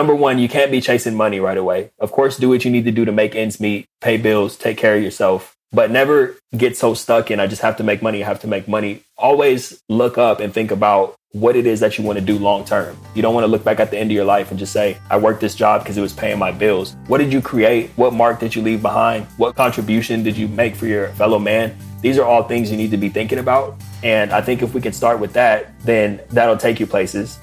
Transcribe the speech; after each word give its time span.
number 0.00 0.14
one, 0.14 0.38
you 0.38 0.48
can't 0.48 0.70
be 0.70 0.80
chasing 0.80 1.14
money 1.14 1.40
right 1.40 1.58
away. 1.58 1.90
Of 1.98 2.10
course, 2.10 2.38
do 2.38 2.48
what 2.48 2.64
you 2.64 2.70
need 2.70 2.86
to 2.86 2.90
do 2.90 3.04
to 3.04 3.12
make 3.12 3.34
ends 3.34 3.60
meet, 3.60 3.86
pay 4.00 4.16
bills, 4.16 4.56
take 4.56 4.78
care 4.78 4.96
of 4.96 5.02
yourself, 5.02 5.58
but 5.72 5.90
never 5.90 6.38
get 6.56 6.74
so 6.74 6.94
stuck 6.94 7.30
in 7.30 7.38
I 7.38 7.46
just 7.46 7.60
have 7.60 7.76
to 7.76 7.84
make 7.84 8.00
money, 8.00 8.24
I 8.24 8.26
have 8.26 8.40
to 8.40 8.46
make 8.46 8.66
money. 8.66 9.02
Always 9.18 9.82
look 9.90 10.16
up 10.16 10.40
and 10.40 10.54
think 10.54 10.70
about 10.70 11.16
what 11.32 11.54
it 11.54 11.66
is 11.66 11.80
that 11.80 11.98
you 11.98 12.02
want 12.02 12.18
to 12.18 12.24
do 12.24 12.38
long 12.38 12.64
term. 12.64 12.96
You 13.14 13.20
don't 13.20 13.34
want 13.34 13.44
to 13.44 13.48
look 13.48 13.62
back 13.62 13.78
at 13.78 13.90
the 13.90 13.98
end 13.98 14.10
of 14.10 14.14
your 14.14 14.24
life 14.24 14.48
and 14.48 14.58
just 14.58 14.72
say, 14.72 14.96
I 15.10 15.18
worked 15.18 15.42
this 15.42 15.54
job 15.54 15.82
because 15.82 15.98
it 15.98 16.00
was 16.00 16.14
paying 16.14 16.38
my 16.38 16.50
bills. 16.50 16.96
What 17.06 17.18
did 17.18 17.30
you 17.30 17.42
create? 17.42 17.90
What 17.96 18.14
mark 18.14 18.40
did 18.40 18.54
you 18.54 18.62
leave 18.62 18.80
behind? 18.80 19.26
What 19.36 19.54
contribution 19.54 20.22
did 20.22 20.34
you 20.34 20.48
make 20.48 20.76
for 20.76 20.86
your 20.86 21.08
fellow 21.08 21.38
man? 21.38 21.76
These 22.00 22.16
are 22.16 22.24
all 22.24 22.44
things 22.44 22.70
you 22.70 22.78
need 22.78 22.90
to 22.92 22.96
be 22.96 23.10
thinking 23.10 23.38
about. 23.38 23.76
And 24.02 24.32
I 24.32 24.40
think 24.40 24.62
if 24.62 24.72
we 24.72 24.80
can 24.80 24.94
start 24.94 25.20
with 25.20 25.34
that, 25.34 25.78
then 25.82 26.22
that'll 26.30 26.56
take 26.56 26.80
you 26.80 26.86
places. 26.86 27.38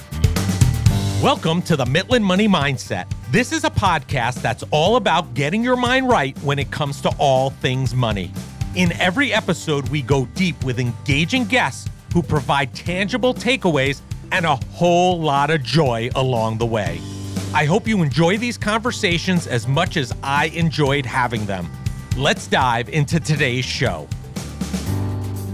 Welcome 1.23 1.63
to 1.63 1.75
the 1.75 1.83
Mitlin 1.83 2.21
Money 2.21 2.47
Mindset. 2.47 3.11
This 3.31 3.51
is 3.51 3.63
a 3.63 3.71
podcast 3.71 4.35
that's 4.43 4.63
all 4.69 4.97
about 4.97 5.33
getting 5.33 5.63
your 5.63 5.75
mind 5.75 6.07
right 6.07 6.37
when 6.43 6.59
it 6.59 6.69
comes 6.69 7.01
to 7.01 7.09
all 7.17 7.49
things 7.49 7.95
money. 7.95 8.31
In 8.75 8.91
every 8.93 9.33
episode, 9.33 9.89
we 9.89 10.03
go 10.03 10.27
deep 10.35 10.63
with 10.63 10.79
engaging 10.79 11.45
guests 11.45 11.89
who 12.13 12.21
provide 12.21 12.71
tangible 12.75 13.33
takeaways 13.33 14.01
and 14.31 14.45
a 14.45 14.57
whole 14.73 15.19
lot 15.19 15.49
of 15.49 15.63
joy 15.63 16.11
along 16.13 16.59
the 16.59 16.67
way. 16.67 17.01
I 17.51 17.65
hope 17.65 17.87
you 17.87 18.03
enjoy 18.03 18.37
these 18.37 18.59
conversations 18.59 19.47
as 19.47 19.67
much 19.67 19.97
as 19.97 20.13
I 20.21 20.49
enjoyed 20.49 21.07
having 21.07 21.47
them. 21.47 21.67
Let's 22.15 22.45
dive 22.45 22.89
into 22.89 23.19
today's 23.19 23.65
show. 23.65 24.07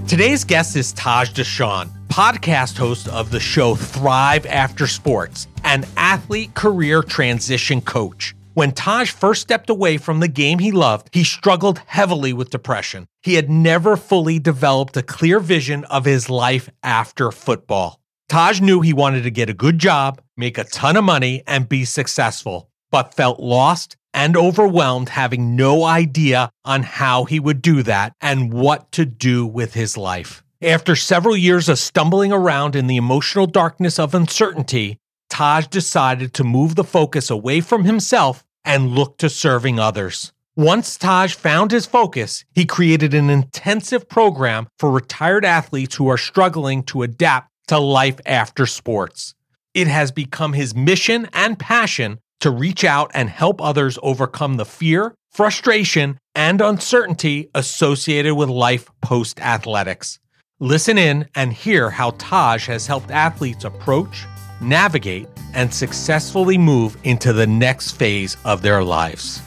Today's 0.09 0.43
guest 0.43 0.75
is 0.75 0.91
Taj 0.91 1.29
Deshawn, 1.31 1.89
podcast 2.13 2.77
host 2.77 3.07
of 3.07 3.31
the 3.31 3.39
show 3.39 3.73
Thrive 3.73 4.45
After 4.45 4.85
Sports, 4.85 5.47
an 5.63 5.83
athlete 5.97 6.53
career 6.53 7.01
transition 7.01 7.81
coach. 7.81 8.35
When 8.53 8.71
Taj 8.71 9.09
first 9.09 9.41
stepped 9.41 9.71
away 9.71 9.97
from 9.97 10.19
the 10.19 10.27
game 10.27 10.59
he 10.59 10.71
loved, 10.71 11.09
he 11.11 11.23
struggled 11.23 11.79
heavily 11.87 12.31
with 12.31 12.51
depression. 12.51 13.07
He 13.23 13.33
had 13.33 13.49
never 13.49 13.97
fully 13.97 14.37
developed 14.37 14.95
a 14.95 15.01
clear 15.01 15.39
vision 15.39 15.85
of 15.85 16.05
his 16.05 16.29
life 16.29 16.69
after 16.83 17.31
football. 17.31 17.99
Taj 18.29 18.61
knew 18.61 18.81
he 18.81 18.93
wanted 18.93 19.23
to 19.23 19.31
get 19.31 19.49
a 19.49 19.55
good 19.55 19.79
job, 19.79 20.21
make 20.37 20.59
a 20.59 20.65
ton 20.65 20.95
of 20.97 21.03
money, 21.03 21.41
and 21.47 21.67
be 21.67 21.83
successful, 21.83 22.69
but 22.91 23.15
felt 23.15 23.39
lost 23.39 23.97
and 24.13 24.37
overwhelmed, 24.37 25.09
having 25.09 25.55
no 25.55 25.83
idea 25.83 26.51
on 26.63 26.83
how 26.83 27.23
he 27.23 27.39
would 27.39 27.63
do 27.63 27.81
that 27.81 28.13
and 28.21 28.53
what 28.53 28.91
to 28.91 29.03
do 29.03 29.47
with 29.47 29.73
his 29.73 29.97
life. 29.97 30.42
After 30.63 30.95
several 30.95 31.35
years 31.35 31.67
of 31.67 31.77
stumbling 31.77 32.31
around 32.31 32.73
in 32.73 32.87
the 32.87 32.95
emotional 32.95 33.47
darkness 33.47 33.99
of 33.99 34.15
uncertainty, 34.15 34.97
Taj 35.29 35.67
decided 35.67 36.33
to 36.35 36.45
move 36.45 36.75
the 36.75 36.85
focus 36.85 37.29
away 37.29 37.59
from 37.59 37.83
himself 37.83 38.45
and 38.63 38.95
look 38.95 39.17
to 39.17 39.29
serving 39.29 39.77
others. 39.77 40.31
Once 40.55 40.97
Taj 40.97 41.33
found 41.33 41.71
his 41.71 41.85
focus, 41.85 42.45
he 42.53 42.63
created 42.63 43.13
an 43.13 43.29
intensive 43.29 44.07
program 44.07 44.67
for 44.79 44.89
retired 44.89 45.43
athletes 45.43 45.95
who 45.95 46.07
are 46.07 46.17
struggling 46.17 46.81
to 46.83 47.03
adapt 47.03 47.49
to 47.67 47.77
life 47.77 48.21
after 48.25 48.65
sports. 48.65 49.35
It 49.73 49.87
has 49.87 50.13
become 50.13 50.53
his 50.53 50.73
mission 50.73 51.27
and 51.33 51.59
passion 51.59 52.19
to 52.39 52.49
reach 52.49 52.85
out 52.85 53.11
and 53.13 53.29
help 53.29 53.61
others 53.61 53.99
overcome 54.01 54.55
the 54.55 54.65
fear, 54.65 55.13
frustration, 55.29 56.19
and 56.33 56.61
uncertainty 56.61 57.49
associated 57.53 58.35
with 58.35 58.47
life 58.47 58.89
post 59.01 59.41
athletics. 59.41 60.19
Listen 60.63 60.97
in 60.97 61.27
and 61.35 61.51
hear 61.51 61.89
how 61.89 62.11
Taj 62.19 62.67
has 62.67 62.87
helped 62.87 63.11
athletes 63.11 63.65
approach, 63.65 64.23
navigate, 64.61 65.27
and 65.53 65.73
successfully 65.73 66.57
move 66.57 66.95
into 67.03 67.33
the 67.33 67.45
next 67.45 67.91
phase 67.97 68.37
of 68.45 68.61
their 68.61 68.81
lives. 68.81 69.41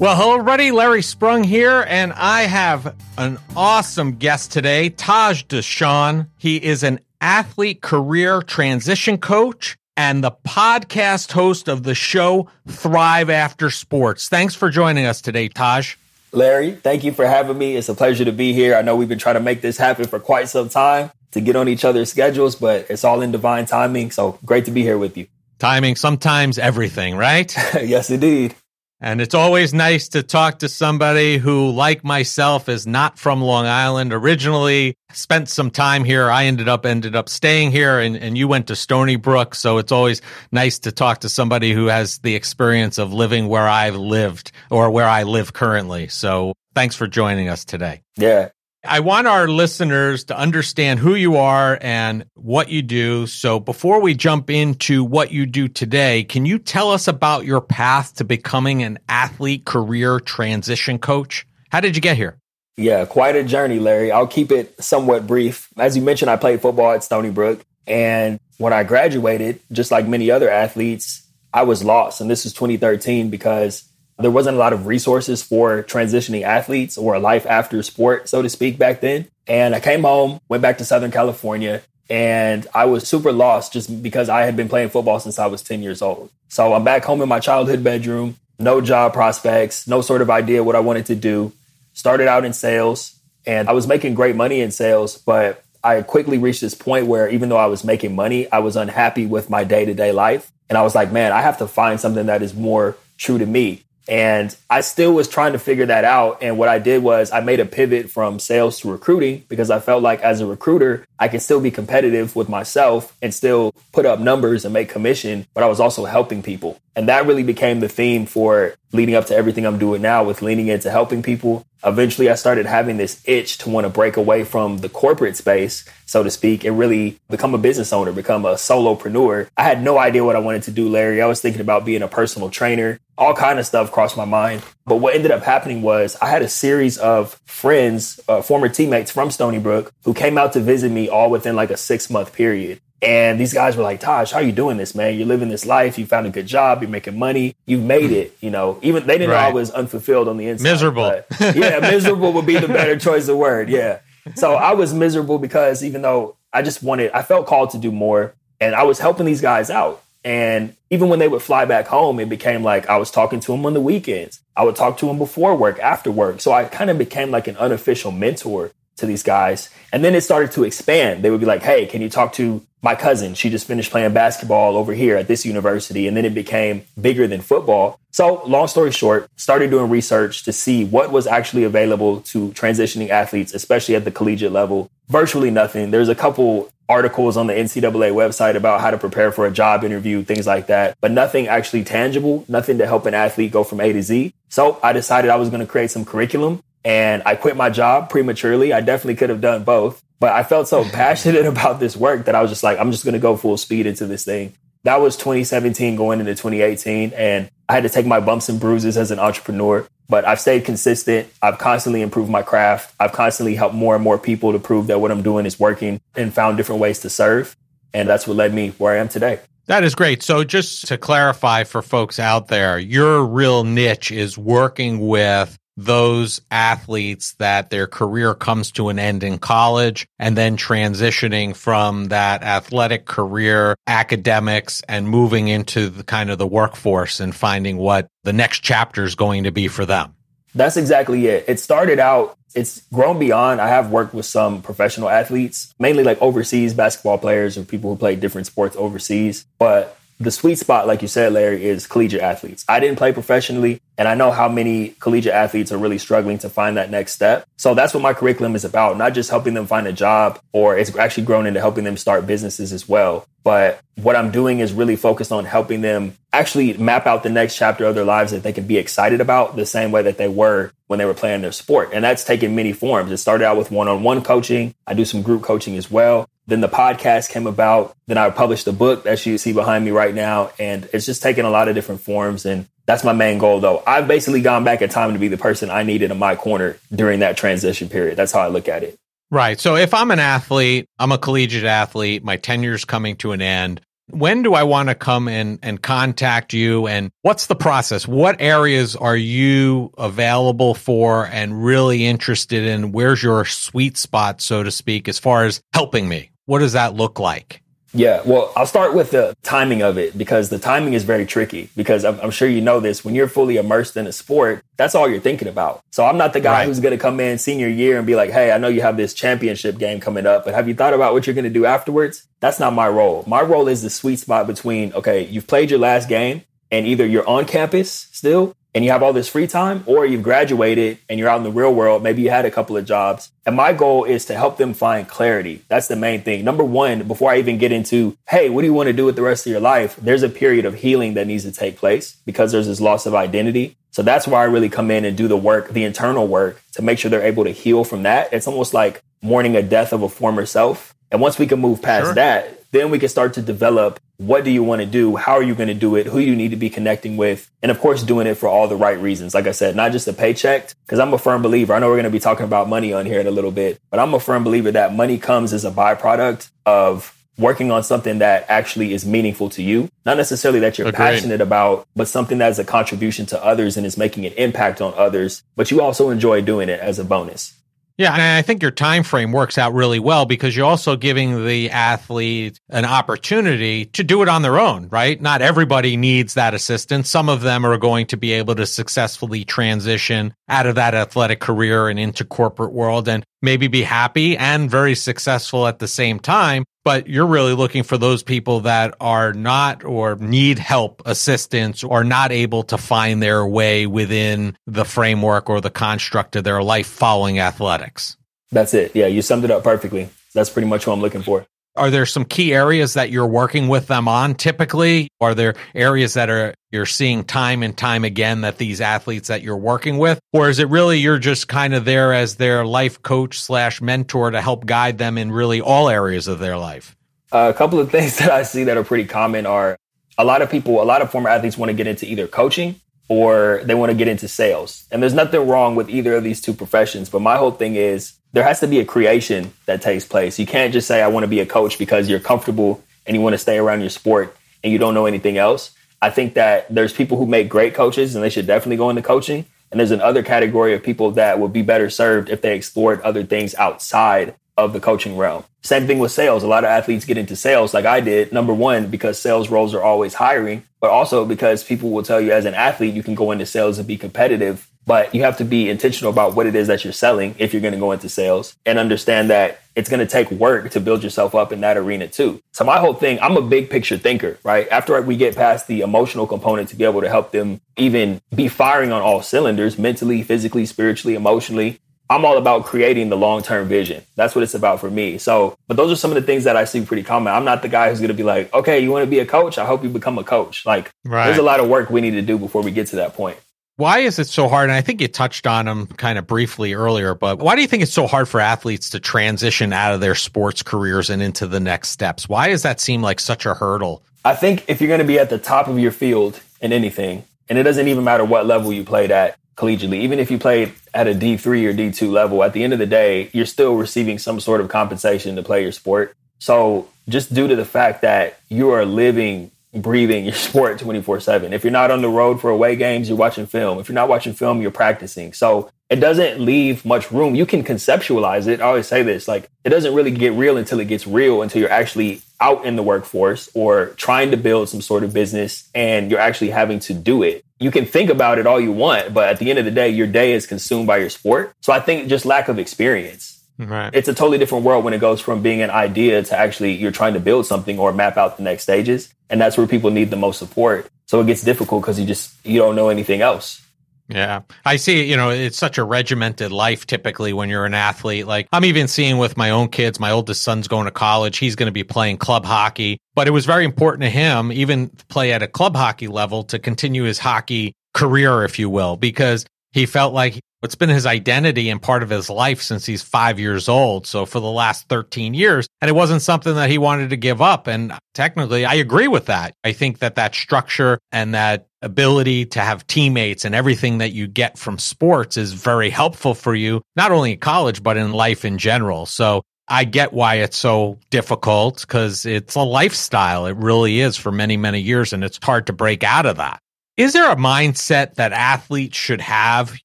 Well, 0.00 0.16
hello, 0.16 0.32
everybody. 0.32 0.72
Larry 0.72 1.02
Sprung 1.02 1.44
here, 1.44 1.84
and 1.86 2.12
I 2.14 2.42
have 2.42 2.96
an 3.16 3.38
awesome 3.54 4.16
guest 4.16 4.50
today, 4.50 4.88
Taj 4.88 5.44
Deshawn. 5.44 6.26
He 6.38 6.56
is 6.56 6.82
an 6.82 6.98
athlete 7.20 7.80
career 7.80 8.42
transition 8.42 9.18
coach 9.18 9.76
and 9.96 10.24
the 10.24 10.32
podcast 10.44 11.30
host 11.30 11.68
of 11.68 11.84
the 11.84 11.94
show 11.94 12.48
Thrive 12.66 13.30
After 13.30 13.70
Sports. 13.70 14.28
Thanks 14.28 14.56
for 14.56 14.70
joining 14.70 15.06
us 15.06 15.20
today, 15.20 15.46
Taj. 15.46 15.94
Larry, 16.32 16.72
thank 16.72 17.04
you 17.04 17.12
for 17.12 17.26
having 17.26 17.56
me. 17.56 17.76
It's 17.76 17.88
a 17.88 17.94
pleasure 17.94 18.24
to 18.24 18.32
be 18.32 18.52
here. 18.52 18.74
I 18.74 18.82
know 18.82 18.96
we've 18.96 19.08
been 19.08 19.18
trying 19.18 19.36
to 19.36 19.40
make 19.40 19.60
this 19.60 19.78
happen 19.78 20.06
for 20.06 20.18
quite 20.18 20.48
some 20.48 20.68
time 20.68 21.10
to 21.32 21.40
get 21.40 21.56
on 21.56 21.68
each 21.68 21.84
other's 21.84 22.10
schedules, 22.10 22.56
but 22.56 22.86
it's 22.90 23.04
all 23.04 23.22
in 23.22 23.32
divine 23.32 23.66
timing. 23.66 24.10
So 24.10 24.38
great 24.44 24.64
to 24.66 24.70
be 24.70 24.82
here 24.82 24.98
with 24.98 25.16
you. 25.16 25.26
Timing, 25.58 25.96
sometimes 25.96 26.58
everything, 26.58 27.16
right? 27.16 27.54
yes, 27.74 28.10
indeed. 28.10 28.54
And 29.00 29.20
it's 29.20 29.34
always 29.34 29.74
nice 29.74 30.08
to 30.10 30.22
talk 30.22 30.60
to 30.60 30.68
somebody 30.68 31.36
who, 31.36 31.70
like 31.70 32.02
myself, 32.02 32.68
is 32.68 32.86
not 32.86 33.18
from 33.18 33.42
Long 33.42 33.66
Island 33.66 34.12
originally, 34.12 34.94
spent 35.12 35.50
some 35.50 35.70
time 35.70 36.02
here. 36.02 36.30
I 36.30 36.46
ended 36.46 36.66
up 36.68 36.86
ended 36.86 37.14
up 37.14 37.28
staying 37.28 37.72
here 37.72 38.00
and, 38.00 38.16
and 38.16 38.38
you 38.38 38.48
went 38.48 38.68
to 38.68 38.76
Stony 38.76 39.16
Brook. 39.16 39.54
So 39.54 39.76
it's 39.76 39.92
always 39.92 40.22
nice 40.50 40.78
to 40.80 40.92
talk 40.92 41.20
to 41.20 41.28
somebody 41.28 41.72
who 41.72 41.86
has 41.86 42.18
the 42.18 42.34
experience 42.34 42.96
of 42.96 43.12
living 43.12 43.48
where 43.48 43.68
I've 43.68 43.96
lived 43.96 44.52
or 44.70 44.90
where 44.90 45.08
I 45.08 45.24
live 45.24 45.52
currently. 45.52 46.08
So 46.08 46.54
thanks 46.74 46.96
for 46.96 47.06
joining 47.06 47.48
us 47.48 47.66
today. 47.66 48.02
Yeah. 48.16 48.48
I 48.88 49.00
want 49.00 49.26
our 49.26 49.48
listeners 49.48 50.24
to 50.24 50.38
understand 50.38 51.00
who 51.00 51.14
you 51.14 51.36
are 51.36 51.78
and 51.80 52.24
what 52.34 52.68
you 52.68 52.82
do. 52.82 53.26
So 53.26 53.58
before 53.58 54.00
we 54.00 54.14
jump 54.14 54.50
into 54.50 55.02
what 55.02 55.32
you 55.32 55.46
do 55.46 55.68
today, 55.68 56.24
can 56.24 56.46
you 56.46 56.58
tell 56.58 56.92
us 56.92 57.08
about 57.08 57.44
your 57.44 57.60
path 57.60 58.14
to 58.16 58.24
becoming 58.24 58.82
an 58.82 58.98
athlete 59.08 59.64
career 59.64 60.20
transition 60.20 60.98
coach? 60.98 61.46
How 61.70 61.80
did 61.80 61.96
you 61.96 62.02
get 62.02 62.16
here? 62.16 62.38
Yeah, 62.76 63.04
quite 63.06 63.36
a 63.36 63.42
journey, 63.42 63.78
Larry. 63.78 64.12
I'll 64.12 64.26
keep 64.26 64.52
it 64.52 64.82
somewhat 64.82 65.26
brief. 65.26 65.68
As 65.78 65.96
you 65.96 66.02
mentioned, 66.02 66.30
I 66.30 66.36
played 66.36 66.60
football 66.60 66.92
at 66.92 67.02
Stony 67.02 67.30
Brook. 67.30 67.64
And 67.86 68.38
when 68.58 68.72
I 68.72 68.84
graduated, 68.84 69.60
just 69.72 69.90
like 69.90 70.06
many 70.06 70.30
other 70.30 70.50
athletes, 70.50 71.26
I 71.52 71.62
was 71.62 71.82
lost. 71.82 72.20
And 72.20 72.30
this 72.30 72.44
was 72.44 72.52
2013 72.52 73.30
because 73.30 73.88
there 74.18 74.30
wasn't 74.30 74.56
a 74.56 74.58
lot 74.58 74.72
of 74.72 74.86
resources 74.86 75.42
for 75.42 75.82
transitioning 75.82 76.42
athletes 76.42 76.96
or 76.96 77.14
a 77.14 77.18
life 77.18 77.46
after 77.46 77.82
sport, 77.82 78.28
so 78.28 78.42
to 78.42 78.48
speak, 78.48 78.78
back 78.78 79.00
then. 79.00 79.28
And 79.46 79.74
I 79.74 79.80
came 79.80 80.02
home, 80.02 80.40
went 80.48 80.62
back 80.62 80.78
to 80.78 80.84
Southern 80.84 81.10
California, 81.10 81.82
and 82.08 82.66
I 82.74 82.86
was 82.86 83.06
super 83.06 83.32
lost 83.32 83.72
just 83.72 84.02
because 84.02 84.28
I 84.28 84.42
had 84.42 84.56
been 84.56 84.68
playing 84.68 84.90
football 84.90 85.20
since 85.20 85.38
I 85.38 85.46
was 85.46 85.62
10 85.62 85.82
years 85.82 86.02
old. 86.02 86.30
So 86.48 86.72
I'm 86.72 86.84
back 86.84 87.04
home 87.04 87.20
in 87.20 87.28
my 87.28 87.40
childhood 87.40 87.82
bedroom, 87.84 88.36
no 88.58 88.80
job 88.80 89.12
prospects, 89.12 89.86
no 89.86 90.00
sort 90.00 90.22
of 90.22 90.30
idea 90.30 90.64
what 90.64 90.76
I 90.76 90.80
wanted 90.80 91.06
to 91.06 91.14
do. 91.14 91.52
Started 91.92 92.28
out 92.28 92.44
in 92.44 92.52
sales, 92.52 93.18
and 93.46 93.68
I 93.68 93.72
was 93.72 93.86
making 93.86 94.14
great 94.14 94.36
money 94.36 94.60
in 94.60 94.70
sales, 94.70 95.18
but 95.18 95.62
I 95.82 96.02
quickly 96.02 96.38
reached 96.38 96.60
this 96.60 96.74
point 96.74 97.06
where 97.06 97.28
even 97.28 97.48
though 97.48 97.56
I 97.56 97.66
was 97.66 97.84
making 97.84 98.14
money, 98.14 98.50
I 98.50 98.58
was 98.58 98.76
unhappy 98.76 99.26
with 99.26 99.48
my 99.50 99.64
day 99.64 99.84
to 99.84 99.94
day 99.94 100.12
life. 100.12 100.50
And 100.68 100.76
I 100.76 100.82
was 100.82 100.96
like, 100.96 101.12
man, 101.12 101.32
I 101.32 101.42
have 101.42 101.58
to 101.58 101.68
find 101.68 102.00
something 102.00 102.26
that 102.26 102.42
is 102.42 102.54
more 102.54 102.96
true 103.18 103.38
to 103.38 103.46
me. 103.46 103.82
And 104.08 104.56
I 104.70 104.82
still 104.82 105.12
was 105.12 105.28
trying 105.28 105.52
to 105.52 105.58
figure 105.58 105.86
that 105.86 106.04
out. 106.04 106.42
And 106.42 106.58
what 106.58 106.68
I 106.68 106.78
did 106.78 107.02
was 107.02 107.32
I 107.32 107.40
made 107.40 107.60
a 107.60 107.64
pivot 107.64 108.10
from 108.10 108.38
sales 108.38 108.78
to 108.80 108.90
recruiting 108.90 109.44
because 109.48 109.70
I 109.70 109.80
felt 109.80 110.02
like 110.02 110.20
as 110.20 110.40
a 110.40 110.46
recruiter, 110.46 111.06
I 111.18 111.28
can 111.28 111.40
still 111.40 111.60
be 111.60 111.70
competitive 111.70 112.36
with 112.36 112.48
myself 112.48 113.16
and 113.22 113.34
still 113.34 113.74
put 113.92 114.06
up 114.06 114.20
numbers 114.20 114.64
and 114.64 114.74
make 114.74 114.88
commission, 114.88 115.46
but 115.54 115.64
I 115.64 115.66
was 115.66 115.80
also 115.80 116.04
helping 116.04 116.42
people. 116.42 116.78
And 116.94 117.08
that 117.08 117.26
really 117.26 117.42
became 117.42 117.80
the 117.80 117.88
theme 117.88 118.26
for 118.26 118.74
leading 118.92 119.14
up 119.14 119.26
to 119.26 119.36
everything 119.36 119.66
I'm 119.66 119.78
doing 119.78 120.02
now 120.02 120.24
with 120.24 120.42
leaning 120.42 120.68
into 120.68 120.90
helping 120.90 121.22
people. 121.22 121.66
Eventually, 121.84 122.30
I 122.30 122.34
started 122.34 122.66
having 122.66 122.96
this 122.96 123.22
itch 123.26 123.58
to 123.58 123.70
want 123.70 123.84
to 123.84 123.90
break 123.90 124.16
away 124.16 124.44
from 124.44 124.78
the 124.78 124.88
corporate 124.88 125.36
space, 125.36 125.84
so 126.06 126.22
to 126.22 126.30
speak, 126.30 126.64
and 126.64 126.78
really 126.78 127.18
become 127.28 127.54
a 127.54 127.58
business 127.58 127.92
owner, 127.92 128.12
become 128.12 128.44
a 128.44 128.54
solopreneur. 128.54 129.48
I 129.56 129.62
had 129.62 129.82
no 129.82 129.98
idea 129.98 130.24
what 130.24 130.36
I 130.36 130.40
wanted 130.40 130.62
to 130.64 130.70
do, 130.70 130.88
Larry. 130.88 131.20
I 131.22 131.26
was 131.26 131.40
thinking 131.40 131.60
about 131.60 131.84
being 131.84 132.02
a 132.02 132.08
personal 132.08 132.50
trainer. 132.50 132.98
All 133.18 133.34
kind 133.34 133.58
of 133.58 133.66
stuff 133.66 133.92
crossed 133.92 134.16
my 134.16 134.24
mind. 134.24 134.62
But 134.86 134.96
what 134.96 135.14
ended 135.14 135.32
up 135.32 135.42
happening 135.42 135.82
was 135.82 136.16
I 136.22 136.26
had 136.26 136.42
a 136.42 136.48
series 136.48 136.96
of 136.96 137.40
friends, 137.44 138.20
uh, 138.28 138.40
former 138.40 138.68
teammates 138.68 139.10
from 139.10 139.32
Stony 139.32 139.58
Brook, 139.58 139.92
who 140.04 140.14
came 140.14 140.38
out 140.38 140.52
to 140.52 140.60
visit 140.60 140.92
me 140.92 141.08
all 141.08 141.28
within 141.28 141.56
like 141.56 141.70
a 141.70 141.76
six 141.76 142.08
month 142.08 142.32
period. 142.32 142.80
And 143.02 143.38
these 143.38 143.52
guys 143.52 143.76
were 143.76 143.82
like, 143.82 144.00
Taj, 144.00 144.32
how 144.32 144.38
are 144.38 144.42
you 144.42 144.52
doing 144.52 144.78
this, 144.78 144.94
man? 144.94 145.16
You're 145.16 145.26
living 145.26 145.48
this 145.48 145.66
life. 145.66 145.98
You 145.98 146.06
found 146.06 146.26
a 146.26 146.30
good 146.30 146.46
job. 146.46 146.82
You're 146.82 146.90
making 146.90 147.18
money. 147.18 147.54
You've 147.66 147.82
made 147.82 148.10
it. 148.10 148.36
You 148.40 148.50
know, 148.50 148.78
even 148.80 149.06
they 149.06 149.18
didn't 149.18 149.30
right. 149.30 149.42
know 149.42 149.48
I 149.48 149.52
was 149.52 149.70
unfulfilled 149.70 150.28
on 150.28 150.36
the 150.36 150.48
inside. 150.48 150.62
Miserable. 150.62 151.22
yeah, 151.40 151.80
miserable 151.80 152.32
would 152.32 152.46
be 152.46 152.58
the 152.58 152.68
better 152.68 152.96
choice 152.96 153.28
of 153.28 153.36
word. 153.36 153.68
Yeah. 153.68 154.00
So 154.34 154.54
I 154.54 154.72
was 154.72 154.94
miserable 154.94 155.38
because 155.38 155.84
even 155.84 156.02
though 156.02 156.36
I 156.52 156.62
just 156.62 156.82
wanted, 156.82 157.10
I 157.12 157.22
felt 157.22 157.46
called 157.46 157.70
to 157.70 157.78
do 157.78 157.92
more 157.92 158.34
and 158.60 158.74
I 158.74 158.84
was 158.84 158.98
helping 158.98 159.26
these 159.26 159.40
guys 159.40 159.70
out. 159.70 160.02
And 160.26 160.74
even 160.90 161.08
when 161.08 161.20
they 161.20 161.28
would 161.28 161.40
fly 161.40 161.66
back 161.66 161.86
home, 161.86 162.18
it 162.18 162.28
became 162.28 162.64
like 162.64 162.88
I 162.88 162.96
was 162.96 163.12
talking 163.12 163.38
to 163.38 163.52
them 163.52 163.64
on 163.64 163.74
the 163.74 163.80
weekends. 163.80 164.40
I 164.56 164.64
would 164.64 164.74
talk 164.74 164.98
to 164.98 165.06
them 165.06 165.18
before 165.18 165.54
work, 165.54 165.78
after 165.78 166.10
work. 166.10 166.40
So 166.40 166.50
I 166.50 166.64
kind 166.64 166.90
of 166.90 166.98
became 166.98 167.30
like 167.30 167.46
an 167.46 167.56
unofficial 167.58 168.10
mentor 168.10 168.72
to 168.96 169.06
these 169.06 169.22
guys. 169.22 169.70
And 169.92 170.04
then 170.04 170.16
it 170.16 170.22
started 170.22 170.50
to 170.52 170.64
expand. 170.64 171.22
They 171.22 171.30
would 171.30 171.38
be 171.38 171.46
like, 171.46 171.62
hey, 171.62 171.86
can 171.86 172.02
you 172.02 172.10
talk 172.10 172.32
to 172.34 172.66
my 172.86 172.94
cousin, 172.94 173.34
she 173.34 173.50
just 173.50 173.66
finished 173.66 173.90
playing 173.90 174.12
basketball 174.12 174.76
over 174.76 174.94
here 174.94 175.16
at 175.16 175.26
this 175.26 175.44
university, 175.44 176.06
and 176.06 176.16
then 176.16 176.24
it 176.24 176.34
became 176.34 176.84
bigger 177.00 177.26
than 177.26 177.40
football. 177.40 177.98
So, 178.12 178.42
long 178.46 178.68
story 178.68 178.92
short, 178.92 179.28
started 179.36 179.70
doing 179.70 179.90
research 179.90 180.44
to 180.44 180.52
see 180.52 180.84
what 180.84 181.10
was 181.10 181.26
actually 181.26 181.64
available 181.64 182.20
to 182.32 182.50
transitioning 182.50 183.08
athletes, 183.08 183.52
especially 183.54 183.96
at 183.96 184.04
the 184.04 184.12
collegiate 184.12 184.52
level. 184.52 184.88
Virtually 185.08 185.50
nothing. 185.50 185.90
There's 185.90 186.08
a 186.08 186.14
couple 186.14 186.70
articles 186.88 187.36
on 187.36 187.46
the 187.46 187.52
NCAA 187.52 188.12
website 188.12 188.54
about 188.54 188.80
how 188.80 188.90
to 188.90 188.98
prepare 188.98 189.32
for 189.32 189.46
a 189.46 189.50
job 189.50 189.84
interview, 189.84 190.22
things 190.22 190.46
like 190.46 190.68
that, 190.68 190.96
but 191.00 191.10
nothing 191.10 191.48
actually 191.48 191.84
tangible, 191.84 192.44
nothing 192.48 192.78
to 192.78 192.86
help 192.86 193.06
an 193.06 193.14
athlete 193.14 193.52
go 193.52 193.64
from 193.64 193.80
A 193.80 193.92
to 193.92 194.02
Z. 194.02 194.32
So 194.48 194.78
I 194.82 194.92
decided 194.92 195.30
I 195.30 195.36
was 195.36 195.48
going 195.48 195.60
to 195.60 195.66
create 195.66 195.90
some 195.90 196.04
curriculum 196.04 196.62
and 196.84 197.22
I 197.26 197.34
quit 197.34 197.56
my 197.56 197.70
job 197.70 198.10
prematurely. 198.10 198.72
I 198.72 198.80
definitely 198.80 199.16
could 199.16 199.30
have 199.30 199.40
done 199.40 199.64
both, 199.64 200.02
but 200.20 200.32
I 200.32 200.42
felt 200.44 200.68
so 200.68 200.84
passionate 200.92 201.46
about 201.46 201.80
this 201.80 201.96
work 201.96 202.26
that 202.26 202.34
I 202.34 202.42
was 202.42 202.50
just 202.50 202.62
like, 202.62 202.78
I'm 202.78 202.92
just 202.92 203.04
going 203.04 203.14
to 203.14 203.20
go 203.20 203.36
full 203.36 203.56
speed 203.56 203.86
into 203.86 204.06
this 204.06 204.24
thing. 204.24 204.54
That 204.84 205.00
was 205.00 205.16
2017 205.16 205.96
going 205.96 206.20
into 206.20 206.32
2018. 206.32 207.12
And 207.14 207.50
I 207.68 207.74
had 207.74 207.82
to 207.82 207.88
take 207.88 208.06
my 208.06 208.20
bumps 208.20 208.48
and 208.48 208.60
bruises 208.60 208.96
as 208.96 209.10
an 209.10 209.18
entrepreneur, 209.18 209.86
but 210.08 210.24
I've 210.24 210.40
stayed 210.40 210.64
consistent. 210.64 211.28
I've 211.42 211.58
constantly 211.58 212.02
improved 212.02 212.30
my 212.30 212.42
craft. 212.42 212.94
I've 213.00 213.12
constantly 213.12 213.54
helped 213.54 213.74
more 213.74 213.94
and 213.94 214.04
more 214.04 214.18
people 214.18 214.52
to 214.52 214.58
prove 214.58 214.86
that 214.88 215.00
what 215.00 215.10
I'm 215.10 215.22
doing 215.22 215.46
is 215.46 215.58
working 215.58 216.00
and 216.14 216.32
found 216.32 216.56
different 216.56 216.80
ways 216.80 217.00
to 217.00 217.10
serve. 217.10 217.56
And 217.92 218.08
that's 218.08 218.26
what 218.26 218.36
led 218.36 218.52
me 218.54 218.70
where 218.78 218.94
I 218.94 218.98
am 218.98 219.08
today. 219.08 219.40
That 219.66 219.82
is 219.82 219.94
great. 219.94 220.22
So, 220.22 220.44
just 220.44 220.86
to 220.88 220.98
clarify 220.98 221.64
for 221.64 221.82
folks 221.82 222.20
out 222.20 222.48
there, 222.48 222.78
your 222.78 223.24
real 223.24 223.64
niche 223.64 224.12
is 224.12 224.38
working 224.38 225.08
with 225.08 225.58
those 225.76 226.40
athletes 226.50 227.34
that 227.34 227.70
their 227.70 227.86
career 227.86 228.34
comes 228.34 228.72
to 228.72 228.88
an 228.88 228.98
end 228.98 229.22
in 229.22 229.38
college 229.38 230.06
and 230.18 230.36
then 230.36 230.56
transitioning 230.56 231.54
from 231.54 232.06
that 232.06 232.42
athletic 232.42 233.04
career, 233.04 233.76
academics, 233.86 234.82
and 234.88 235.08
moving 235.08 235.48
into 235.48 235.88
the 235.88 236.02
kind 236.02 236.30
of 236.30 236.38
the 236.38 236.46
workforce 236.46 237.20
and 237.20 237.34
finding 237.34 237.76
what 237.76 238.08
the 238.24 238.32
next 238.32 238.60
chapter 238.60 239.04
is 239.04 239.14
going 239.14 239.44
to 239.44 239.52
be 239.52 239.68
for 239.68 239.84
them. 239.84 240.14
That's 240.54 240.78
exactly 240.78 241.26
it. 241.26 241.44
It 241.46 241.60
started 241.60 241.98
out, 241.98 242.38
it's 242.54 242.80
grown 242.90 243.18
beyond. 243.18 243.60
I 243.60 243.68
have 243.68 243.90
worked 243.90 244.14
with 244.14 244.24
some 244.24 244.62
professional 244.62 245.10
athletes, 245.10 245.74
mainly 245.78 246.02
like 246.02 246.20
overseas 246.22 246.72
basketball 246.72 247.18
players 247.18 247.58
or 247.58 247.64
people 247.64 247.90
who 247.90 247.96
play 247.96 248.16
different 248.16 248.46
sports 248.46 248.74
overseas. 248.76 249.44
But 249.58 249.98
the 250.18 250.30
sweet 250.30 250.56
spot, 250.58 250.86
like 250.86 251.02
you 251.02 251.08
said, 251.08 251.32
Larry, 251.32 251.64
is 251.64 251.86
collegiate 251.86 252.22
athletes. 252.22 252.64
I 252.68 252.80
didn't 252.80 252.96
play 252.96 253.12
professionally, 253.12 253.80
and 253.98 254.08
I 254.08 254.14
know 254.14 254.30
how 254.30 254.48
many 254.48 254.90
collegiate 254.98 255.34
athletes 255.34 255.72
are 255.72 255.78
really 255.78 255.98
struggling 255.98 256.38
to 256.38 256.48
find 256.48 256.76
that 256.76 256.90
next 256.90 257.12
step. 257.12 257.46
So 257.56 257.74
that's 257.74 257.92
what 257.92 258.02
my 258.02 258.14
curriculum 258.14 258.54
is 258.54 258.64
about, 258.64 258.96
not 258.96 259.12
just 259.12 259.30
helping 259.30 259.54
them 259.54 259.66
find 259.66 259.86
a 259.86 259.92
job, 259.92 260.40
or 260.52 260.78
it's 260.78 260.96
actually 260.96 261.24
grown 261.24 261.46
into 261.46 261.60
helping 261.60 261.84
them 261.84 261.96
start 261.96 262.26
businesses 262.26 262.72
as 262.72 262.88
well. 262.88 263.26
But 263.44 263.80
what 263.94 264.16
I'm 264.16 264.30
doing 264.30 264.58
is 264.58 264.72
really 264.72 264.96
focused 264.96 265.32
on 265.32 265.44
helping 265.44 265.80
them 265.80 266.16
actually 266.32 266.72
map 266.78 267.06
out 267.06 267.22
the 267.22 267.30
next 267.30 267.56
chapter 267.56 267.84
of 267.84 267.94
their 267.94 268.04
lives 268.04 268.32
that 268.32 268.42
they 268.42 268.52
can 268.52 268.66
be 268.66 268.76
excited 268.76 269.20
about 269.20 269.54
the 269.54 269.66
same 269.66 269.92
way 269.92 270.02
that 270.02 270.18
they 270.18 270.28
were 270.28 270.72
when 270.86 270.98
they 270.98 271.04
were 271.04 271.14
playing 271.14 271.42
their 271.42 271.52
sport. 271.52 271.90
And 271.92 272.02
that's 272.02 272.24
taken 272.24 272.56
many 272.56 272.72
forms. 272.72 273.12
It 273.12 273.18
started 273.18 273.44
out 273.44 273.56
with 273.56 273.70
one 273.70 273.86
on 273.86 274.02
one 274.02 274.22
coaching. 274.22 274.74
I 274.86 274.94
do 274.94 275.04
some 275.04 275.22
group 275.22 275.42
coaching 275.42 275.76
as 275.76 275.90
well. 275.90 276.28
Then 276.46 276.60
the 276.60 276.68
podcast 276.68 277.30
came 277.30 277.46
about. 277.46 277.96
Then 278.06 278.18
I 278.18 278.30
published 278.30 278.66
a 278.66 278.72
book 278.72 279.04
that 279.04 279.24
you 279.26 279.36
see 279.38 279.52
behind 279.52 279.84
me 279.84 279.90
right 279.90 280.14
now. 280.14 280.50
And 280.58 280.88
it's 280.92 281.06
just 281.06 281.22
taken 281.22 281.44
a 281.44 281.50
lot 281.50 281.68
of 281.68 281.74
different 281.74 282.00
forms. 282.00 282.46
And 282.46 282.66
that's 282.86 283.02
my 283.02 283.12
main 283.12 283.38
goal, 283.38 283.60
though. 283.60 283.82
I've 283.86 284.06
basically 284.06 284.42
gone 284.42 284.62
back 284.62 284.80
in 284.80 284.88
time 284.88 285.12
to 285.12 285.18
be 285.18 285.28
the 285.28 285.36
person 285.36 285.70
I 285.70 285.82
needed 285.82 286.10
in 286.10 286.18
my 286.18 286.36
corner 286.36 286.78
during 286.94 287.20
that 287.20 287.36
transition 287.36 287.88
period. 287.88 288.16
That's 288.16 288.32
how 288.32 288.40
I 288.40 288.48
look 288.48 288.68
at 288.68 288.84
it. 288.84 288.96
Right. 289.30 289.58
So 289.58 289.74
if 289.74 289.92
I'm 289.92 290.12
an 290.12 290.20
athlete, 290.20 290.86
I'm 290.98 291.10
a 291.10 291.18
collegiate 291.18 291.64
athlete, 291.64 292.22
my 292.22 292.36
tenure's 292.36 292.84
coming 292.84 293.16
to 293.16 293.32
an 293.32 293.42
end. 293.42 293.80
When 294.10 294.44
do 294.44 294.54
I 294.54 294.62
want 294.62 294.88
to 294.88 294.94
come 294.94 295.26
in 295.26 295.58
and 295.64 295.82
contact 295.82 296.52
you? 296.52 296.86
And 296.86 297.10
what's 297.22 297.46
the 297.46 297.56
process? 297.56 298.06
What 298.06 298.40
areas 298.40 298.94
are 298.94 299.16
you 299.16 299.92
available 299.98 300.74
for 300.74 301.26
and 301.26 301.64
really 301.64 302.06
interested 302.06 302.64
in? 302.64 302.92
Where's 302.92 303.20
your 303.20 303.44
sweet 303.44 303.96
spot, 303.96 304.40
so 304.40 304.62
to 304.62 304.70
speak, 304.70 305.08
as 305.08 305.18
far 305.18 305.44
as 305.44 305.60
helping 305.74 306.08
me? 306.08 306.30
What 306.46 306.60
does 306.60 306.72
that 306.72 306.94
look 306.94 307.18
like? 307.18 307.62
Yeah, 307.92 308.20
well, 308.26 308.52
I'll 308.54 308.66
start 308.66 308.94
with 308.94 309.10
the 309.10 309.34
timing 309.42 309.82
of 309.82 309.96
it 309.96 310.18
because 310.18 310.48
the 310.50 310.58
timing 310.58 310.92
is 310.92 311.04
very 311.04 311.24
tricky. 311.24 311.70
Because 311.76 312.04
I'm, 312.04 312.20
I'm, 312.20 312.30
sure 312.30 312.48
you 312.48 312.60
know 312.60 312.78
this 312.78 313.04
when 313.04 313.14
you're 313.14 313.28
fully 313.28 313.56
immersed 313.56 313.96
in 313.96 314.06
a 314.06 314.12
sport, 314.12 314.62
that's 314.76 314.94
all 314.94 315.08
you're 315.08 315.20
thinking 315.20 315.48
about. 315.48 315.80
So 315.92 316.04
I'm 316.04 316.18
not 316.18 316.32
the 316.32 316.40
guy 316.40 316.58
right. 316.58 316.66
who's 316.66 316.80
going 316.80 316.92
to 316.92 317.00
come 317.00 317.20
in 317.20 317.38
senior 317.38 317.68
year 317.68 317.96
and 317.96 318.06
be 318.06 318.14
like, 318.14 318.30
hey, 318.30 318.52
I 318.52 318.58
know 318.58 318.68
you 318.68 318.82
have 318.82 318.96
this 318.96 319.14
championship 319.14 319.78
game 319.78 319.98
coming 319.98 320.26
up, 320.26 320.44
but 320.44 320.54
have 320.54 320.68
you 320.68 320.74
thought 320.74 320.94
about 320.94 321.14
what 321.14 321.26
you're 321.26 321.34
going 321.34 321.44
to 321.44 321.50
do 321.50 321.64
afterwards? 321.64 322.26
That's 322.40 322.60
not 322.60 322.74
my 322.74 322.88
role. 322.88 323.24
My 323.26 323.40
role 323.40 323.66
is 323.66 323.82
the 323.82 323.90
sweet 323.90 324.18
spot 324.18 324.46
between, 324.46 324.92
okay, 324.92 325.24
you've 325.26 325.46
played 325.46 325.70
your 325.70 325.80
last 325.80 326.08
game 326.08 326.42
and 326.70 326.86
either 326.86 327.06
you're 327.06 327.26
on 327.28 327.46
campus 327.46 328.08
still 328.12 328.54
and 328.76 328.84
you 328.84 328.90
have 328.90 329.02
all 329.02 329.14
this 329.14 329.30
free 329.30 329.46
time, 329.46 329.82
or 329.86 330.04
you've 330.04 330.22
graduated 330.22 330.98
and 331.08 331.18
you're 331.18 331.30
out 331.30 331.38
in 331.38 331.44
the 331.44 331.50
real 331.50 331.74
world. 331.74 332.02
Maybe 332.02 332.20
you 332.20 332.28
had 332.28 332.44
a 332.44 332.50
couple 332.50 332.76
of 332.76 332.84
jobs. 332.84 333.32
And 333.46 333.56
my 333.56 333.72
goal 333.72 334.04
is 334.04 334.26
to 334.26 334.34
help 334.34 334.58
them 334.58 334.74
find 334.74 335.08
clarity. 335.08 335.62
That's 335.68 335.88
the 335.88 335.96
main 335.96 336.20
thing. 336.20 336.44
Number 336.44 336.62
one, 336.62 337.04
before 337.08 337.30
I 337.30 337.38
even 337.38 337.56
get 337.56 337.72
into, 337.72 338.18
hey, 338.28 338.50
what 338.50 338.60
do 338.60 338.66
you 338.66 338.74
want 338.74 338.88
to 338.88 338.92
do 338.92 339.06
with 339.06 339.16
the 339.16 339.22
rest 339.22 339.46
of 339.46 339.50
your 339.50 339.62
life? 339.62 339.96
There's 339.96 340.22
a 340.22 340.28
period 340.28 340.66
of 340.66 340.74
healing 340.74 341.14
that 341.14 341.26
needs 341.26 341.44
to 341.44 341.52
take 341.52 341.78
place 341.78 342.18
because 342.26 342.52
there's 342.52 342.66
this 342.66 342.78
loss 342.78 343.06
of 343.06 343.14
identity. 343.14 343.78
So 343.92 344.02
that's 344.02 344.26
why 344.26 344.42
I 344.42 344.44
really 344.44 344.68
come 344.68 344.90
in 344.90 345.06
and 345.06 345.16
do 345.16 345.26
the 345.26 345.38
work, 345.38 345.70
the 345.70 345.84
internal 345.84 346.26
work 346.26 346.60
to 346.72 346.82
make 346.82 346.98
sure 346.98 347.10
they're 347.10 347.22
able 347.22 347.44
to 347.44 347.52
heal 347.52 347.82
from 347.82 348.02
that. 348.02 348.30
It's 348.34 348.46
almost 348.46 348.74
like 348.74 349.00
mourning 349.22 349.56
a 349.56 349.62
death 349.62 349.94
of 349.94 350.02
a 350.02 350.08
former 350.10 350.44
self. 350.44 350.94
And 351.10 351.18
once 351.22 351.38
we 351.38 351.46
can 351.46 351.60
move 351.60 351.80
past 351.80 352.08
sure. 352.08 352.14
that, 352.16 352.62
then 352.76 352.90
we 352.90 352.98
can 352.98 353.08
start 353.08 353.34
to 353.34 353.42
develop 353.42 354.00
what 354.18 354.44
do 354.44 354.50
you 354.50 354.62
want 354.62 354.80
to 354.80 354.86
do? 354.86 355.16
How 355.16 355.32
are 355.34 355.42
you 355.42 355.54
going 355.54 355.68
to 355.68 355.74
do 355.74 355.94
it? 355.96 356.06
Who 356.06 356.18
you 356.18 356.34
need 356.34 356.50
to 356.52 356.56
be 356.56 356.70
connecting 356.70 357.16
with? 357.16 357.50
And 357.62 357.70
of 357.70 357.80
course, 357.80 358.02
doing 358.02 358.26
it 358.26 358.36
for 358.36 358.48
all 358.48 358.66
the 358.68 358.76
right 358.76 358.98
reasons. 358.98 359.34
Like 359.34 359.46
I 359.46 359.52
said, 359.52 359.76
not 359.76 359.92
just 359.92 360.08
a 360.08 360.12
paycheck, 360.12 360.72
because 360.86 360.98
I'm 360.98 361.12
a 361.12 361.18
firm 361.18 361.42
believer. 361.42 361.74
I 361.74 361.78
know 361.78 361.88
we're 361.88 361.96
going 361.96 362.04
to 362.04 362.10
be 362.10 362.20
talking 362.20 362.44
about 362.44 362.68
money 362.68 362.92
on 362.92 363.04
here 363.04 363.20
in 363.20 363.26
a 363.26 363.30
little 363.30 363.50
bit, 363.50 363.78
but 363.90 364.00
I'm 364.00 364.14
a 364.14 364.20
firm 364.20 364.44
believer 364.44 364.72
that 364.72 364.94
money 364.94 365.18
comes 365.18 365.52
as 365.52 365.64
a 365.64 365.70
byproduct 365.70 366.50
of 366.64 367.12
working 367.38 367.70
on 367.70 367.82
something 367.82 368.18
that 368.20 368.46
actually 368.48 368.94
is 368.94 369.04
meaningful 369.04 369.50
to 369.50 369.62
you. 369.62 369.90
Not 370.04 370.16
necessarily 370.16 370.60
that 370.60 370.78
you're 370.78 370.88
Agreed. 370.88 370.96
passionate 370.96 371.40
about, 371.40 371.86
but 371.94 372.08
something 372.08 372.38
that's 372.38 372.58
a 372.58 372.64
contribution 372.64 373.26
to 373.26 373.44
others 373.44 373.76
and 373.76 373.84
is 373.84 373.98
making 373.98 374.24
an 374.24 374.32
impact 374.34 374.80
on 374.80 374.94
others, 374.96 375.42
but 375.54 375.70
you 375.70 375.82
also 375.82 376.08
enjoy 376.10 376.40
doing 376.40 376.68
it 376.68 376.80
as 376.80 376.98
a 376.98 377.04
bonus. 377.04 377.52
Yeah, 377.98 378.12
and 378.12 378.20
I 378.20 378.42
think 378.42 378.60
your 378.60 378.72
time 378.72 379.04
frame 379.04 379.32
works 379.32 379.56
out 379.56 379.72
really 379.72 379.98
well 379.98 380.26
because 380.26 380.54
you're 380.54 380.66
also 380.66 380.96
giving 380.96 381.46
the 381.46 381.70
athlete 381.70 382.60
an 382.68 382.84
opportunity 382.84 383.86
to 383.86 384.04
do 384.04 384.20
it 384.20 384.28
on 384.28 384.42
their 384.42 384.58
own, 384.58 384.88
right? 384.90 385.18
Not 385.18 385.40
everybody 385.40 385.96
needs 385.96 386.34
that 386.34 386.52
assistance. 386.52 387.08
Some 387.08 387.30
of 387.30 387.40
them 387.40 387.64
are 387.64 387.78
going 387.78 388.06
to 388.08 388.18
be 388.18 388.32
able 388.32 388.54
to 388.56 388.66
successfully 388.66 389.44
transition 389.44 390.34
out 390.46 390.66
of 390.66 390.74
that 390.74 390.94
athletic 390.94 391.40
career 391.40 391.88
and 391.88 391.98
into 391.98 392.22
corporate 392.26 392.72
world 392.72 393.08
and 393.08 393.24
maybe 393.40 393.66
be 393.66 393.82
happy 393.82 394.36
and 394.36 394.70
very 394.70 394.94
successful 394.94 395.66
at 395.66 395.78
the 395.78 395.88
same 395.88 396.20
time 396.20 396.64
but 396.86 397.08
you're 397.08 397.26
really 397.26 397.52
looking 397.52 397.82
for 397.82 397.98
those 397.98 398.22
people 398.22 398.60
that 398.60 398.94
are 399.00 399.32
not 399.32 399.82
or 399.82 400.14
need 400.14 400.56
help, 400.56 401.02
assistance, 401.04 401.82
or 401.82 402.04
not 402.04 402.30
able 402.30 402.62
to 402.62 402.78
find 402.78 403.20
their 403.20 403.44
way 403.44 403.88
within 403.88 404.56
the 404.68 404.84
framework 404.84 405.50
or 405.50 405.60
the 405.60 405.68
construct 405.68 406.36
of 406.36 406.44
their 406.44 406.62
life 406.62 406.86
following 406.86 407.40
athletics. 407.40 408.16
That's 408.52 408.72
it. 408.72 408.94
Yeah, 408.94 409.08
you 409.08 409.20
summed 409.20 409.42
it 409.42 409.50
up 409.50 409.64
perfectly. 409.64 410.10
That's 410.32 410.48
pretty 410.48 410.68
much 410.68 410.86
what 410.86 410.92
I'm 410.92 411.00
looking 411.00 411.22
for. 411.22 411.44
Are 411.76 411.90
there 411.90 412.06
some 412.06 412.24
key 412.24 412.54
areas 412.54 412.94
that 412.94 413.10
you're 413.10 413.26
working 413.26 413.68
with 413.68 413.86
them 413.86 414.08
on 414.08 414.34
typically? 414.34 415.08
Are 415.20 415.34
there 415.34 415.54
areas 415.74 416.14
that 416.14 416.30
are 416.30 416.54
you're 416.70 416.86
seeing 416.86 417.24
time 417.24 417.62
and 417.62 417.76
time 417.76 418.04
again 418.04 418.42
that 418.42 418.58
these 418.58 418.80
athletes 418.80 419.28
that 419.28 419.42
you're 419.42 419.56
working 419.56 419.98
with? 419.98 420.18
Or 420.32 420.48
is 420.48 420.58
it 420.58 420.68
really 420.68 420.98
you're 420.98 421.18
just 421.18 421.48
kind 421.48 421.74
of 421.74 421.84
there 421.84 422.12
as 422.12 422.36
their 422.36 422.64
life 422.64 423.02
coach 423.02 423.38
slash 423.40 423.80
mentor 423.80 424.30
to 424.30 424.40
help 424.40 424.66
guide 424.66 424.98
them 424.98 425.18
in 425.18 425.30
really 425.30 425.60
all 425.60 425.88
areas 425.88 426.28
of 426.28 426.38
their 426.38 426.56
life? 426.56 426.96
Uh, 427.32 427.52
a 427.54 427.56
couple 427.56 427.78
of 427.78 427.90
things 427.92 428.18
that 428.18 428.30
I 428.30 428.42
see 428.42 428.64
that 428.64 428.76
are 428.76 428.84
pretty 428.84 429.04
common 429.04 429.46
are 429.46 429.76
a 430.18 430.24
lot 430.24 430.42
of 430.42 430.50
people, 430.50 430.82
a 430.82 430.84
lot 430.84 431.02
of 431.02 431.10
former 431.10 431.28
athletes 431.28 431.58
want 431.58 431.70
to 431.70 431.74
get 431.74 431.86
into 431.86 432.06
either 432.06 432.26
coaching 432.26 432.80
or 433.08 433.60
they 433.64 433.74
want 433.74 433.90
to 433.90 433.96
get 433.96 434.08
into 434.08 434.28
sales. 434.28 434.86
And 434.90 435.02
there's 435.02 435.14
nothing 435.14 435.46
wrong 435.46 435.76
with 435.76 435.88
either 435.88 436.14
of 436.16 436.24
these 436.24 436.40
two 436.40 436.52
professions. 436.52 437.08
But 437.08 437.20
my 437.20 437.36
whole 437.36 437.52
thing 437.52 437.76
is 437.76 438.14
there 438.36 438.44
has 438.44 438.60
to 438.60 438.66
be 438.66 438.80
a 438.80 438.84
creation 438.84 439.50
that 439.64 439.80
takes 439.80 440.04
place. 440.04 440.38
You 440.38 440.44
can't 440.44 440.70
just 440.70 440.86
say, 440.86 441.00
I 441.00 441.08
want 441.08 441.24
to 441.24 441.26
be 441.26 441.40
a 441.40 441.46
coach 441.46 441.78
because 441.78 442.06
you're 442.06 442.20
comfortable 442.20 442.84
and 443.06 443.16
you 443.16 443.22
want 443.22 443.32
to 443.32 443.38
stay 443.38 443.56
around 443.56 443.80
your 443.80 443.88
sport 443.88 444.36
and 444.62 444.70
you 444.70 444.78
don't 444.78 444.92
know 444.92 445.06
anything 445.06 445.38
else. 445.38 445.70
I 446.02 446.10
think 446.10 446.34
that 446.34 446.66
there's 446.68 446.92
people 446.92 447.16
who 447.16 447.24
make 447.24 447.48
great 447.48 447.72
coaches 447.72 448.14
and 448.14 448.22
they 448.22 448.28
should 448.28 448.46
definitely 448.46 448.76
go 448.76 448.90
into 448.90 449.00
coaching. 449.00 449.46
And 449.70 449.80
there's 449.80 449.90
another 449.90 450.22
category 450.22 450.74
of 450.74 450.82
people 450.82 451.12
that 451.12 451.40
would 451.40 451.54
be 451.54 451.62
better 451.62 451.88
served 451.88 452.28
if 452.28 452.42
they 452.42 452.54
explored 452.54 453.00
other 453.00 453.24
things 453.24 453.54
outside 453.54 454.34
of 454.58 454.74
the 454.74 454.80
coaching 454.80 455.16
realm. 455.16 455.44
Same 455.62 455.86
thing 455.86 455.98
with 455.98 456.12
sales. 456.12 456.42
A 456.42 456.46
lot 456.46 456.62
of 456.62 456.68
athletes 456.68 457.06
get 457.06 457.16
into 457.16 457.36
sales 457.36 457.72
like 457.72 457.86
I 457.86 458.00
did. 458.00 458.34
Number 458.34 458.52
one, 458.52 458.88
because 458.88 459.18
sales 459.18 459.48
roles 459.48 459.72
are 459.72 459.82
always 459.82 460.12
hiring, 460.12 460.62
but 460.82 460.90
also 460.90 461.24
because 461.24 461.64
people 461.64 461.88
will 461.88 462.02
tell 462.02 462.20
you 462.20 462.32
as 462.32 462.44
an 462.44 462.52
athlete, 462.52 462.92
you 462.92 463.02
can 463.02 463.14
go 463.14 463.30
into 463.30 463.46
sales 463.46 463.78
and 463.78 463.88
be 463.88 463.96
competitive 463.96 464.68
but 464.86 465.14
you 465.14 465.22
have 465.22 465.36
to 465.38 465.44
be 465.44 465.68
intentional 465.68 466.10
about 466.12 466.34
what 466.34 466.46
it 466.46 466.54
is 466.54 466.68
that 466.68 466.84
you're 466.84 466.92
selling 466.92 467.34
if 467.38 467.52
you're 467.52 467.62
going 467.62 467.74
to 467.74 467.80
go 467.80 467.92
into 467.92 468.08
sales 468.08 468.56
and 468.64 468.78
understand 468.78 469.30
that 469.30 469.60
it's 469.74 469.90
going 469.90 470.00
to 470.00 470.06
take 470.06 470.30
work 470.30 470.70
to 470.70 470.80
build 470.80 471.02
yourself 471.02 471.34
up 471.34 471.52
in 471.52 471.60
that 471.60 471.76
arena 471.76 472.08
too. 472.08 472.40
So 472.52 472.64
my 472.64 472.78
whole 472.78 472.94
thing, 472.94 473.18
I'm 473.20 473.36
a 473.36 473.42
big 473.42 473.68
picture 473.68 473.98
thinker, 473.98 474.38
right? 474.42 474.66
After 474.68 475.00
we 475.02 475.16
get 475.16 475.36
past 475.36 475.66
the 475.66 475.82
emotional 475.82 476.26
component 476.26 476.70
to 476.70 476.76
be 476.76 476.84
able 476.84 477.02
to 477.02 477.08
help 477.08 477.32
them 477.32 477.60
even 477.76 478.22
be 478.34 478.48
firing 478.48 478.92
on 478.92 479.02
all 479.02 479.22
cylinders, 479.22 479.78
mentally, 479.78 480.22
physically, 480.22 480.64
spiritually, 480.64 481.14
emotionally, 481.14 481.80
I'm 482.08 482.24
all 482.24 482.38
about 482.38 482.64
creating 482.64 483.08
the 483.08 483.16
long 483.16 483.42
term 483.42 483.66
vision. 483.66 484.04
That's 484.14 484.34
what 484.34 484.44
it's 484.44 484.54
about 484.54 484.80
for 484.80 484.90
me. 484.90 485.18
So, 485.18 485.58
but 485.66 485.76
those 485.76 485.90
are 485.90 485.96
some 485.96 486.12
of 486.12 486.14
the 486.14 486.22
things 486.22 486.44
that 486.44 486.56
I 486.56 486.64
see 486.64 486.84
pretty 486.84 487.02
common. 487.02 487.32
I'm 487.32 487.44
not 487.44 487.62
the 487.62 487.68
guy 487.68 487.90
who's 487.90 487.98
going 487.98 488.08
to 488.08 488.14
be 488.14 488.22
like, 488.22 488.54
okay, 488.54 488.78
you 488.78 488.92
want 488.92 489.04
to 489.04 489.10
be 489.10 489.18
a 489.18 489.26
coach? 489.26 489.58
I 489.58 489.66
hope 489.66 489.82
you 489.82 489.88
become 489.88 490.16
a 490.16 490.24
coach. 490.24 490.64
Like, 490.64 490.92
right. 491.04 491.26
there's 491.26 491.38
a 491.38 491.42
lot 491.42 491.58
of 491.58 491.68
work 491.68 491.90
we 491.90 492.00
need 492.00 492.12
to 492.12 492.22
do 492.22 492.38
before 492.38 492.62
we 492.62 492.70
get 492.70 492.86
to 492.88 492.96
that 492.96 493.14
point. 493.14 493.38
Why 493.78 493.98
is 493.98 494.18
it 494.18 494.26
so 494.26 494.48
hard? 494.48 494.70
And 494.70 494.76
I 494.76 494.80
think 494.80 495.02
you 495.02 495.08
touched 495.08 495.46
on 495.46 495.66
them 495.66 495.86
kind 495.86 496.18
of 496.18 496.26
briefly 496.26 496.72
earlier, 496.72 497.14
but 497.14 497.40
why 497.40 497.54
do 497.56 497.60
you 497.60 497.68
think 497.68 497.82
it's 497.82 497.92
so 497.92 498.06
hard 498.06 498.26
for 498.26 498.40
athletes 498.40 498.88
to 498.90 499.00
transition 499.00 499.74
out 499.74 499.92
of 499.92 500.00
their 500.00 500.14
sports 500.14 500.62
careers 500.62 501.10
and 501.10 501.20
into 501.20 501.46
the 501.46 501.60
next 501.60 501.90
steps? 501.90 502.26
Why 502.26 502.48
does 502.48 502.62
that 502.62 502.80
seem 502.80 503.02
like 503.02 503.20
such 503.20 503.44
a 503.44 503.52
hurdle? 503.52 504.02
I 504.24 504.34
think 504.34 504.64
if 504.66 504.80
you're 504.80 504.88
going 504.88 505.00
to 505.00 505.06
be 505.06 505.18
at 505.18 505.28
the 505.28 505.38
top 505.38 505.68
of 505.68 505.78
your 505.78 505.92
field 505.92 506.40
in 506.62 506.72
anything, 506.72 507.24
and 507.50 507.58
it 507.58 507.64
doesn't 507.64 507.86
even 507.86 508.02
matter 508.02 508.24
what 508.24 508.46
level 508.46 508.72
you 508.72 508.82
played 508.82 509.10
at, 509.10 509.36
collegiately, 509.56 510.00
even 510.00 510.20
if 510.20 510.30
you 510.30 510.38
played 510.38 510.72
at 510.94 511.06
a 511.06 511.12
D3 511.12 511.44
or 511.44 511.74
D2 511.74 512.10
level, 512.10 512.42
at 512.42 512.54
the 512.54 512.64
end 512.64 512.72
of 512.72 512.78
the 512.78 512.86
day, 512.86 513.28
you're 513.34 513.44
still 513.44 513.76
receiving 513.76 514.18
some 514.18 514.40
sort 514.40 514.62
of 514.62 514.68
compensation 514.68 515.36
to 515.36 515.42
play 515.42 515.62
your 515.62 515.72
sport. 515.72 516.16
So 516.38 516.88
just 517.10 517.34
due 517.34 517.46
to 517.46 517.56
the 517.56 517.64
fact 517.66 518.00
that 518.00 518.40
you 518.48 518.70
are 518.70 518.86
living, 518.86 519.50
breathing 519.82 520.24
your 520.24 520.34
sport 520.34 520.78
24 520.78 521.20
7. 521.20 521.52
If 521.52 521.64
you're 521.64 521.70
not 521.70 521.90
on 521.90 522.02
the 522.02 522.08
road 522.08 522.40
for 522.40 522.50
away 522.50 522.76
games, 522.76 523.08
you're 523.08 523.18
watching 523.18 523.46
film. 523.46 523.78
If 523.78 523.88
you're 523.88 523.94
not 523.94 524.08
watching 524.08 524.32
film, 524.34 524.62
you're 524.62 524.70
practicing. 524.70 525.32
So 525.32 525.70
it 525.88 525.96
doesn't 525.96 526.40
leave 526.40 526.84
much 526.84 527.12
room. 527.12 527.34
You 527.34 527.46
can 527.46 527.62
conceptualize 527.62 528.48
it. 528.48 528.60
I 528.60 528.64
always 528.64 528.88
say 528.88 529.02
this 529.02 529.28
like, 529.28 529.48
it 529.64 529.70
doesn't 529.70 529.94
really 529.94 530.10
get 530.10 530.32
real 530.32 530.56
until 530.56 530.80
it 530.80 530.88
gets 530.88 531.06
real, 531.06 531.42
until 531.42 531.60
you're 531.60 531.70
actually 531.70 532.22
out 532.40 532.64
in 532.66 532.76
the 532.76 532.82
workforce 532.82 533.48
or 533.54 533.86
trying 533.96 534.30
to 534.32 534.36
build 534.36 534.68
some 534.68 534.80
sort 534.80 535.04
of 535.04 535.12
business 535.12 535.68
and 535.74 536.10
you're 536.10 536.20
actually 536.20 536.50
having 536.50 536.80
to 536.80 536.94
do 536.94 537.22
it. 537.22 537.44
You 537.58 537.70
can 537.70 537.86
think 537.86 538.10
about 538.10 538.38
it 538.38 538.46
all 538.46 538.60
you 538.60 538.72
want, 538.72 539.14
but 539.14 539.28
at 539.28 539.38
the 539.38 539.48
end 539.48 539.58
of 539.58 539.64
the 539.64 539.70
day, 539.70 539.88
your 539.88 540.06
day 540.06 540.32
is 540.32 540.46
consumed 540.46 540.86
by 540.86 540.98
your 540.98 541.08
sport. 541.08 541.54
So 541.62 541.72
I 541.72 541.80
think 541.80 542.08
just 542.08 542.26
lack 542.26 542.48
of 542.48 542.58
experience. 542.58 543.35
Right. 543.58 543.94
It's 543.94 544.08
a 544.08 544.14
totally 544.14 544.38
different 544.38 544.64
world 544.64 544.84
when 544.84 544.92
it 544.92 545.00
goes 545.00 545.20
from 545.20 545.42
being 545.42 545.62
an 545.62 545.70
idea 545.70 546.22
to 546.22 546.38
actually 546.38 546.74
you're 546.74 546.92
trying 546.92 547.14
to 547.14 547.20
build 547.20 547.46
something 547.46 547.78
or 547.78 547.92
map 547.92 548.16
out 548.16 548.36
the 548.36 548.42
next 548.42 548.64
stages. 548.64 549.12
And 549.30 549.40
that's 549.40 549.56
where 549.56 549.66
people 549.66 549.90
need 549.90 550.10
the 550.10 550.16
most 550.16 550.38
support. 550.38 550.88
So 551.06 551.20
it 551.20 551.26
gets 551.26 551.42
difficult 551.42 551.82
because 551.82 551.98
you 551.98 552.06
just, 552.06 552.34
you 552.44 552.58
don't 552.58 552.76
know 552.76 552.88
anything 552.88 553.22
else. 553.22 553.62
Yeah. 554.08 554.42
I 554.64 554.76
see, 554.76 555.04
you 555.04 555.16
know, 555.16 555.30
it's 555.30 555.58
such 555.58 555.78
a 555.78 555.84
regimented 555.84 556.52
life 556.52 556.86
typically 556.86 557.32
when 557.32 557.48
you're 557.48 557.64
an 557.64 557.74
athlete. 557.74 558.26
Like 558.26 558.46
I'm 558.52 558.64
even 558.64 558.86
seeing 558.86 559.18
with 559.18 559.36
my 559.36 559.50
own 559.50 559.68
kids, 559.68 559.98
my 559.98 560.12
oldest 560.12 560.42
son's 560.42 560.68
going 560.68 560.84
to 560.84 560.92
college. 560.92 561.38
He's 561.38 561.56
going 561.56 561.66
to 561.66 561.72
be 561.72 561.82
playing 561.82 562.18
club 562.18 562.44
hockey, 562.44 562.98
but 563.14 563.26
it 563.26 563.32
was 563.32 563.46
very 563.46 563.64
important 563.64 564.02
to 564.02 564.10
him, 564.10 564.52
even 564.52 564.90
play 565.08 565.32
at 565.32 565.42
a 565.42 565.48
club 565.48 565.74
hockey 565.74 566.06
level 566.06 566.44
to 566.44 566.58
continue 566.58 567.02
his 567.02 567.18
hockey 567.18 567.72
career, 567.94 568.44
if 568.44 568.58
you 568.58 568.70
will, 568.70 568.96
because 568.96 569.44
he 569.72 569.86
felt 569.86 570.14
like 570.14 570.40
it's 570.62 570.74
been 570.74 570.88
his 570.88 571.06
identity 571.06 571.70
and 571.70 571.80
part 571.80 572.02
of 572.02 572.10
his 572.10 572.30
life 572.30 572.62
since 572.62 572.86
he's 572.86 573.02
five 573.02 573.38
years 573.38 573.68
old. 573.68 574.06
So 574.06 574.26
for 574.26 574.40
the 574.40 574.50
last 574.50 574.88
13 574.88 575.34
years, 575.34 575.68
and 575.80 575.88
it 575.88 575.94
wasn't 575.94 576.22
something 576.22 576.54
that 576.54 576.70
he 576.70 576.78
wanted 576.78 577.10
to 577.10 577.16
give 577.16 577.42
up. 577.42 577.66
And 577.66 577.92
technically, 578.14 578.64
I 578.64 578.74
agree 578.74 579.08
with 579.08 579.26
that. 579.26 579.54
I 579.64 579.72
think 579.72 579.98
that 579.98 580.16
that 580.16 580.34
structure 580.34 580.98
and 581.12 581.34
that 581.34 581.68
ability 581.82 582.46
to 582.46 582.60
have 582.60 582.86
teammates 582.86 583.44
and 583.44 583.54
everything 583.54 583.98
that 583.98 584.12
you 584.12 584.26
get 584.26 584.58
from 584.58 584.78
sports 584.78 585.36
is 585.36 585.52
very 585.52 585.90
helpful 585.90 586.34
for 586.34 586.54
you, 586.54 586.82
not 586.96 587.12
only 587.12 587.32
in 587.32 587.38
college, 587.38 587.82
but 587.82 587.96
in 587.96 588.12
life 588.12 588.44
in 588.44 588.58
general. 588.58 589.06
So 589.06 589.42
I 589.68 589.84
get 589.84 590.12
why 590.12 590.36
it's 590.36 590.56
so 590.56 590.98
difficult 591.10 591.80
because 591.80 592.24
it's 592.24 592.54
a 592.54 592.60
lifestyle. 592.60 593.46
It 593.46 593.56
really 593.56 594.00
is 594.00 594.16
for 594.16 594.30
many, 594.30 594.56
many 594.56 594.80
years, 594.80 595.12
and 595.12 595.24
it's 595.24 595.38
hard 595.42 595.66
to 595.66 595.72
break 595.72 596.04
out 596.04 596.26
of 596.26 596.36
that. 596.36 596.60
Is 596.96 597.12
there 597.12 597.30
a 597.30 597.36
mindset 597.36 598.14
that 598.14 598.32
athletes 598.32 598.96
should 598.96 599.20
have? 599.20 599.76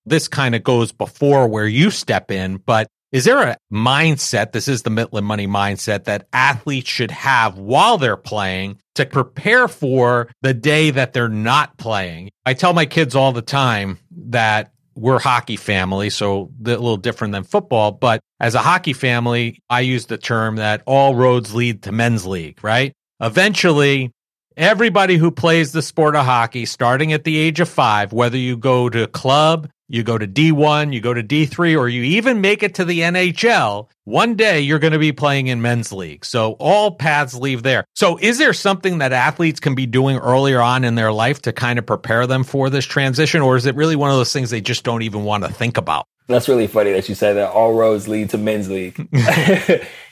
This 0.05 0.29
kind 0.29 0.55
of 0.55 0.63
goes 0.63 0.93
before 0.93 1.49
where 1.49 1.67
you 1.67 1.91
step 1.91 2.31
in, 2.31 2.57
but 2.57 2.87
is 3.11 3.25
there 3.25 3.41
a 3.41 3.57
mindset? 3.71 4.53
This 4.53 4.69
is 4.69 4.83
the 4.83 4.89
Mitlin 4.89 5.23
Money 5.23 5.45
mindset 5.45 6.05
that 6.05 6.29
athletes 6.31 6.89
should 6.89 7.11
have 7.11 7.57
while 7.57 7.97
they're 7.97 8.15
playing 8.15 8.79
to 8.95 9.05
prepare 9.05 9.67
for 9.67 10.29
the 10.41 10.53
day 10.53 10.91
that 10.91 11.11
they're 11.11 11.27
not 11.27 11.77
playing. 11.77 12.31
I 12.45 12.53
tell 12.53 12.71
my 12.71 12.85
kids 12.85 13.13
all 13.13 13.33
the 13.33 13.41
time 13.41 13.99
that 14.29 14.71
we're 14.95 15.19
hockey 15.19 15.57
family, 15.57 16.09
so 16.09 16.49
a 16.65 16.69
little 16.69 16.95
different 16.95 17.33
than 17.33 17.43
football. 17.43 17.91
But 17.91 18.21
as 18.39 18.55
a 18.55 18.59
hockey 18.59 18.93
family, 18.93 19.59
I 19.69 19.81
use 19.81 20.05
the 20.05 20.17
term 20.17 20.55
that 20.57 20.81
all 20.85 21.15
roads 21.15 21.53
lead 21.53 21.83
to 21.83 21.91
men's 21.91 22.25
league, 22.25 22.63
right? 22.63 22.93
Eventually, 23.19 24.11
everybody 24.57 25.17
who 25.17 25.31
plays 25.31 25.71
the 25.71 25.81
sport 25.81 26.15
of 26.15 26.25
hockey, 26.25 26.65
starting 26.65 27.13
at 27.13 27.23
the 27.23 27.37
age 27.37 27.59
of 27.59 27.69
five, 27.69 28.13
whether 28.13 28.37
you 28.37 28.57
go 28.57 28.89
to 28.89 29.07
club, 29.07 29.69
you 29.87 30.03
go 30.03 30.17
to 30.17 30.25
D1, 30.25 30.93
you 30.93 31.01
go 31.01 31.13
to 31.13 31.21
D3, 31.21 31.77
or 31.77 31.89
you 31.89 32.03
even 32.03 32.39
make 32.39 32.63
it 32.63 32.75
to 32.75 32.85
the 32.85 33.01
NHL, 33.01 33.89
one 34.05 34.35
day 34.35 34.61
you're 34.61 34.79
going 34.79 34.93
to 34.93 34.99
be 34.99 35.11
playing 35.11 35.47
in 35.47 35.61
men's 35.61 35.91
league. 35.91 36.23
So 36.23 36.53
all 36.53 36.91
paths 36.91 37.33
leave 37.35 37.63
there. 37.63 37.83
So 37.95 38.17
is 38.17 38.37
there 38.37 38.53
something 38.53 38.99
that 38.99 39.11
athletes 39.11 39.59
can 39.59 39.75
be 39.75 39.85
doing 39.85 40.17
earlier 40.17 40.61
on 40.61 40.85
in 40.85 40.95
their 40.95 41.11
life 41.11 41.41
to 41.41 41.51
kind 41.51 41.77
of 41.77 41.85
prepare 41.85 42.25
them 42.25 42.45
for 42.45 42.69
this 42.69 42.85
transition? 42.85 43.41
Or 43.41 43.57
is 43.57 43.65
it 43.65 43.75
really 43.75 43.97
one 43.97 44.09
of 44.09 44.15
those 44.15 44.31
things 44.31 44.49
they 44.49 44.61
just 44.61 44.85
don't 44.85 45.01
even 45.01 45.25
want 45.25 45.43
to 45.43 45.51
think 45.51 45.77
about? 45.77 46.07
That's 46.27 46.47
really 46.47 46.67
funny 46.67 46.93
that 46.93 47.09
you 47.09 47.15
say 47.15 47.33
that 47.33 47.49
all 47.49 47.73
roads 47.73 48.07
lead 48.07 48.29
to 48.29 48.37
men's 48.37 48.69
league. 48.69 48.95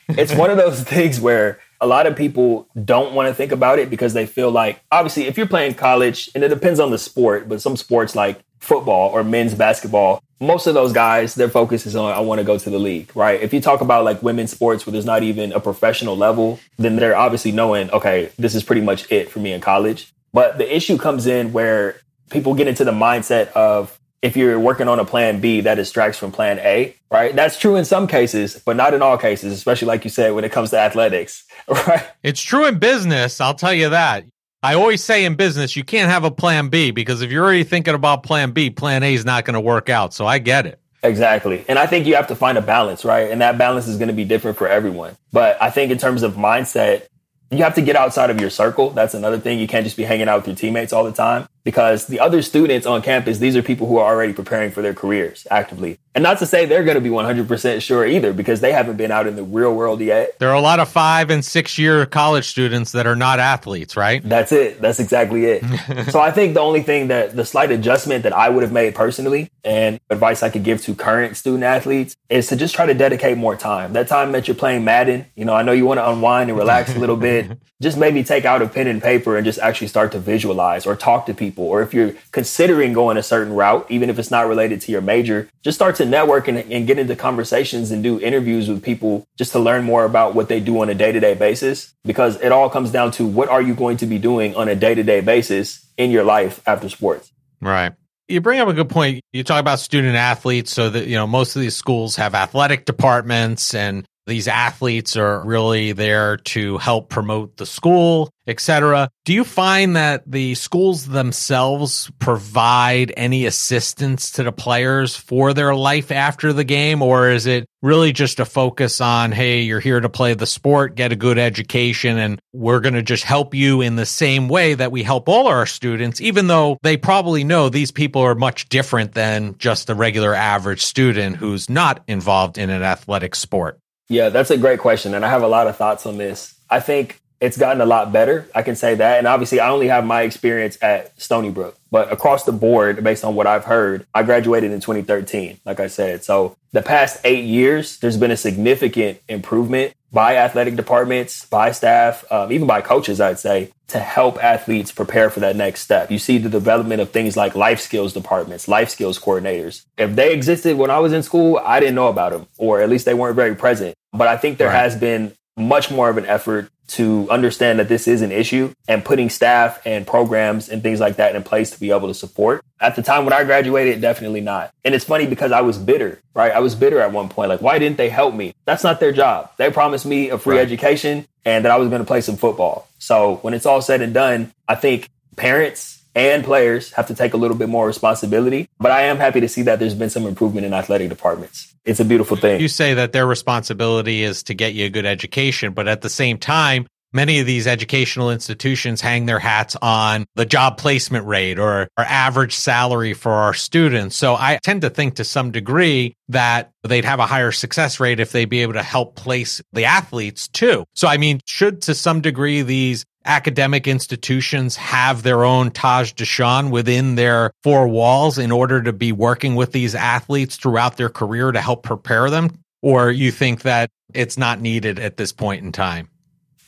it's 0.10 0.34
one 0.34 0.50
of 0.50 0.58
those 0.58 0.84
things 0.84 1.22
where 1.22 1.60
a 1.81 1.88
lot 1.88 2.07
of 2.07 2.15
people 2.15 2.67
don't 2.86 3.13
want 3.13 3.27
to 3.27 3.33
think 3.33 3.51
about 3.51 3.79
it 3.79 3.89
because 3.89 4.13
they 4.13 4.25
feel 4.25 4.51
like 4.51 4.81
obviously 4.91 5.25
if 5.25 5.38
you're 5.38 5.48
playing 5.48 5.74
college 5.74 6.29
and 6.36 6.43
it 6.43 6.50
depends 6.50 6.79
on 6.79 6.91
the 6.91 6.98
sport 6.98 7.48
but 7.48 7.62
some 7.62 7.77
sports 7.77 8.15
like 8.15 8.41
football 8.59 9.09
or 9.12 9.24
men's 9.24 9.53
basketball 9.53 10.21
most 10.41 10.67
of 10.67 10.74
those 10.74 10.91
guys 10.91 11.36
their 11.36 11.50
focus 11.50 11.86
is 11.86 11.95
on 11.95 12.12
i 12.12 12.19
want 12.19 12.39
to 12.39 12.45
go 12.45 12.57
to 12.57 12.69
the 12.69 12.79
league 12.79 13.09
right? 13.15 13.41
If 13.41 13.53
you 13.53 13.62
talk 13.62 13.81
about 13.81 14.05
like 14.05 14.24
women's 14.24 14.51
sports 14.51 14.86
where 14.86 14.91
there's 14.91 15.05
not 15.05 15.24
even 15.24 15.51
a 15.51 15.59
professional 15.59 16.15
level 16.15 16.59
then 16.77 16.95
they're 16.95 17.15
obviously 17.15 17.51
knowing 17.51 17.89
okay 17.91 18.31
this 18.38 18.55
is 18.55 18.63
pretty 18.63 18.81
much 18.81 19.12
it 19.12 19.29
for 19.29 19.39
me 19.39 19.53
in 19.53 19.62
college. 19.62 20.13
But 20.31 20.57
the 20.57 20.75
issue 20.75 20.98
comes 20.98 21.25
in 21.27 21.53
where 21.53 22.00
people 22.29 22.53
get 22.53 22.67
into 22.67 22.83
the 22.83 22.91
mindset 22.91 23.51
of 23.53 23.99
if 24.22 24.36
you're 24.36 24.60
working 24.60 24.88
on 24.88 25.00
a 25.00 25.06
plan 25.06 25.40
B 25.40 25.62
that 25.62 25.76
distracts 25.76 26.18
from 26.18 26.32
plan 26.32 26.60
A, 26.60 26.96
right? 27.10 27.36
That's 27.36 27.58
true 27.58 27.76
in 27.76 27.86
some 27.86 28.08
cases, 28.08 28.62
but 28.66 28.76
not 28.76 28.94
in 28.94 29.02
all 29.02 29.18
cases, 29.18 29.54
especially 29.54 29.88
like 29.88 30.04
you 30.04 30.10
said, 30.10 30.34
when 30.34 30.44
it 30.44 30.52
comes 30.52 30.72
to 30.72 30.80
athletics, 30.80 31.46
right? 31.68 32.06
It's 32.24 32.42
true 32.42 32.66
in 32.66 32.80
business. 32.80 33.40
I'll 33.40 33.54
tell 33.54 33.74
you 33.74 33.90
that. 33.90 34.26
I 34.62 34.74
always 34.74 35.02
say 35.02 35.24
in 35.24 35.36
business, 35.36 35.78
you 35.78 35.86
can't 35.86 36.12
have 36.12 36.26
a 36.26 36.32
plan 36.32 36.68
B 36.68 36.92
because 36.92 37.22
if 37.22 37.32
you're 37.32 37.44
already 37.44 37.64
thinking 37.64 37.94
about 37.94 38.24
plan 38.24 38.52
B, 38.52 38.70
plan 38.70 39.04
A 39.04 39.14
is 39.14 39.24
not 39.24 39.46
going 39.46 39.54
to 39.54 39.62
work 39.62 39.88
out. 39.88 40.14
So 40.14 40.28
I 40.28 40.40
get 40.40 40.66
it. 40.66 40.80
Exactly. 41.02 41.64
And 41.70 41.80
I 41.80 41.88
think 41.88 42.06
you 42.06 42.16
have 42.16 42.28
to 42.28 42.36
find 42.36 42.58
a 42.58 42.62
balance, 42.62 43.06
right? 43.06 43.32
And 43.32 43.40
that 43.40 43.58
balance 43.58 43.88
is 43.88 43.98
going 43.98 44.10
to 44.10 44.14
be 44.14 44.26
different 44.26 44.58
for 44.58 44.68
everyone. 44.68 45.16
But 45.32 45.62
I 45.62 45.70
think 45.70 45.94
in 45.94 45.98
terms 45.98 46.24
of 46.24 46.34
mindset, 46.34 47.08
you 47.52 47.64
have 47.64 47.76
to 47.76 47.82
get 47.82 47.96
outside 47.96 48.30
of 48.30 48.42
your 48.42 48.50
circle. 48.50 48.90
That's 48.90 49.14
another 49.14 49.40
thing. 49.40 49.60
You 49.60 49.68
can't 49.68 49.86
just 49.86 49.96
be 49.96 50.04
hanging 50.04 50.28
out 50.28 50.40
with 50.40 50.48
your 50.48 50.56
teammates 50.58 50.92
all 50.92 51.06
the 51.06 51.14
time 51.14 51.48
because 51.70 52.08
the 52.08 52.20
other 52.20 52.42
students 52.42 52.88
on 52.88 53.00
campus, 53.04 53.38
these 53.38 53.56
are 53.56 53.62
people 53.62 53.86
who 53.86 54.00
are 54.00 54.12
already 54.12 54.34
preparing 54.34 54.72
for 54.72 54.82
their 54.82 54.96
careers 54.96 55.46
actively. 55.52 56.00
And 56.16 56.24
not 56.24 56.40
to 56.40 56.48
say 56.48 56.66
they're 56.66 56.84
going 56.84 56.96
to 56.96 57.02
be 57.02 57.12
100% 57.12 57.82
sure 57.84 58.06
either 58.08 58.34
because 58.34 58.60
they 58.60 58.72
haven't 58.72 58.98
been 58.98 59.12
out 59.12 59.28
in 59.28 59.36
the 59.36 59.44
real 59.44 59.76
world 59.76 60.02
yet. 60.02 60.38
There 60.40 60.50
are 60.50 60.56
a 60.56 60.62
lot 60.62 60.80
of 60.80 60.90
five 60.90 61.30
and 61.30 61.46
six 61.46 61.78
year 61.78 62.08
college 62.08 62.46
students 62.46 62.94
that 62.94 63.06
are 63.06 63.16
not 63.16 63.38
athletes, 63.38 63.96
right? 63.96 64.28
That's 64.28 64.52
it. 64.52 64.82
That's 64.82 65.00
exactly 65.00 65.46
it. 65.46 65.64
so 66.12 66.20
I 66.20 66.32
think 66.32 66.56
the 66.56 66.60
only 66.62 66.82
thing 66.82 67.10
that 67.10 67.36
the 67.36 67.46
slight 67.46 67.72
adjustment 67.72 68.24
that 68.24 68.34
I 68.34 68.50
would 68.50 68.64
have 68.64 68.72
made 68.72 68.96
personally 68.96 69.52
and 69.64 70.00
advice 70.10 70.42
I 70.42 70.50
could 70.50 70.64
give 70.64 70.82
to 70.86 70.96
current 70.96 71.38
student 71.38 71.64
athletes 71.64 72.18
is 72.30 72.48
to 72.48 72.56
just 72.56 72.74
try 72.74 72.88
to 72.88 72.96
dedicate 72.96 73.38
more 73.38 73.56
time. 73.56 73.94
That 73.94 74.08
time 74.08 74.32
that 74.32 74.48
you're 74.48 74.56
playing 74.56 74.84
Madden, 74.84 75.28
you 75.36 75.46
know, 75.46 75.54
I 75.54 75.62
know 75.62 75.74
you 75.74 75.86
want 75.86 76.00
to 76.00 76.10
unwind 76.10 76.50
and 76.50 76.58
relax 76.58 76.96
a 76.96 77.00
little 77.00 77.18
bit. 77.18 77.52
Just 77.82 77.98
maybe 77.98 78.26
take 78.26 78.44
out 78.44 78.62
a 78.62 78.68
pen 78.68 78.88
and 78.88 79.02
paper 79.02 79.38
and 79.38 79.46
just 79.46 79.58
actually 79.58 79.88
start 79.88 80.12
to 80.12 80.20
visualize 80.20 80.86
or 80.86 80.98
talk 80.98 81.26
to 81.28 81.34
people 81.34 81.59
people, 81.60 81.70
or 81.70 81.82
if 81.82 81.94
you're 81.94 82.13
considering 82.32 82.94
going 82.94 83.18
a 83.18 83.24
certain 83.24 83.54
route, 83.54 83.86
even 83.89 84.10
if 84.10 84.18
it's 84.18 84.32
not 84.32 84.48
related 84.48 84.82
to 84.82 84.92
your 84.92 85.01
major, 85.01 85.50
just 85.62 85.78
start 85.78 85.96
to 85.98 86.06
network 86.06 86.48
and, 86.48 86.58
and 86.58 86.88
get 86.88 86.98
into 86.98 87.16
conversations 87.16 87.92
and 87.92 88.01
do 88.01 88.20
interviews 88.20 88.70
with 88.70 88.82
people 88.82 89.28
just 89.38 89.51
to 89.51 89.60
learn 89.60 89.84
more 89.84 90.06
about 90.06 90.36
what 90.36 90.48
they 90.48 90.60
do 90.60 90.82
on 90.82 90.89
a 90.89 90.96
day 90.96 91.12
to 91.12 91.20
day 91.20 91.34
basis. 91.34 91.94
Because 92.06 92.39
it 92.42 92.51
all 92.51 92.70
comes 92.70 92.92
down 92.92 93.12
to 93.12 93.25
what 93.25 93.50
are 93.50 93.62
you 93.62 93.75
going 93.75 93.98
to 93.98 94.06
be 94.06 94.18
doing 94.18 94.56
on 94.56 94.70
a 94.70 94.75
day 94.75 94.96
to 94.96 95.04
day 95.04 95.22
basis 95.22 95.86
in 95.98 96.12
your 96.12 96.24
life 96.24 96.62
after 96.66 96.89
sports. 96.89 97.32
Right 97.62 97.94
you 98.30 98.39
bring 98.42 98.60
up 98.60 98.68
a 98.68 98.74
good 98.74 98.89
point. 98.89 99.24
You 99.34 99.44
talk 99.44 99.60
about 99.60 99.80
student 99.80 100.16
athletes, 100.16 100.72
so 100.72 100.92
that 100.92 101.08
you 101.08 101.16
know 101.16 101.25
most 101.25 101.56
of 101.56 101.63
these 101.63 101.75
schools 101.75 102.16
have 102.18 102.36
athletic 102.36 102.86
departments, 102.86 103.74
and 103.74 104.06
these 104.29 104.48
athletes 104.48 105.17
are 105.17 105.45
really 105.45 105.91
there 105.91 106.38
to 106.38 106.77
help 106.77 107.09
promote 107.09 107.57
the 107.57 107.65
school, 107.65 108.29
etc. 108.48 109.09
Do 109.25 109.33
you 109.33 109.43
find 109.43 109.95
that 109.95 110.24
the 110.25 110.55
schools 110.55 111.05
themselves 111.05 112.09
provide 112.19 113.13
any 113.17 113.45
assistance 113.45 114.31
to 114.31 114.43
the 114.43 114.51
players 114.51 115.15
for 115.15 115.53
their 115.53 115.75
life 115.75 116.12
after 116.12 116.53
the 116.53 116.63
game 116.63 117.01
or 117.01 117.29
is 117.29 117.45
it 117.45 117.67
really 117.81 118.12
just 118.12 118.39
a 118.39 118.45
focus 118.45 119.01
on 119.01 119.31
hey, 119.31 119.62
you're 119.62 119.79
here 119.79 120.00
to 120.00 120.09
play 120.09 120.33
the 120.33 120.48
sport, 120.48 120.95
get 120.95 121.12
a 121.12 121.15
good 121.15 121.38
education 121.38 122.17
and 122.17 122.41
we're 122.53 122.79
going 122.79 122.95
to 122.95 123.03
just 123.03 123.24
help 123.24 123.53
you 123.53 123.81
in 123.81 123.95
the 123.95 124.05
same 124.05 124.48
way 124.48 124.74
that 124.74 124.91
we 124.91 125.03
help 125.03 125.29
all 125.29 125.48
our 125.48 125.65
students 125.65 126.21
even 126.21 126.48
though 126.48 126.77
they 126.81 126.98
probably 126.98 127.43
know 127.43 127.69
these 127.69 127.91
people 127.91 128.21
are 128.21 128.36
much 128.36 128.67
different 128.69 129.13
than 129.13 129.55
just 129.57 129.89
a 129.89 129.95
regular 129.95 130.33
average 130.33 130.81
student 130.81 131.36
who's 131.36 131.69
not 131.69 132.03
involved 132.07 132.57
in 132.57 132.69
an 132.69 132.83
athletic 132.83 133.36
sport? 133.36 133.79
Yeah, 134.10 134.30
that's 134.30 134.50
a 134.50 134.58
great 134.58 134.80
question. 134.80 135.13
And 135.13 135.24
I 135.24 135.30
have 135.30 135.44
a 135.44 135.48
lot 135.48 135.68
of 135.68 135.78
thoughts 135.78 136.06
on 136.08 136.18
this. 136.18 136.56
I 136.70 136.80
think 136.80 137.22
it's 137.39 137.58
gotten 137.58 137.80
a 137.80 137.86
lot 137.86 138.12
better. 138.12 138.48
I 138.54 138.63
can 138.63 138.75
say 138.75 138.96
that. 138.96 139.20
And 139.20 139.28
obviously, 139.28 139.60
I 139.60 139.70
only 139.70 139.88
have 139.88 140.06
my 140.06 140.24
experience 140.24 140.78
at 140.82 141.20
Stony 141.22 141.51
Brook, 141.51 141.78
but 141.92 142.12
across 142.12 142.44
the 142.44 142.51
board, 142.51 143.04
based 143.04 143.24
on 143.24 143.36
what 143.36 143.48
I've 143.48 143.66
heard, 143.66 144.06
I 144.13 144.24
graduated 144.24 144.72
in 144.72 144.82
2013, 144.82 145.60
like 145.63 145.80
I 145.80 145.88
said. 145.88 146.24
So 146.24 146.58
the 146.72 146.82
past 146.82 147.20
eight 147.24 147.46
years, 147.46 147.98
there's 148.00 148.18
been 148.18 148.32
a 148.32 148.38
significant 148.38 149.20
improvement 149.30 149.94
by 150.12 150.38
athletic 150.38 150.75
departments, 150.75 151.46
by 151.46 151.72
staff, 151.72 152.25
um, 152.32 152.51
even 152.51 152.68
by 152.68 152.82
coaches, 152.82 153.22
I'd 153.22 153.39
say, 153.39 153.72
to 153.89 154.00
help 154.00 154.44
athletes 154.44 154.92
prepare 154.92 155.30
for 155.30 155.39
that 155.42 155.56
next 155.56 155.82
step. 155.82 156.12
You 156.12 156.20
see 156.20 156.39
the 156.39 156.50
development 156.50 157.00
of 157.00 157.12
things 157.12 157.38
like 157.38 157.56
life 157.56 157.80
skills 157.80 158.12
departments, 158.13 158.68
life 158.68 158.89
skills 158.89 159.20
coordinators. 159.20 159.86
If 159.98 160.16
they 160.16 160.34
existed 160.34 160.78
when 160.78 160.89
I 160.89 161.00
was 161.00 161.13
in 161.13 161.24
school, 161.24 161.62
I 161.63 161.80
didn't 161.80 161.96
know 161.96 162.08
about 162.08 162.32
them, 162.32 162.48
or 162.58 162.82
at 162.82 162.89
least 162.89 163.06
they 163.06 163.13
weren't 163.13 163.36
very 163.36 163.56
present. 163.56 163.96
But 164.12 164.28
I 164.28 164.38
think 164.38 164.58
there 164.58 164.68
right. 164.68 164.78
has 164.78 164.96
been 164.96 165.34
much 165.58 165.92
more 165.92 166.10
of 166.10 166.18
an 166.18 166.25
effort 166.25 166.70
to 166.88 167.28
understand 167.30 167.78
that 167.78 167.88
this 167.88 168.08
is 168.08 168.22
an 168.22 168.32
issue 168.32 168.74
and 168.88 169.06
putting 169.06 169.30
staff 169.30 169.80
and 169.86 170.08
programs 170.08 170.70
and 170.70 170.82
things 170.82 171.00
like 171.00 171.18
that 171.18 171.36
in 171.36 171.44
place 171.44 171.70
to 171.70 171.80
be 171.80 171.92
able 171.92 172.08
to 172.08 172.13
support. 172.16 172.63
At 172.80 172.96
the 172.96 173.04
time 173.04 173.25
when 173.25 173.34
I 173.34 173.44
graduated, 173.44 174.01
definitely 174.01 174.42
not. 174.42 174.74
And 174.84 174.96
it's 174.96 175.06
funny 175.06 175.28
because 175.28 175.51
I 175.51 175.62
was 175.62 175.78
bitter, 175.78 176.20
right? 176.34 176.51
I 176.51 176.60
was 176.60 176.74
bitter 176.74 177.00
at 177.00 177.12
one 177.12 177.30
point. 177.30 177.50
Like, 177.50 177.62
why 177.62 177.78
didn't 177.78 177.98
they 177.98 178.10
help 178.10 178.34
me? 178.34 178.56
That's 178.66 178.84
not 178.84 179.00
their 179.00 179.12
job. 179.12 179.51
They 179.58 179.70
promised 179.70 180.06
me 180.06 180.30
a 180.30 180.39
free 180.39 180.58
right. 180.58 180.63
education 180.63 181.28
and 181.46 181.63
that 181.63 181.72
I 181.72 181.78
was 181.78 181.89
going 181.89 182.01
to 182.01 182.08
play 182.08 182.22
some 182.22 182.38
football. 182.38 182.88
So 182.98 183.36
when 183.38 183.54
it's 183.54 183.68
all 183.68 183.82
said 183.82 184.01
and 184.01 184.13
done, 184.13 184.51
I 184.68 184.75
think 184.75 185.10
parents 185.36 185.99
and 186.16 186.44
players 186.44 186.92
have 186.94 187.08
to 187.08 187.16
take 187.16 187.34
a 187.34 187.38
little 187.38 187.58
bit 187.58 187.70
more 187.70 187.88
responsibility. 187.88 188.68
But 188.80 188.92
I 188.92 189.04
am 189.04 189.18
happy 189.18 189.42
to 189.42 189.48
see 189.48 189.63
that 189.63 189.80
there's 189.80 189.96
been 189.96 190.10
some 190.10 190.25
improvement 190.25 190.66
in 190.66 190.74
athletic 190.74 191.10
departments. 191.10 191.75
It's 191.86 192.00
a 192.00 192.06
beautiful 192.06 192.38
thing. 192.38 192.62
You 192.62 192.68
say 192.68 192.94
that 192.96 193.13
their 193.13 193.25
responsibility 193.25 194.24
is 194.24 194.44
to 194.44 194.54
get 194.54 194.74
you 194.74 194.86
a 194.86 194.89
good 194.89 195.06
education, 195.06 195.74
but 195.74 195.88
at 195.88 196.01
the 196.01 196.10
same 196.10 196.38
time, 196.38 196.88
many 197.13 197.39
of 197.39 197.46
these 197.46 197.68
educational 197.68 198.32
institutions 198.32 199.01
hang 199.01 199.25
their 199.25 199.39
hats 199.39 199.75
on 199.82 200.25
the 200.36 200.46
job 200.46 200.78
placement 200.78 201.25
rate 201.25 201.58
or 201.58 201.88
our 201.98 202.06
average 202.06 202.54
salary 202.54 203.13
for 203.13 203.32
our 203.32 203.54
students. 203.54 204.16
So 204.16 204.36
I 204.36 204.60
tend 204.63 204.82
to 204.82 204.89
think 204.89 205.16
to 205.16 205.24
some 205.24 205.51
degree 205.51 206.16
that 206.30 206.72
they'd 206.84 207.06
have 207.06 207.20
a 207.20 207.25
higher 207.25 207.51
success 207.51 208.00
rate 208.00 208.20
if 208.20 208.32
they'd 208.32 208.46
be 208.46 208.62
able 208.62 208.74
to 208.74 208.84
help 208.84 209.16
place 209.16 209.62
the 209.74 209.86
athletes 209.86 210.48
too. 210.48 210.86
So 210.94 211.08
I 211.08 211.18
mean, 211.18 211.39
should 211.46 211.82
to 211.84 211.96
some 211.96 212.22
degree 212.22 212.62
these 212.62 213.06
academic 213.29 213.88
institutions 213.88 214.75
have 214.75 215.21
their 215.21 215.43
own 215.43 215.69
Taj 215.69 216.13
Deshaun 216.13 216.71
within 216.71 217.13
their 217.13 217.51
four 217.62 217.88
walls 217.88 218.39
in 218.39 218.51
order 218.51 218.81
to 218.81 218.91
be 218.91 219.12
working 219.12 219.55
with 219.55 219.71
these 219.71 219.93
athletes 219.93 220.57
throughout 220.57 220.98
their 220.98 221.09
career 221.09 221.51
to 221.51 221.62
help 221.62 221.83
prepare 221.83 222.29
them? 222.29 222.50
Or 222.81 223.12
you 223.12 223.31
think 223.31 223.62
that 223.62 223.91
it's 224.13 224.38
not 224.38 224.59
needed 224.59 225.00
at 225.00 225.15
this 225.15 225.31
point 225.31 225.63
in 225.63 225.71
time? 225.71 226.09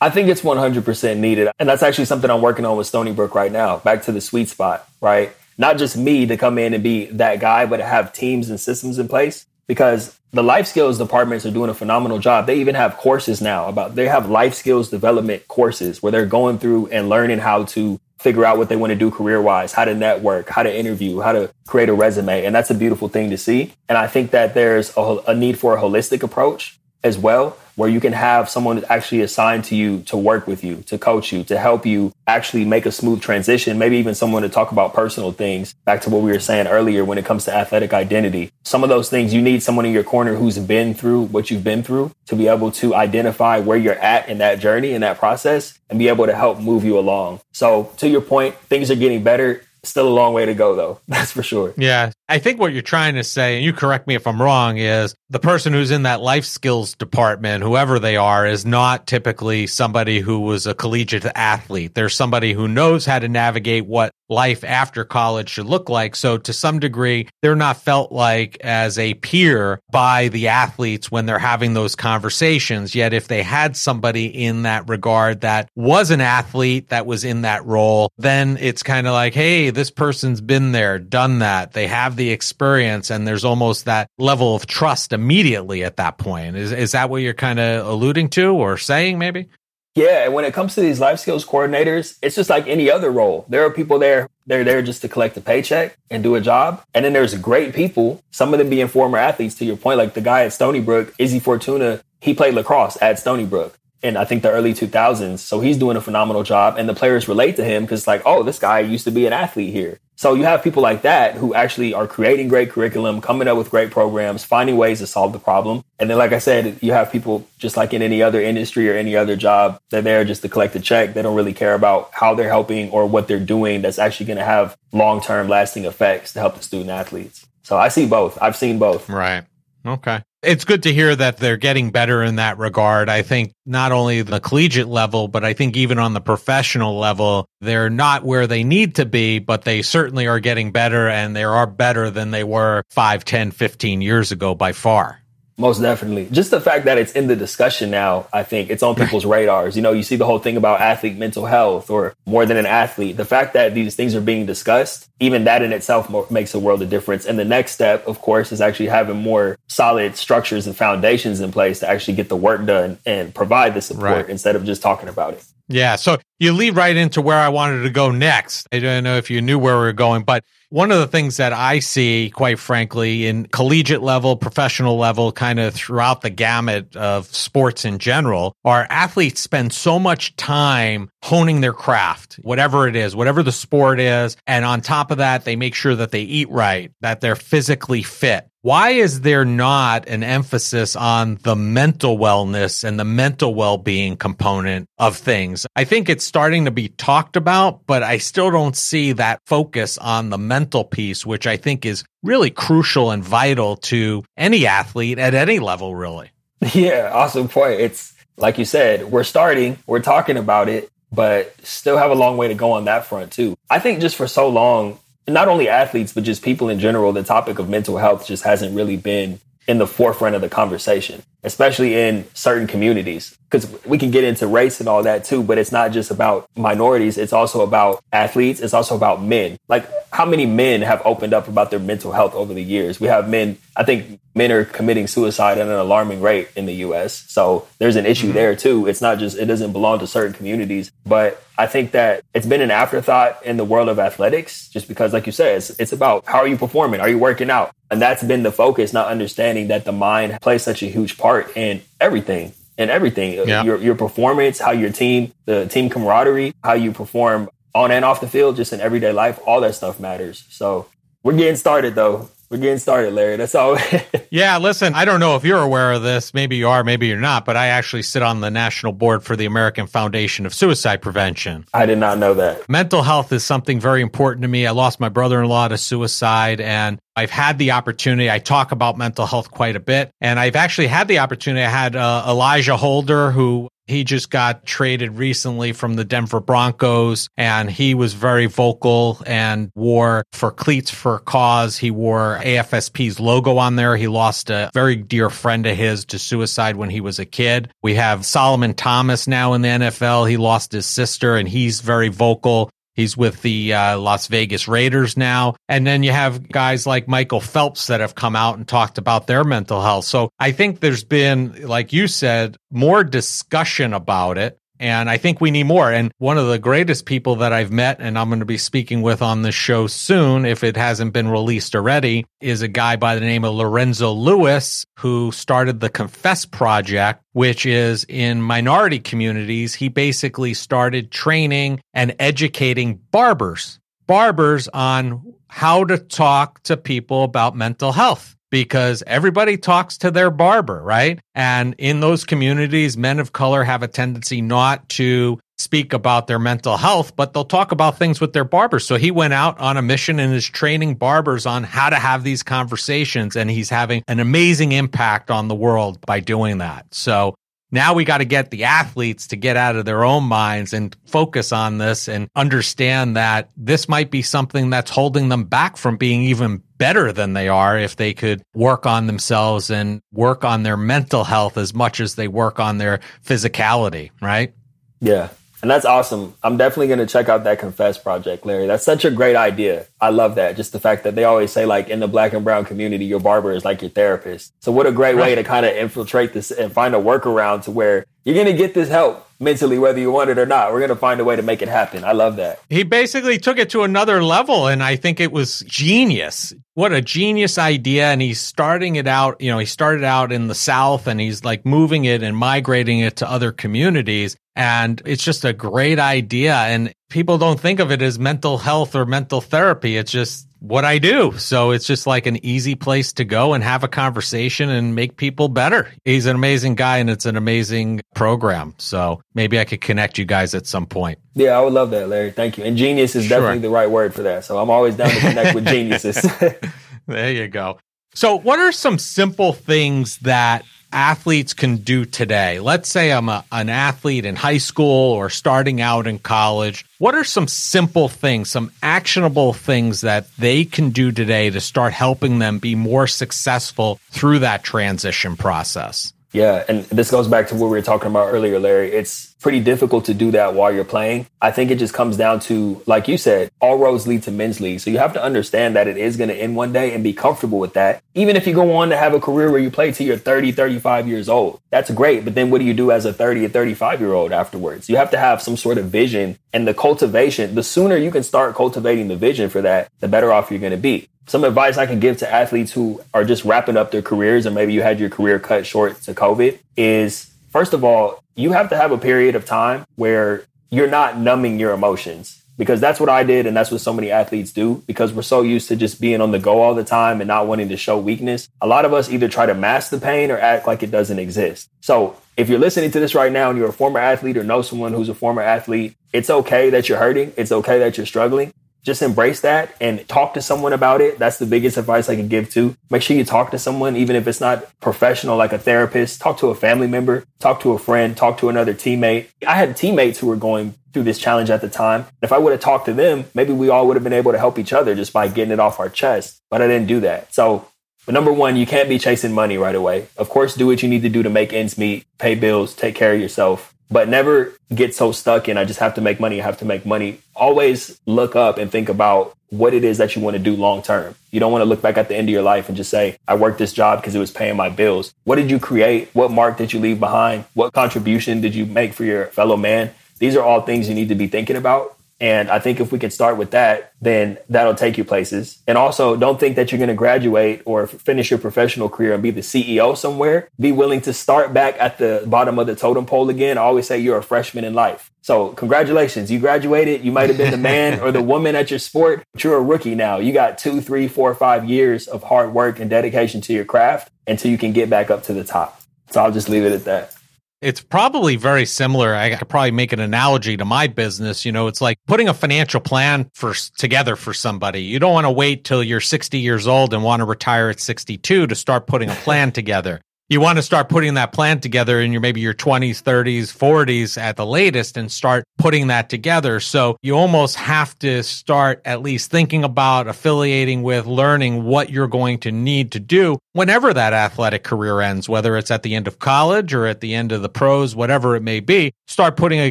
I 0.00 0.10
think 0.10 0.28
it's 0.28 0.42
100% 0.42 1.18
needed. 1.18 1.48
And 1.58 1.68
that's 1.68 1.82
actually 1.82 2.04
something 2.04 2.30
I'm 2.30 2.42
working 2.42 2.64
on 2.64 2.76
with 2.76 2.86
Stony 2.86 3.12
Brook 3.12 3.34
right 3.34 3.52
now. 3.52 3.78
Back 3.78 4.04
to 4.04 4.12
the 4.12 4.20
sweet 4.20 4.48
spot, 4.48 4.88
right? 5.00 5.34
Not 5.58 5.78
just 5.78 5.96
me 5.96 6.26
to 6.26 6.36
come 6.36 6.58
in 6.58 6.74
and 6.74 6.82
be 6.82 7.06
that 7.06 7.40
guy, 7.40 7.66
but 7.66 7.78
to 7.78 7.84
have 7.84 8.12
teams 8.12 8.50
and 8.50 8.60
systems 8.60 8.98
in 8.98 9.08
place 9.08 9.46
because 9.72 10.18
the 10.32 10.42
life 10.42 10.66
skills 10.66 10.98
departments 10.98 11.46
are 11.46 11.50
doing 11.50 11.70
a 11.70 11.74
phenomenal 11.74 12.18
job. 12.18 12.46
They 12.46 12.60
even 12.60 12.74
have 12.74 12.98
courses 12.98 13.40
now 13.40 13.68
about 13.68 13.94
they 13.94 14.06
have 14.06 14.28
life 14.28 14.52
skills 14.52 14.90
development 14.90 15.48
courses 15.48 16.02
where 16.02 16.12
they're 16.12 16.26
going 16.26 16.58
through 16.58 16.88
and 16.88 17.08
learning 17.08 17.38
how 17.38 17.64
to 17.76 17.98
figure 18.18 18.44
out 18.44 18.58
what 18.58 18.68
they 18.68 18.76
want 18.76 18.90
to 18.90 18.98
do 18.98 19.10
career 19.10 19.40
wise, 19.40 19.72
how 19.72 19.86
to 19.86 19.94
network, 19.94 20.50
how 20.50 20.62
to 20.62 20.78
interview, 20.78 21.20
how 21.20 21.32
to 21.32 21.50
create 21.66 21.88
a 21.88 21.94
resume. 21.94 22.44
And 22.44 22.54
that's 22.54 22.70
a 22.70 22.74
beautiful 22.74 23.08
thing 23.08 23.30
to 23.30 23.38
see. 23.38 23.72
And 23.88 23.96
I 23.96 24.08
think 24.08 24.30
that 24.32 24.52
there's 24.52 24.94
a, 24.94 25.22
a 25.28 25.34
need 25.34 25.58
for 25.58 25.74
a 25.74 25.80
holistic 25.80 26.22
approach 26.22 26.78
as 27.02 27.16
well 27.16 27.56
where 27.76 27.88
you 27.88 28.00
can 28.00 28.12
have 28.12 28.48
someone 28.48 28.84
actually 28.88 29.22
assigned 29.22 29.64
to 29.64 29.76
you 29.76 30.00
to 30.02 30.16
work 30.16 30.46
with 30.46 30.62
you, 30.62 30.76
to 30.86 30.98
coach 30.98 31.32
you, 31.32 31.42
to 31.44 31.58
help 31.58 31.86
you 31.86 32.12
actually 32.26 32.64
make 32.64 32.86
a 32.86 32.92
smooth 32.92 33.20
transition, 33.20 33.78
maybe 33.78 33.96
even 33.96 34.14
someone 34.14 34.42
to 34.42 34.48
talk 34.48 34.72
about 34.72 34.94
personal 34.94 35.32
things. 35.32 35.74
Back 35.84 36.02
to 36.02 36.10
what 36.10 36.22
we 36.22 36.30
were 36.30 36.40
saying 36.40 36.66
earlier 36.66 37.04
when 37.04 37.18
it 37.18 37.24
comes 37.24 37.44
to 37.46 37.54
athletic 37.54 37.92
identity. 37.92 38.52
Some 38.64 38.82
of 38.82 38.88
those 38.88 39.08
things 39.10 39.34
you 39.34 39.42
need 39.42 39.62
someone 39.62 39.86
in 39.86 39.92
your 39.92 40.04
corner 40.04 40.34
who's 40.34 40.58
been 40.58 40.94
through 40.94 41.24
what 41.24 41.50
you've 41.50 41.64
been 41.64 41.82
through 41.82 42.12
to 42.26 42.36
be 42.36 42.48
able 42.48 42.70
to 42.72 42.94
identify 42.94 43.58
where 43.58 43.76
you're 43.76 43.94
at 43.94 44.28
in 44.28 44.38
that 44.38 44.58
journey, 44.60 44.92
in 44.92 45.00
that 45.00 45.18
process, 45.18 45.78
and 45.90 45.98
be 45.98 46.08
able 46.08 46.26
to 46.26 46.34
help 46.34 46.60
move 46.60 46.84
you 46.84 46.98
along. 46.98 47.40
So 47.52 47.92
to 47.98 48.08
your 48.08 48.20
point, 48.20 48.54
things 48.56 48.90
are 48.90 48.96
getting 48.96 49.22
better 49.22 49.62
still 49.84 50.08
a 50.08 50.10
long 50.10 50.32
way 50.32 50.46
to 50.46 50.54
go 50.54 50.74
though 50.76 51.00
that's 51.08 51.32
for 51.32 51.42
sure 51.42 51.74
yeah 51.76 52.11
i 52.32 52.38
think 52.38 52.58
what 52.58 52.72
you're 52.72 52.82
trying 52.82 53.14
to 53.14 53.24
say 53.24 53.56
and 53.56 53.64
you 53.64 53.72
correct 53.72 54.06
me 54.06 54.14
if 54.14 54.26
i'm 54.26 54.40
wrong 54.40 54.76
is 54.76 55.14
the 55.30 55.38
person 55.38 55.72
who's 55.72 55.90
in 55.90 56.02
that 56.02 56.20
life 56.20 56.44
skills 56.44 56.94
department 56.94 57.62
whoever 57.62 57.98
they 57.98 58.16
are 58.16 58.46
is 58.46 58.66
not 58.66 59.06
typically 59.06 59.66
somebody 59.66 60.20
who 60.20 60.40
was 60.40 60.66
a 60.66 60.74
collegiate 60.74 61.26
athlete. 61.34 61.94
There's 61.94 62.14
somebody 62.14 62.52
who 62.52 62.68
knows 62.68 63.06
how 63.06 63.18
to 63.18 63.28
navigate 63.28 63.86
what 63.86 64.12
life 64.28 64.64
after 64.64 65.04
college 65.04 65.50
should 65.50 65.66
look 65.66 65.90
like. 65.90 66.16
So 66.16 66.38
to 66.38 66.52
some 66.52 66.78
degree 66.78 67.28
they're 67.42 67.54
not 67.54 67.76
felt 67.76 68.12
like 68.12 68.56
as 68.62 68.98
a 68.98 69.14
peer 69.14 69.80
by 69.90 70.28
the 70.28 70.48
athletes 70.48 71.10
when 71.10 71.26
they're 71.26 71.38
having 71.38 71.74
those 71.74 71.94
conversations. 71.94 72.94
Yet 72.94 73.12
if 73.12 73.28
they 73.28 73.42
had 73.42 73.76
somebody 73.76 74.26
in 74.26 74.62
that 74.62 74.88
regard 74.88 75.42
that 75.42 75.68
was 75.76 76.10
an 76.10 76.20
athlete 76.20 76.88
that 76.88 77.06
was 77.06 77.24
in 77.24 77.42
that 77.42 77.64
role 77.66 78.10
then 78.16 78.56
it's 78.58 78.82
kind 78.82 79.06
of 79.06 79.12
like 79.12 79.34
hey 79.34 79.70
this 79.70 79.90
person's 79.90 80.40
been 80.40 80.72
there, 80.72 80.98
done 80.98 81.40
that. 81.40 81.72
They 81.72 81.86
have 81.86 82.16
the 82.22 82.30
experience 82.30 83.10
and 83.10 83.26
there's 83.26 83.44
almost 83.44 83.86
that 83.86 84.08
level 84.16 84.54
of 84.54 84.66
trust 84.66 85.12
immediately 85.12 85.82
at 85.82 85.96
that 85.96 86.18
point. 86.18 86.56
Is, 86.56 86.70
is 86.70 86.92
that 86.92 87.10
what 87.10 87.22
you're 87.22 87.34
kind 87.34 87.58
of 87.58 87.86
alluding 87.86 88.28
to 88.30 88.54
or 88.54 88.78
saying 88.78 89.18
maybe? 89.18 89.48
Yeah, 89.94 90.24
and 90.24 90.32
when 90.32 90.44
it 90.44 90.54
comes 90.54 90.74
to 90.76 90.80
these 90.80 91.00
life 91.00 91.18
skills 91.18 91.44
coordinators, 91.44 92.16
it's 92.22 92.36
just 92.36 92.48
like 92.48 92.66
any 92.66 92.90
other 92.90 93.10
role. 93.10 93.44
There 93.48 93.66
are 93.66 93.70
people 93.70 93.98
there, 93.98 94.28
they're 94.46 94.64
there 94.64 94.80
just 94.80 95.02
to 95.02 95.08
collect 95.08 95.36
a 95.36 95.40
paycheck 95.40 95.98
and 96.10 96.22
do 96.22 96.34
a 96.36 96.40
job. 96.40 96.82
And 96.94 97.04
then 97.04 97.12
there's 97.12 97.34
great 97.34 97.74
people, 97.74 98.22
some 98.30 98.54
of 98.54 98.58
them 98.58 98.70
being 98.70 98.88
former 98.88 99.18
athletes 99.18 99.56
to 99.56 99.64
your 99.64 99.76
point, 99.76 99.98
like 99.98 100.14
the 100.14 100.20
guy 100.20 100.44
at 100.44 100.52
Stony 100.52 100.80
Brook, 100.80 101.12
Izzy 101.18 101.40
Fortuna, 101.40 102.00
he 102.20 102.34
played 102.34 102.54
lacrosse 102.54 102.96
at 103.02 103.18
Stony 103.18 103.44
Brook 103.44 103.76
in 104.02 104.16
I 104.16 104.24
think 104.24 104.42
the 104.42 104.50
early 104.50 104.74
2000s. 104.74 105.38
So 105.38 105.60
he's 105.60 105.78
doing 105.78 105.96
a 105.96 106.00
phenomenal 106.00 106.42
job, 106.42 106.76
and 106.78 106.88
the 106.88 106.94
players 106.94 107.28
relate 107.28 107.56
to 107.56 107.64
him 107.64 107.84
because 107.84 108.06
like, 108.06 108.22
oh, 108.24 108.42
this 108.42 108.58
guy 108.58 108.80
used 108.80 109.04
to 109.04 109.10
be 109.10 109.26
an 109.26 109.32
athlete 109.32 109.72
here. 109.72 109.98
So 110.16 110.34
you 110.34 110.44
have 110.44 110.62
people 110.62 110.82
like 110.84 111.02
that 111.02 111.34
who 111.34 111.52
actually 111.52 111.94
are 111.94 112.06
creating 112.06 112.46
great 112.46 112.70
curriculum, 112.70 113.20
coming 113.20 113.48
up 113.48 113.56
with 113.56 113.70
great 113.70 113.90
programs, 113.90 114.44
finding 114.44 114.76
ways 114.76 115.00
to 115.00 115.06
solve 115.06 115.32
the 115.32 115.40
problem. 115.40 115.82
And 115.98 116.08
then, 116.08 116.16
like 116.16 116.32
I 116.32 116.38
said, 116.38 116.78
you 116.80 116.92
have 116.92 117.10
people 117.10 117.44
just 117.58 117.76
like 117.76 117.92
in 117.92 118.02
any 118.02 118.22
other 118.22 118.40
industry 118.40 118.88
or 118.88 118.94
any 118.94 119.16
other 119.16 119.34
job, 119.34 119.80
that 119.90 120.04
they're 120.04 120.18
there 120.18 120.24
just 120.24 120.42
to 120.42 120.48
collect 120.48 120.76
a 120.76 120.80
check. 120.80 121.14
They 121.14 121.22
don't 121.22 121.34
really 121.34 121.54
care 121.54 121.74
about 121.74 122.10
how 122.12 122.34
they're 122.34 122.48
helping 122.48 122.90
or 122.90 123.06
what 123.06 123.26
they're 123.26 123.40
doing 123.40 123.82
that's 123.82 123.98
actually 123.98 124.26
going 124.26 124.38
to 124.38 124.44
have 124.44 124.76
long 124.92 125.20
term 125.20 125.48
lasting 125.48 125.86
effects 125.86 126.34
to 126.34 126.40
help 126.40 126.56
the 126.56 126.62
student 126.62 126.90
athletes. 126.90 127.46
So 127.64 127.76
I 127.76 127.88
see 127.88 128.06
both. 128.06 128.38
I've 128.40 128.56
seen 128.56 128.78
both. 128.78 129.08
Right. 129.08 129.44
Okay. 129.84 130.22
It's 130.42 130.64
good 130.64 130.82
to 130.82 130.92
hear 130.92 131.14
that 131.14 131.36
they're 131.36 131.56
getting 131.56 131.92
better 131.92 132.20
in 132.20 132.34
that 132.36 132.58
regard. 132.58 133.08
I 133.08 133.22
think 133.22 133.52
not 133.64 133.92
only 133.92 134.22
the 134.22 134.40
collegiate 134.40 134.88
level, 134.88 135.28
but 135.28 135.44
I 135.44 135.52
think 135.52 135.76
even 135.76 136.00
on 136.00 136.14
the 136.14 136.20
professional 136.20 136.98
level, 136.98 137.46
they're 137.60 137.90
not 137.90 138.24
where 138.24 138.48
they 138.48 138.64
need 138.64 138.96
to 138.96 139.06
be, 139.06 139.38
but 139.38 139.62
they 139.62 139.82
certainly 139.82 140.26
are 140.26 140.40
getting 140.40 140.72
better 140.72 141.08
and 141.08 141.36
they 141.36 141.44
are 141.44 141.68
better 141.68 142.10
than 142.10 142.32
they 142.32 142.42
were 142.42 142.82
5, 142.90 143.24
10, 143.24 143.52
15 143.52 144.02
years 144.02 144.32
ago 144.32 144.56
by 144.56 144.72
far. 144.72 145.21
Most 145.58 145.80
definitely. 145.80 146.28
Just 146.30 146.50
the 146.50 146.60
fact 146.60 146.86
that 146.86 146.98
it's 146.98 147.12
in 147.12 147.26
the 147.26 147.36
discussion 147.36 147.90
now, 147.90 148.26
I 148.32 148.42
think 148.42 148.70
it's 148.70 148.82
on 148.82 148.94
people's 148.94 149.26
radars. 149.26 149.76
You 149.76 149.82
know, 149.82 149.92
you 149.92 150.02
see 150.02 150.16
the 150.16 150.24
whole 150.24 150.38
thing 150.38 150.56
about 150.56 150.80
athlete 150.80 151.16
mental 151.16 151.46
health 151.46 151.90
or 151.90 152.14
more 152.26 152.46
than 152.46 152.56
an 152.56 152.66
athlete. 152.66 153.16
The 153.16 153.24
fact 153.24 153.52
that 153.54 153.74
these 153.74 153.94
things 153.94 154.14
are 154.14 154.20
being 154.20 154.46
discussed, 154.46 155.08
even 155.20 155.44
that 155.44 155.62
in 155.62 155.72
itself 155.72 156.30
makes 156.30 156.54
a 156.54 156.58
world 156.58 156.82
of 156.82 156.90
difference. 156.90 157.26
And 157.26 157.38
the 157.38 157.44
next 157.44 157.72
step, 157.72 158.06
of 158.06 158.20
course, 158.20 158.50
is 158.50 158.60
actually 158.60 158.88
having 158.88 159.16
more 159.16 159.58
solid 159.68 160.16
structures 160.16 160.66
and 160.66 160.76
foundations 160.76 161.40
in 161.40 161.52
place 161.52 161.80
to 161.80 161.88
actually 161.88 162.14
get 162.14 162.28
the 162.28 162.36
work 162.36 162.64
done 162.64 162.98
and 163.04 163.34
provide 163.34 163.74
the 163.74 163.82
support 163.82 164.04
right. 164.04 164.28
instead 164.30 164.56
of 164.56 164.64
just 164.64 164.82
talking 164.82 165.08
about 165.08 165.34
it. 165.34 165.44
Yeah. 165.72 165.96
So 165.96 166.18
you 166.38 166.52
lead 166.52 166.76
right 166.76 166.96
into 166.96 167.22
where 167.22 167.38
I 167.38 167.48
wanted 167.48 167.82
to 167.82 167.90
go 167.90 168.10
next. 168.10 168.68
I 168.72 168.78
don't 168.78 169.04
know 169.04 169.16
if 169.16 169.30
you 169.30 169.40
knew 169.40 169.58
where 169.58 169.76
we 169.76 169.84
were 169.84 169.92
going, 169.92 170.22
but 170.22 170.44
one 170.68 170.90
of 170.90 170.98
the 170.98 171.06
things 171.06 171.36
that 171.36 171.52
I 171.52 171.80
see, 171.80 172.30
quite 172.34 172.58
frankly, 172.58 173.26
in 173.26 173.46
collegiate 173.46 174.02
level, 174.02 174.36
professional 174.36 174.96
level, 174.96 175.30
kind 175.32 175.60
of 175.60 175.74
throughout 175.74 176.22
the 176.22 176.30
gamut 176.30 176.96
of 176.96 177.26
sports 177.26 177.84
in 177.84 177.98
general, 177.98 178.54
are 178.64 178.86
athletes 178.90 179.40
spend 179.40 179.72
so 179.72 179.98
much 179.98 180.34
time 180.36 181.10
honing 181.22 181.60
their 181.60 181.74
craft, 181.74 182.38
whatever 182.42 182.88
it 182.88 182.96
is, 182.96 183.14
whatever 183.14 183.42
the 183.42 183.52
sport 183.52 184.00
is. 184.00 184.36
And 184.46 184.64
on 184.64 184.80
top 184.80 185.10
of 185.10 185.18
that, 185.18 185.44
they 185.44 185.56
make 185.56 185.74
sure 185.74 185.94
that 185.94 186.10
they 186.10 186.22
eat 186.22 186.50
right, 186.50 186.90
that 187.00 187.20
they're 187.20 187.36
physically 187.36 188.02
fit. 188.02 188.46
Why 188.64 188.90
is 188.90 189.22
there 189.22 189.44
not 189.44 190.08
an 190.08 190.22
emphasis 190.22 190.94
on 190.94 191.34
the 191.42 191.56
mental 191.56 192.16
wellness 192.16 192.84
and 192.84 192.96
the 192.96 193.04
mental 193.04 193.56
well-being 193.56 194.16
component 194.16 194.88
of 194.98 195.16
things? 195.16 195.66
I 195.74 195.82
think 195.82 196.08
it's 196.08 196.24
starting 196.24 196.66
to 196.66 196.70
be 196.70 196.90
talked 196.90 197.34
about, 197.34 197.84
but 197.88 198.04
I 198.04 198.18
still 198.18 198.52
don't 198.52 198.76
see 198.76 199.14
that 199.14 199.40
focus 199.46 199.98
on 199.98 200.30
the 200.30 200.38
mental 200.38 200.84
piece, 200.84 201.26
which 201.26 201.44
I 201.44 201.56
think 201.56 201.84
is 201.84 202.04
really 202.22 202.50
crucial 202.50 203.10
and 203.10 203.24
vital 203.24 203.78
to 203.78 204.22
any 204.36 204.68
athlete 204.68 205.18
at 205.18 205.34
any 205.34 205.58
level, 205.58 205.96
really. 205.96 206.30
Yeah, 206.72 207.10
awesome 207.12 207.48
point. 207.48 207.80
It's 207.80 208.14
like 208.36 208.58
you 208.58 208.64
said, 208.64 209.10
we're 209.10 209.24
starting, 209.24 209.76
we're 209.88 209.98
talking 209.98 210.36
about 210.36 210.68
it, 210.68 210.88
but 211.10 211.52
still 211.66 211.98
have 211.98 212.12
a 212.12 212.14
long 212.14 212.36
way 212.36 212.46
to 212.46 212.54
go 212.54 212.70
on 212.70 212.84
that 212.84 213.06
front 213.06 213.32
too. 213.32 213.56
I 213.68 213.80
think 213.80 214.00
just 214.00 214.14
for 214.14 214.28
so 214.28 214.48
long, 214.48 215.00
not 215.28 215.48
only 215.48 215.68
athletes, 215.68 216.12
but 216.12 216.24
just 216.24 216.42
people 216.42 216.68
in 216.68 216.78
general, 216.78 217.12
the 217.12 217.22
topic 217.22 217.58
of 217.58 217.68
mental 217.68 217.98
health 217.98 218.26
just 218.26 218.44
hasn't 218.44 218.74
really 218.74 218.96
been 218.96 219.40
in 219.68 219.78
the 219.78 219.86
forefront 219.86 220.34
of 220.34 220.40
the 220.40 220.48
conversation, 220.48 221.22
especially 221.44 221.94
in 221.94 222.24
certain 222.34 222.66
communities. 222.66 223.36
Because 223.50 223.70
we 223.84 223.98
can 223.98 224.10
get 224.10 224.24
into 224.24 224.46
race 224.46 224.80
and 224.80 224.88
all 224.88 225.02
that 225.02 225.24
too, 225.24 225.42
but 225.42 225.58
it's 225.58 225.72
not 225.72 225.92
just 225.92 226.10
about 226.10 226.48
minorities. 226.56 227.18
It's 227.18 227.32
also 227.32 227.60
about 227.62 228.02
athletes. 228.12 228.60
It's 228.60 228.72
also 228.72 228.96
about 228.96 229.22
men. 229.22 229.58
Like 229.68 229.86
how 230.10 230.24
many 230.24 230.46
men 230.46 230.82
have 230.82 231.02
opened 231.04 231.34
up 231.34 231.48
about 231.48 231.70
their 231.70 231.78
mental 231.78 232.12
health 232.12 232.34
over 232.34 232.54
the 232.54 232.62
years? 232.62 233.00
We 233.00 233.08
have 233.08 233.28
men, 233.28 233.58
I 233.76 233.84
think 233.84 234.20
men 234.34 234.52
are 234.52 234.64
committing 234.64 235.06
suicide 235.06 235.58
at 235.58 235.66
an 235.66 235.72
alarming 235.72 236.22
rate 236.22 236.48
in 236.56 236.66
the 236.66 236.74
US. 236.86 237.24
So 237.30 237.66
there's 237.78 237.96
an 237.96 238.06
issue 238.06 238.28
mm-hmm. 238.28 238.36
there 238.36 238.56
too. 238.56 238.86
It's 238.86 239.02
not 239.02 239.18
just, 239.18 239.36
it 239.36 239.46
doesn't 239.46 239.72
belong 239.72 239.98
to 239.98 240.06
certain 240.06 240.32
communities, 240.32 240.90
but 241.04 241.42
I 241.58 241.66
think 241.66 241.92
that 241.92 242.24
it's 242.34 242.46
been 242.46 242.62
an 242.62 242.70
afterthought 242.70 243.44
in 243.44 243.56
the 243.56 243.64
world 243.64 243.88
of 243.88 243.98
athletics 243.98 244.68
just 244.68 244.88
because, 244.88 245.12
like 245.12 245.26
you 245.26 245.32
said, 245.32 245.58
it's, 245.58 245.70
it's 245.78 245.92
about 245.92 246.24
how 246.26 246.38
are 246.38 246.48
you 246.48 246.56
performing? 246.56 247.00
Are 247.00 247.08
you 247.08 247.18
working 247.18 247.50
out? 247.50 247.74
And 247.90 248.00
that's 248.00 248.22
been 248.22 248.42
the 248.42 248.50
focus, 248.50 248.94
not 248.94 249.08
understanding 249.08 249.68
that 249.68 249.84
the 249.84 249.92
mind 249.92 250.38
plays 250.40 250.62
such 250.62 250.82
a 250.82 250.86
huge 250.86 251.18
part 251.18 251.31
in 251.40 251.82
everything 252.00 252.52
in 252.78 252.90
everything. 252.90 253.38
Uh, 253.38 253.44
yeah. 253.44 253.62
Your 253.62 253.76
your 253.78 253.94
performance, 253.94 254.58
how 254.58 254.72
your 254.72 254.90
team, 254.90 255.32
the 255.44 255.66
team 255.66 255.88
camaraderie, 255.88 256.54
how 256.62 256.74
you 256.74 256.92
perform 256.92 257.48
on 257.74 257.90
and 257.90 258.04
off 258.04 258.20
the 258.20 258.28
field, 258.28 258.56
just 258.56 258.72
in 258.72 258.80
everyday 258.80 259.12
life, 259.12 259.38
all 259.46 259.60
that 259.60 259.74
stuff 259.74 259.98
matters. 259.98 260.44
So 260.50 260.88
we're 261.22 261.36
getting 261.36 261.56
started 261.56 261.94
though. 261.94 262.28
We're 262.52 262.58
getting 262.58 262.76
started, 262.76 263.14
Larry. 263.14 263.38
That's 263.38 263.54
all. 263.54 263.78
yeah, 264.30 264.58
listen, 264.58 264.92
I 264.92 265.06
don't 265.06 265.20
know 265.20 265.36
if 265.36 265.44
you're 265.44 265.62
aware 265.62 265.92
of 265.92 266.02
this. 266.02 266.34
Maybe 266.34 266.56
you 266.56 266.68
are, 266.68 266.84
maybe 266.84 267.06
you're 267.06 267.16
not, 267.16 267.46
but 267.46 267.56
I 267.56 267.68
actually 267.68 268.02
sit 268.02 268.22
on 268.22 268.42
the 268.42 268.50
national 268.50 268.92
board 268.92 269.24
for 269.24 269.36
the 269.36 269.46
American 269.46 269.86
Foundation 269.86 270.44
of 270.44 270.52
Suicide 270.52 271.00
Prevention. 271.00 271.64
I 271.72 271.86
did 271.86 271.96
not 271.96 272.18
know 272.18 272.34
that. 272.34 272.68
Mental 272.68 273.00
health 273.00 273.32
is 273.32 273.42
something 273.42 273.80
very 273.80 274.02
important 274.02 274.42
to 274.42 274.48
me. 274.48 274.66
I 274.66 274.72
lost 274.72 275.00
my 275.00 275.08
brother 275.08 275.40
in 275.40 275.48
law 275.48 275.66
to 275.66 275.78
suicide, 275.78 276.60
and 276.60 276.98
I've 277.16 277.30
had 277.30 277.56
the 277.56 277.70
opportunity. 277.70 278.30
I 278.30 278.38
talk 278.38 278.70
about 278.70 278.98
mental 278.98 279.24
health 279.24 279.50
quite 279.50 279.74
a 279.74 279.80
bit, 279.80 280.10
and 280.20 280.38
I've 280.38 280.56
actually 280.56 280.88
had 280.88 281.08
the 281.08 281.20
opportunity. 281.20 281.64
I 281.64 281.70
had 281.70 281.96
uh, 281.96 282.26
Elijah 282.28 282.76
Holder, 282.76 283.30
who 283.30 283.70
he 283.86 284.04
just 284.04 284.30
got 284.30 284.64
traded 284.64 285.12
recently 285.16 285.72
from 285.72 285.94
the 285.94 286.04
Denver 286.04 286.40
Broncos 286.40 287.28
and 287.36 287.70
he 287.70 287.94
was 287.94 288.14
very 288.14 288.46
vocal 288.46 289.20
and 289.26 289.70
wore 289.74 290.24
for 290.32 290.50
cleats 290.50 290.90
for 290.90 291.18
cause. 291.18 291.76
He 291.76 291.90
wore 291.90 292.38
AFSP's 292.42 293.20
logo 293.20 293.56
on 293.58 293.76
there. 293.76 293.96
He 293.96 294.08
lost 294.08 294.50
a 294.50 294.70
very 294.72 294.96
dear 294.96 295.30
friend 295.30 295.66
of 295.66 295.76
his 295.76 296.04
to 296.06 296.18
suicide 296.18 296.76
when 296.76 296.90
he 296.90 297.00
was 297.00 297.18
a 297.18 297.26
kid. 297.26 297.70
We 297.82 297.94
have 297.96 298.24
Solomon 298.24 298.74
Thomas 298.74 299.26
now 299.26 299.54
in 299.54 299.62
the 299.62 299.68
NFL. 299.68 300.28
He 300.28 300.36
lost 300.36 300.72
his 300.72 300.86
sister 300.86 301.36
and 301.36 301.48
he's 301.48 301.80
very 301.80 302.08
vocal 302.08 302.70
He's 302.94 303.16
with 303.16 303.42
the 303.42 303.72
uh, 303.72 303.98
Las 303.98 304.26
Vegas 304.26 304.68
Raiders 304.68 305.16
now. 305.16 305.56
And 305.68 305.86
then 305.86 306.02
you 306.02 306.12
have 306.12 306.48
guys 306.48 306.86
like 306.86 307.08
Michael 307.08 307.40
Phelps 307.40 307.86
that 307.86 308.00
have 308.00 308.14
come 308.14 308.36
out 308.36 308.58
and 308.58 308.68
talked 308.68 308.98
about 308.98 309.26
their 309.26 309.44
mental 309.44 309.80
health. 309.80 310.04
So 310.04 310.30
I 310.38 310.52
think 310.52 310.80
there's 310.80 311.04
been, 311.04 311.66
like 311.66 311.92
you 311.92 312.06
said, 312.06 312.56
more 312.70 313.02
discussion 313.04 313.94
about 313.94 314.38
it. 314.38 314.58
And 314.82 315.08
I 315.08 315.16
think 315.16 315.40
we 315.40 315.52
need 315.52 315.68
more. 315.68 315.92
And 315.92 316.10
one 316.18 316.38
of 316.38 316.48
the 316.48 316.58
greatest 316.58 317.06
people 317.06 317.36
that 317.36 317.52
I've 317.52 317.70
met, 317.70 317.98
and 318.00 318.18
I'm 318.18 318.28
going 318.30 318.40
to 318.40 318.44
be 318.44 318.58
speaking 318.58 319.00
with 319.00 319.22
on 319.22 319.42
this 319.42 319.54
show 319.54 319.86
soon, 319.86 320.44
if 320.44 320.64
it 320.64 320.76
hasn't 320.76 321.12
been 321.12 321.28
released 321.28 321.76
already, 321.76 322.26
is 322.40 322.62
a 322.62 322.68
guy 322.68 322.96
by 322.96 323.14
the 323.14 323.20
name 323.20 323.44
of 323.44 323.54
Lorenzo 323.54 324.10
Lewis, 324.10 324.84
who 324.98 325.30
started 325.30 325.78
the 325.78 325.88
Confess 325.88 326.46
Project, 326.46 327.22
which 327.30 327.64
is 327.64 328.04
in 328.08 328.42
minority 328.42 328.98
communities. 328.98 329.72
He 329.72 329.88
basically 329.88 330.52
started 330.52 331.12
training 331.12 331.80
and 331.94 332.16
educating 332.18 332.96
barbers, 333.12 333.78
barbers 334.08 334.66
on 334.66 335.32
how 335.46 335.84
to 335.84 335.96
talk 335.96 336.60
to 336.64 336.76
people 336.76 337.22
about 337.22 337.54
mental 337.54 337.92
health 337.92 338.36
because 338.52 339.02
everybody 339.06 339.56
talks 339.56 339.96
to 339.96 340.10
their 340.10 340.30
barber, 340.30 340.82
right? 340.82 341.18
And 341.34 341.74
in 341.78 342.00
those 342.00 342.24
communities, 342.24 342.98
men 342.98 343.18
of 343.18 343.32
color 343.32 343.64
have 343.64 343.82
a 343.82 343.88
tendency 343.88 344.42
not 344.42 344.86
to 344.90 345.40
speak 345.56 345.94
about 345.94 346.26
their 346.26 346.38
mental 346.38 346.76
health, 346.76 347.16
but 347.16 347.32
they'll 347.32 347.46
talk 347.46 347.72
about 347.72 347.96
things 347.98 348.20
with 348.20 348.34
their 348.34 348.44
barbers. 348.44 348.86
So 348.86 348.96
he 348.96 349.10
went 349.10 349.32
out 349.32 349.58
on 349.58 349.78
a 349.78 349.82
mission 349.82 350.20
and 350.20 350.34
is 350.34 350.46
training 350.46 350.96
barbers 350.96 351.46
on 351.46 351.64
how 351.64 351.88
to 351.88 351.96
have 351.96 352.24
these 352.24 352.42
conversations. 352.42 353.36
And 353.36 353.50
he's 353.50 353.70
having 353.70 354.02
an 354.06 354.20
amazing 354.20 354.72
impact 354.72 355.30
on 355.30 355.48
the 355.48 355.54
world 355.54 355.98
by 356.04 356.20
doing 356.20 356.58
that. 356.58 356.84
So 356.92 357.34
now 357.72 357.94
we 357.94 358.04
got 358.04 358.18
to 358.18 358.26
get 358.26 358.50
the 358.50 358.64
athletes 358.64 359.28
to 359.28 359.36
get 359.36 359.56
out 359.56 359.76
of 359.76 359.86
their 359.86 360.04
own 360.04 360.24
minds 360.24 360.72
and 360.72 360.94
focus 361.06 361.52
on 361.52 361.78
this 361.78 362.06
and 362.06 362.28
understand 362.36 363.16
that 363.16 363.50
this 363.56 363.88
might 363.88 364.10
be 364.10 364.22
something 364.22 364.70
that's 364.70 364.90
holding 364.90 365.30
them 365.30 365.44
back 365.44 365.78
from 365.78 365.96
being 365.96 366.22
even 366.22 366.62
better 366.76 367.12
than 367.12 367.32
they 367.32 367.48
are 367.48 367.78
if 367.78 367.96
they 367.96 368.12
could 368.12 368.42
work 368.54 368.84
on 368.86 369.06
themselves 369.06 369.70
and 369.70 370.02
work 370.12 370.44
on 370.44 370.62
their 370.62 370.76
mental 370.76 371.24
health 371.24 371.56
as 371.56 371.72
much 371.72 371.98
as 371.98 372.14
they 372.14 372.28
work 372.28 372.60
on 372.60 372.76
their 372.78 373.00
physicality, 373.24 374.10
right? 374.20 374.52
Yeah. 375.00 375.30
And 375.62 375.70
that's 375.70 375.84
awesome. 375.84 376.34
I'm 376.42 376.56
definitely 376.56 376.88
going 376.88 376.98
to 376.98 377.06
check 377.06 377.28
out 377.28 377.44
that 377.44 377.60
Confess 377.60 377.96
project, 377.96 378.44
Larry. 378.44 378.66
That's 378.66 378.84
such 378.84 379.04
a 379.04 379.12
great 379.12 379.36
idea. 379.36 379.86
I 380.00 380.10
love 380.10 380.34
that. 380.34 380.56
Just 380.56 380.72
the 380.72 380.80
fact 380.80 381.04
that 381.04 381.14
they 381.14 381.22
always 381.22 381.52
say, 381.52 381.66
like, 381.66 381.88
in 381.88 382.00
the 382.00 382.08
black 382.08 382.32
and 382.32 382.44
brown 382.44 382.64
community, 382.64 383.04
your 383.04 383.20
barber 383.20 383.52
is 383.52 383.64
like 383.64 383.80
your 383.80 383.90
therapist. 383.90 384.52
So, 384.60 384.72
what 384.72 384.88
a 384.88 384.92
great 384.92 385.16
way 385.16 385.36
to 385.36 385.44
kind 385.44 385.64
of 385.64 385.72
infiltrate 385.76 386.32
this 386.32 386.50
and 386.50 386.72
find 386.72 386.96
a 386.96 386.98
workaround 386.98 387.62
to 387.64 387.70
where 387.70 388.04
you're 388.24 388.34
going 388.34 388.48
to 388.48 388.52
get 388.52 388.74
this 388.74 388.88
help 388.88 389.28
mentally, 389.42 389.78
whether 389.78 389.98
you 389.98 390.10
want 390.10 390.30
it 390.30 390.38
or 390.38 390.46
not. 390.46 390.72
We're 390.72 390.78
going 390.78 390.90
to 390.90 390.96
find 390.96 391.20
a 391.20 391.24
way 391.24 391.36
to 391.36 391.42
make 391.42 391.60
it 391.60 391.68
happen. 391.68 392.04
I 392.04 392.12
love 392.12 392.36
that. 392.36 392.60
He 392.70 392.84
basically 392.84 393.38
took 393.38 393.58
it 393.58 393.70
to 393.70 393.82
another 393.82 394.22
level, 394.22 394.68
and 394.68 394.82
I 394.82 394.96
think 394.96 395.20
it 395.20 395.32
was 395.32 395.60
genius. 395.66 396.54
What 396.74 396.92
a 396.92 397.02
genius 397.02 397.58
idea. 397.58 398.06
And 398.06 398.22
he's 398.22 398.40
starting 398.40 398.96
it 398.96 399.06
out, 399.06 399.40
you 399.40 399.50
know, 399.50 399.58
he 399.58 399.66
started 399.66 400.04
out 400.04 400.32
in 400.32 400.48
the 400.48 400.54
South 400.54 401.06
and 401.06 401.20
he's 401.20 401.44
like 401.44 401.66
moving 401.66 402.06
it 402.06 402.22
and 402.22 402.34
migrating 402.34 403.00
it 403.00 403.16
to 403.16 403.30
other 403.30 403.52
communities. 403.52 404.36
And 404.56 405.02
it's 405.04 405.22
just 405.22 405.44
a 405.44 405.52
great 405.52 405.98
idea. 405.98 406.54
And 406.54 406.94
people 407.10 407.36
don't 407.36 407.60
think 407.60 407.78
of 407.78 407.90
it 407.90 408.00
as 408.00 408.18
mental 408.18 408.56
health 408.56 408.94
or 408.94 409.04
mental 409.04 409.42
therapy. 409.42 409.98
It's 409.98 410.12
just 410.12 410.48
what 410.62 410.84
I 410.84 410.98
do. 410.98 411.36
So 411.38 411.72
it's 411.72 411.86
just 411.86 412.06
like 412.06 412.26
an 412.26 412.44
easy 412.46 412.76
place 412.76 413.12
to 413.14 413.24
go 413.24 413.52
and 413.52 413.64
have 413.64 413.82
a 413.82 413.88
conversation 413.88 414.70
and 414.70 414.94
make 414.94 415.16
people 415.16 415.48
better. 415.48 415.90
He's 416.04 416.26
an 416.26 416.36
amazing 416.36 416.76
guy 416.76 416.98
and 416.98 417.10
it's 417.10 417.26
an 417.26 417.36
amazing 417.36 418.00
program. 418.14 418.74
So 418.78 419.20
maybe 419.34 419.58
I 419.58 419.64
could 419.64 419.80
connect 419.80 420.18
you 420.18 420.24
guys 420.24 420.54
at 420.54 420.66
some 420.66 420.86
point. 420.86 421.18
Yeah, 421.34 421.58
I 421.58 421.60
would 421.62 421.72
love 421.72 421.90
that, 421.90 422.08
Larry. 422.08 422.30
Thank 422.30 422.58
you. 422.58 422.64
And 422.64 422.76
genius 422.76 423.16
is 423.16 423.26
sure. 423.26 423.40
definitely 423.40 423.62
the 423.62 423.70
right 423.70 423.90
word 423.90 424.14
for 424.14 424.22
that. 424.22 424.44
So 424.44 424.58
I'm 424.58 424.70
always 424.70 424.94
down 424.96 425.10
to 425.10 425.20
connect 425.20 425.54
with 425.54 425.66
geniuses. 425.66 426.22
there 427.08 427.32
you 427.32 427.48
go. 427.48 427.78
So, 428.14 428.36
what 428.36 428.58
are 428.58 428.72
some 428.72 428.98
simple 428.98 429.54
things 429.54 430.18
that 430.18 430.64
athletes 430.92 431.54
can 431.54 431.76
do 431.76 432.04
today? 432.04 432.60
Let's 432.60 432.88
say 432.88 433.12
I'm 433.12 433.28
a, 433.28 433.44
an 433.50 433.68
athlete 433.68 434.24
in 434.24 434.36
high 434.36 434.58
school 434.58 435.12
or 435.12 435.30
starting 435.30 435.80
out 435.80 436.06
in 436.06 436.18
college. 436.18 436.84
What 436.98 437.14
are 437.14 437.24
some 437.24 437.48
simple 437.48 438.08
things, 438.08 438.50
some 438.50 438.72
actionable 438.82 439.52
things 439.52 440.02
that 440.02 440.26
they 440.36 440.64
can 440.64 440.90
do 440.90 441.12
today 441.12 441.50
to 441.50 441.60
start 441.60 441.92
helping 441.92 442.38
them 442.38 442.58
be 442.58 442.74
more 442.74 443.06
successful 443.06 443.98
through 444.10 444.40
that 444.40 444.62
transition 444.62 445.36
process? 445.36 446.12
Yeah, 446.32 446.64
and 446.68 446.84
this 446.84 447.10
goes 447.10 447.28
back 447.28 447.48
to 447.48 447.54
what 447.54 447.66
we 447.66 447.76
were 447.76 447.82
talking 447.82 448.08
about 448.08 448.32
earlier, 448.32 448.58
Larry. 448.58 448.90
It's 448.92 449.31
pretty 449.42 449.60
difficult 449.60 450.06
to 450.06 450.14
do 450.14 450.30
that 450.30 450.54
while 450.54 450.72
you're 450.72 450.84
playing. 450.84 451.26
I 451.42 451.50
think 451.50 451.70
it 451.70 451.78
just 451.78 451.92
comes 451.92 452.16
down 452.16 452.40
to, 452.40 452.80
like 452.86 453.08
you 453.08 453.18
said, 453.18 453.50
all 453.60 453.76
roads 453.76 454.06
lead 454.06 454.22
to 454.22 454.30
men's 454.30 454.60
league. 454.60 454.80
So 454.80 454.90
you 454.90 454.98
have 454.98 455.12
to 455.14 455.22
understand 455.22 455.76
that 455.76 455.88
it 455.88 455.96
is 455.96 456.16
going 456.16 456.30
to 456.30 456.34
end 456.34 456.56
one 456.56 456.72
day 456.72 456.94
and 456.94 457.02
be 457.02 457.12
comfortable 457.12 457.58
with 457.58 457.74
that. 457.74 458.02
Even 458.14 458.36
if 458.36 458.46
you 458.46 458.54
go 458.54 458.72
on 458.76 458.88
to 458.90 458.96
have 458.96 459.12
a 459.12 459.20
career 459.20 459.50
where 459.50 459.60
you 459.60 459.70
play 459.70 459.92
till 459.92 460.06
you're 460.06 460.16
30, 460.16 460.52
35 460.52 461.08
years 461.08 461.28
old, 461.28 461.60
that's 461.70 461.90
great. 461.90 462.24
But 462.24 462.34
then 462.34 462.50
what 462.50 462.58
do 462.58 462.64
you 462.64 462.72
do 462.72 462.90
as 462.90 463.04
a 463.04 463.12
30 463.12 463.46
or 463.46 463.48
35 463.48 464.00
year 464.00 464.12
old 464.12 464.32
afterwards? 464.32 464.88
You 464.88 464.96
have 464.96 465.10
to 465.10 465.18
have 465.18 465.42
some 465.42 465.56
sort 465.56 465.76
of 465.76 465.86
vision 465.86 466.38
and 466.52 466.66
the 466.66 466.74
cultivation. 466.74 467.54
The 467.54 467.62
sooner 467.62 467.96
you 467.96 468.10
can 468.10 468.22
start 468.22 468.54
cultivating 468.54 469.08
the 469.08 469.16
vision 469.16 469.50
for 469.50 469.60
that, 469.62 469.90
the 470.00 470.08
better 470.08 470.32
off 470.32 470.50
you're 470.50 470.60
going 470.60 470.70
to 470.70 470.78
be. 470.78 471.08
Some 471.26 471.44
advice 471.44 471.78
I 471.78 471.86
can 471.86 472.00
give 472.00 472.18
to 472.18 472.32
athletes 472.32 472.72
who 472.72 473.00
are 473.14 473.24
just 473.24 473.44
wrapping 473.44 473.76
up 473.76 473.90
their 473.90 474.02
careers, 474.02 474.46
or 474.46 474.50
maybe 474.50 474.72
you 474.72 474.82
had 474.82 474.98
your 474.98 475.08
career 475.08 475.38
cut 475.38 475.66
short 475.66 476.00
to 476.02 476.14
COVID, 476.14 476.58
is 476.76 477.31
first 477.52 477.74
of 477.74 477.84
all, 477.84 478.22
you 478.34 478.52
have 478.52 478.70
to 478.70 478.76
have 478.76 478.90
a 478.90 478.98
period 478.98 479.36
of 479.36 479.44
time 479.44 479.84
where 479.96 480.44
you're 480.70 480.90
not 480.90 481.18
numbing 481.18 481.60
your 481.60 481.72
emotions 481.72 482.42
because 482.58 482.80
that's 482.80 482.98
what 482.98 483.08
I 483.08 483.24
did. 483.24 483.46
And 483.46 483.56
that's 483.56 483.70
what 483.70 483.80
so 483.80 483.92
many 483.92 484.10
athletes 484.10 484.52
do 484.52 484.82
because 484.86 485.12
we're 485.12 485.22
so 485.22 485.42
used 485.42 485.68
to 485.68 485.76
just 485.76 486.00
being 486.00 486.20
on 486.20 486.32
the 486.32 486.38
go 486.38 486.62
all 486.62 486.74
the 486.74 486.84
time 486.84 487.20
and 487.20 487.28
not 487.28 487.46
wanting 487.46 487.68
to 487.68 487.76
show 487.76 487.98
weakness. 487.98 488.48
A 488.60 488.66
lot 488.66 488.84
of 488.84 488.92
us 488.92 489.10
either 489.10 489.28
try 489.28 489.46
to 489.46 489.54
mask 489.54 489.90
the 489.90 489.98
pain 489.98 490.30
or 490.30 490.38
act 490.38 490.66
like 490.66 490.82
it 490.82 490.90
doesn't 490.90 491.18
exist. 491.18 491.68
So 491.80 492.16
if 492.36 492.48
you're 492.48 492.58
listening 492.58 492.90
to 492.92 493.00
this 493.00 493.14
right 493.14 493.32
now 493.32 493.50
and 493.50 493.58
you're 493.58 493.68
a 493.68 493.72
former 493.72 493.98
athlete 493.98 494.36
or 494.36 494.44
know 494.44 494.62
someone 494.62 494.92
who's 494.92 495.08
a 495.08 495.14
former 495.14 495.42
athlete, 495.42 495.94
it's 496.12 496.30
okay 496.30 496.70
that 496.70 496.88
you're 496.88 496.98
hurting. 496.98 497.32
It's 497.36 497.52
okay 497.52 497.78
that 497.80 497.96
you're 497.96 498.06
struggling 498.06 498.52
just 498.82 499.02
embrace 499.02 499.40
that 499.40 499.74
and 499.80 500.06
talk 500.08 500.34
to 500.34 500.42
someone 500.42 500.72
about 500.72 501.00
it. 501.00 501.18
That's 501.18 501.38
the 501.38 501.46
biggest 501.46 501.76
advice 501.76 502.08
I 502.08 502.16
can 502.16 502.28
give 502.28 502.50
to. 502.50 502.76
Make 502.90 503.02
sure 503.02 503.16
you 503.16 503.24
talk 503.24 503.50
to 503.52 503.58
someone, 503.58 503.96
even 503.96 504.16
if 504.16 504.26
it's 504.26 504.40
not 504.40 504.64
professional, 504.80 505.36
like 505.36 505.52
a 505.52 505.58
therapist, 505.58 506.20
talk 506.20 506.38
to 506.38 506.48
a 506.48 506.54
family 506.54 506.88
member, 506.88 507.24
talk 507.38 507.60
to 507.60 507.72
a 507.72 507.78
friend, 507.78 508.16
talk 508.16 508.38
to 508.38 508.48
another 508.48 508.74
teammate. 508.74 509.28
I 509.46 509.54
had 509.54 509.76
teammates 509.76 510.18
who 510.18 510.26
were 510.26 510.36
going 510.36 510.74
through 510.92 511.04
this 511.04 511.18
challenge 511.18 511.48
at 511.48 511.60
the 511.60 511.68
time. 511.68 512.06
If 512.20 512.32
I 512.32 512.38
would 512.38 512.52
have 512.52 512.60
talked 512.60 512.86
to 512.86 512.92
them, 512.92 513.24
maybe 513.34 513.52
we 513.52 513.68
all 513.68 513.86
would 513.86 513.96
have 513.96 514.04
been 514.04 514.12
able 514.12 514.32
to 514.32 514.38
help 514.38 514.58
each 514.58 514.72
other 514.72 514.94
just 514.94 515.12
by 515.12 515.28
getting 515.28 515.52
it 515.52 515.60
off 515.60 515.80
our 515.80 515.88
chest. 515.88 516.40
But 516.50 516.60
I 516.60 516.66
didn't 516.66 516.88
do 516.88 517.00
that. 517.00 517.32
So 517.32 517.66
but 518.04 518.14
number 518.14 518.32
one, 518.32 518.56
you 518.56 518.66
can't 518.66 518.88
be 518.88 518.98
chasing 518.98 519.32
money 519.32 519.56
right 519.56 519.76
away. 519.76 520.08
Of 520.16 520.28
course, 520.28 520.56
do 520.56 520.66
what 520.66 520.82
you 520.82 520.88
need 520.88 521.02
to 521.02 521.08
do 521.08 521.22
to 521.22 521.30
make 521.30 521.52
ends 521.52 521.78
meet, 521.78 522.04
pay 522.18 522.34
bills, 522.34 522.74
take 522.74 522.96
care 522.96 523.14
of 523.14 523.20
yourself 523.20 523.72
but 523.92 524.08
never 524.08 524.54
get 524.74 524.94
so 524.94 525.12
stuck 525.12 525.48
in 525.48 525.58
I 525.58 525.64
just 525.64 525.80
have 525.80 525.94
to 525.94 526.00
make 526.00 526.18
money, 526.18 526.40
I 526.40 526.44
have 526.44 526.58
to 526.58 526.64
make 526.64 526.86
money. 526.86 527.20
Always 527.36 528.00
look 528.06 528.34
up 528.34 528.56
and 528.58 528.70
think 528.70 528.88
about 528.88 529.36
what 529.50 529.74
it 529.74 529.84
is 529.84 529.98
that 529.98 530.16
you 530.16 530.22
want 530.22 530.34
to 530.34 530.42
do 530.42 530.56
long 530.56 530.80
term. 530.80 531.14
You 531.30 531.38
don't 531.38 531.52
want 531.52 531.60
to 531.60 531.66
look 531.66 531.82
back 531.82 531.98
at 531.98 532.08
the 532.08 532.16
end 532.16 532.28
of 532.28 532.32
your 532.32 532.42
life 532.42 532.68
and 532.68 532.76
just 532.76 532.90
say, 532.90 533.18
I 533.28 533.34
worked 533.34 533.58
this 533.58 533.74
job 533.74 534.00
because 534.00 534.14
it 534.14 534.18
was 534.18 534.30
paying 534.30 534.56
my 534.56 534.70
bills. 534.70 535.12
What 535.24 535.36
did 535.36 535.50
you 535.50 535.58
create? 535.58 536.08
What 536.14 536.30
mark 536.30 536.56
did 536.56 536.72
you 536.72 536.80
leave 536.80 536.98
behind? 536.98 537.44
What 537.52 537.74
contribution 537.74 538.40
did 538.40 538.54
you 538.54 538.64
make 538.64 538.94
for 538.94 539.04
your 539.04 539.26
fellow 539.26 539.58
man? 539.58 539.92
These 540.18 540.36
are 540.36 540.42
all 540.42 540.62
things 540.62 540.88
you 540.88 540.94
need 540.94 541.10
to 541.10 541.14
be 541.14 541.26
thinking 541.26 541.56
about 541.56 541.96
and 542.22 542.48
I 542.48 542.60
think 542.60 542.78
if 542.78 542.92
we 542.92 543.00
can 543.00 543.10
start 543.10 543.36
with 543.36 543.50
that, 543.50 543.94
then 544.00 544.38
that'll 544.48 544.76
take 544.76 544.96
you 544.96 545.04
places. 545.04 545.60
And 545.66 545.76
also, 545.76 546.14
don't 546.14 546.38
think 546.38 546.54
that 546.54 546.70
you're 546.70 546.78
going 546.78 546.86
to 546.86 546.94
graduate 546.94 547.62
or 547.64 547.88
finish 547.88 548.30
your 548.30 548.38
professional 548.38 548.88
career 548.88 549.14
and 549.14 549.22
be 549.24 549.32
the 549.32 549.40
CEO 549.40 549.96
somewhere. 549.96 550.48
Be 550.60 550.70
willing 550.70 551.00
to 551.00 551.12
start 551.12 551.52
back 551.52 551.74
at 551.80 551.98
the 551.98 552.22
bottom 552.24 552.60
of 552.60 552.68
the 552.68 552.76
totem 552.76 553.06
pole 553.06 553.28
again. 553.28 553.58
I 553.58 553.62
always 553.62 553.88
say 553.88 553.98
you're 553.98 554.18
a 554.18 554.22
freshman 554.22 554.62
in 554.62 554.72
life. 554.72 555.10
So, 555.22 555.48
congratulations. 555.48 556.30
You 556.30 556.38
graduated. 556.38 557.04
You 557.04 557.10
might 557.10 557.28
have 557.28 557.38
been 557.38 557.50
the 557.50 557.56
man 557.56 557.98
or 557.98 558.12
the 558.12 558.22
woman 558.32 558.54
at 558.54 558.70
your 558.70 558.78
sport, 558.78 559.24
but 559.32 559.42
you're 559.42 559.56
a 559.56 559.60
rookie 559.60 559.96
now. 559.96 560.18
You 560.18 560.32
got 560.32 560.58
two, 560.58 560.80
three, 560.80 561.08
four, 561.08 561.34
five 561.34 561.68
years 561.68 562.06
of 562.06 562.22
hard 562.22 562.54
work 562.54 562.78
and 562.78 562.88
dedication 562.88 563.40
to 563.42 563.52
your 563.52 563.64
craft 563.64 564.12
until 564.28 564.52
you 564.52 564.58
can 564.58 564.72
get 564.72 564.88
back 564.88 565.10
up 565.10 565.24
to 565.24 565.34
the 565.34 565.42
top. 565.42 565.82
So, 566.10 566.22
I'll 566.22 566.32
just 566.32 566.48
leave 566.48 566.64
it 566.64 566.72
at 566.72 566.84
that. 566.84 567.16
It's 567.62 567.80
probably 567.80 568.34
very 568.34 568.66
similar. 568.66 569.14
I 569.14 569.36
could 569.36 569.48
probably 569.48 569.70
make 569.70 569.92
an 569.92 570.00
analogy 570.00 570.56
to 570.56 570.64
my 570.64 570.88
business. 570.88 571.44
You 571.44 571.52
know, 571.52 571.68
it's 571.68 571.80
like 571.80 571.96
putting 572.08 572.28
a 572.28 572.34
financial 572.34 572.80
plan 572.80 573.30
for 573.34 573.54
together 573.78 574.16
for 574.16 574.34
somebody. 574.34 574.82
You 574.82 574.98
don't 574.98 575.12
want 575.12 575.26
to 575.26 575.30
wait 575.30 575.62
till 575.62 575.82
you're 575.82 576.00
60 576.00 576.38
years 576.38 576.66
old 576.66 576.92
and 576.92 577.04
want 577.04 577.20
to 577.20 577.24
retire 577.24 577.70
at 577.70 577.78
62 577.78 578.48
to 578.48 578.54
start 578.56 578.88
putting 578.88 579.10
a 579.10 579.14
plan 579.24 579.52
together 579.52 580.00
you 580.32 580.40
want 580.40 580.56
to 580.56 580.62
start 580.62 580.88
putting 580.88 581.14
that 581.14 581.32
plan 581.32 581.60
together 581.60 582.00
in 582.00 582.10
your 582.10 582.20
maybe 582.22 582.40
your 582.40 582.54
20s, 582.54 583.02
30s, 583.02 583.54
40s 583.54 584.16
at 584.16 584.36
the 584.36 584.46
latest 584.46 584.96
and 584.96 585.12
start 585.12 585.44
putting 585.58 585.88
that 585.88 586.08
together. 586.08 586.58
So 586.58 586.96
you 587.02 587.16
almost 587.16 587.56
have 587.56 587.98
to 587.98 588.22
start 588.22 588.80
at 588.86 589.02
least 589.02 589.30
thinking 589.30 589.62
about 589.62 590.08
affiliating 590.08 590.82
with 590.82 591.06
learning 591.06 591.64
what 591.64 591.90
you're 591.90 592.08
going 592.08 592.38
to 592.40 592.50
need 592.50 592.92
to 592.92 593.00
do 593.00 593.38
whenever 593.52 593.92
that 593.92 594.14
athletic 594.14 594.64
career 594.64 595.00
ends, 595.00 595.28
whether 595.28 595.56
it's 595.56 595.70
at 595.70 595.82
the 595.82 595.94
end 595.94 596.08
of 596.08 596.18
college 596.18 596.72
or 596.72 596.86
at 596.86 597.00
the 597.00 597.14
end 597.14 597.32
of 597.32 597.42
the 597.42 597.48
pros, 597.48 597.94
whatever 597.94 598.34
it 598.34 598.42
may 598.42 598.60
be. 598.60 598.92
Start 599.06 599.36
putting 599.36 599.60
a 599.60 599.70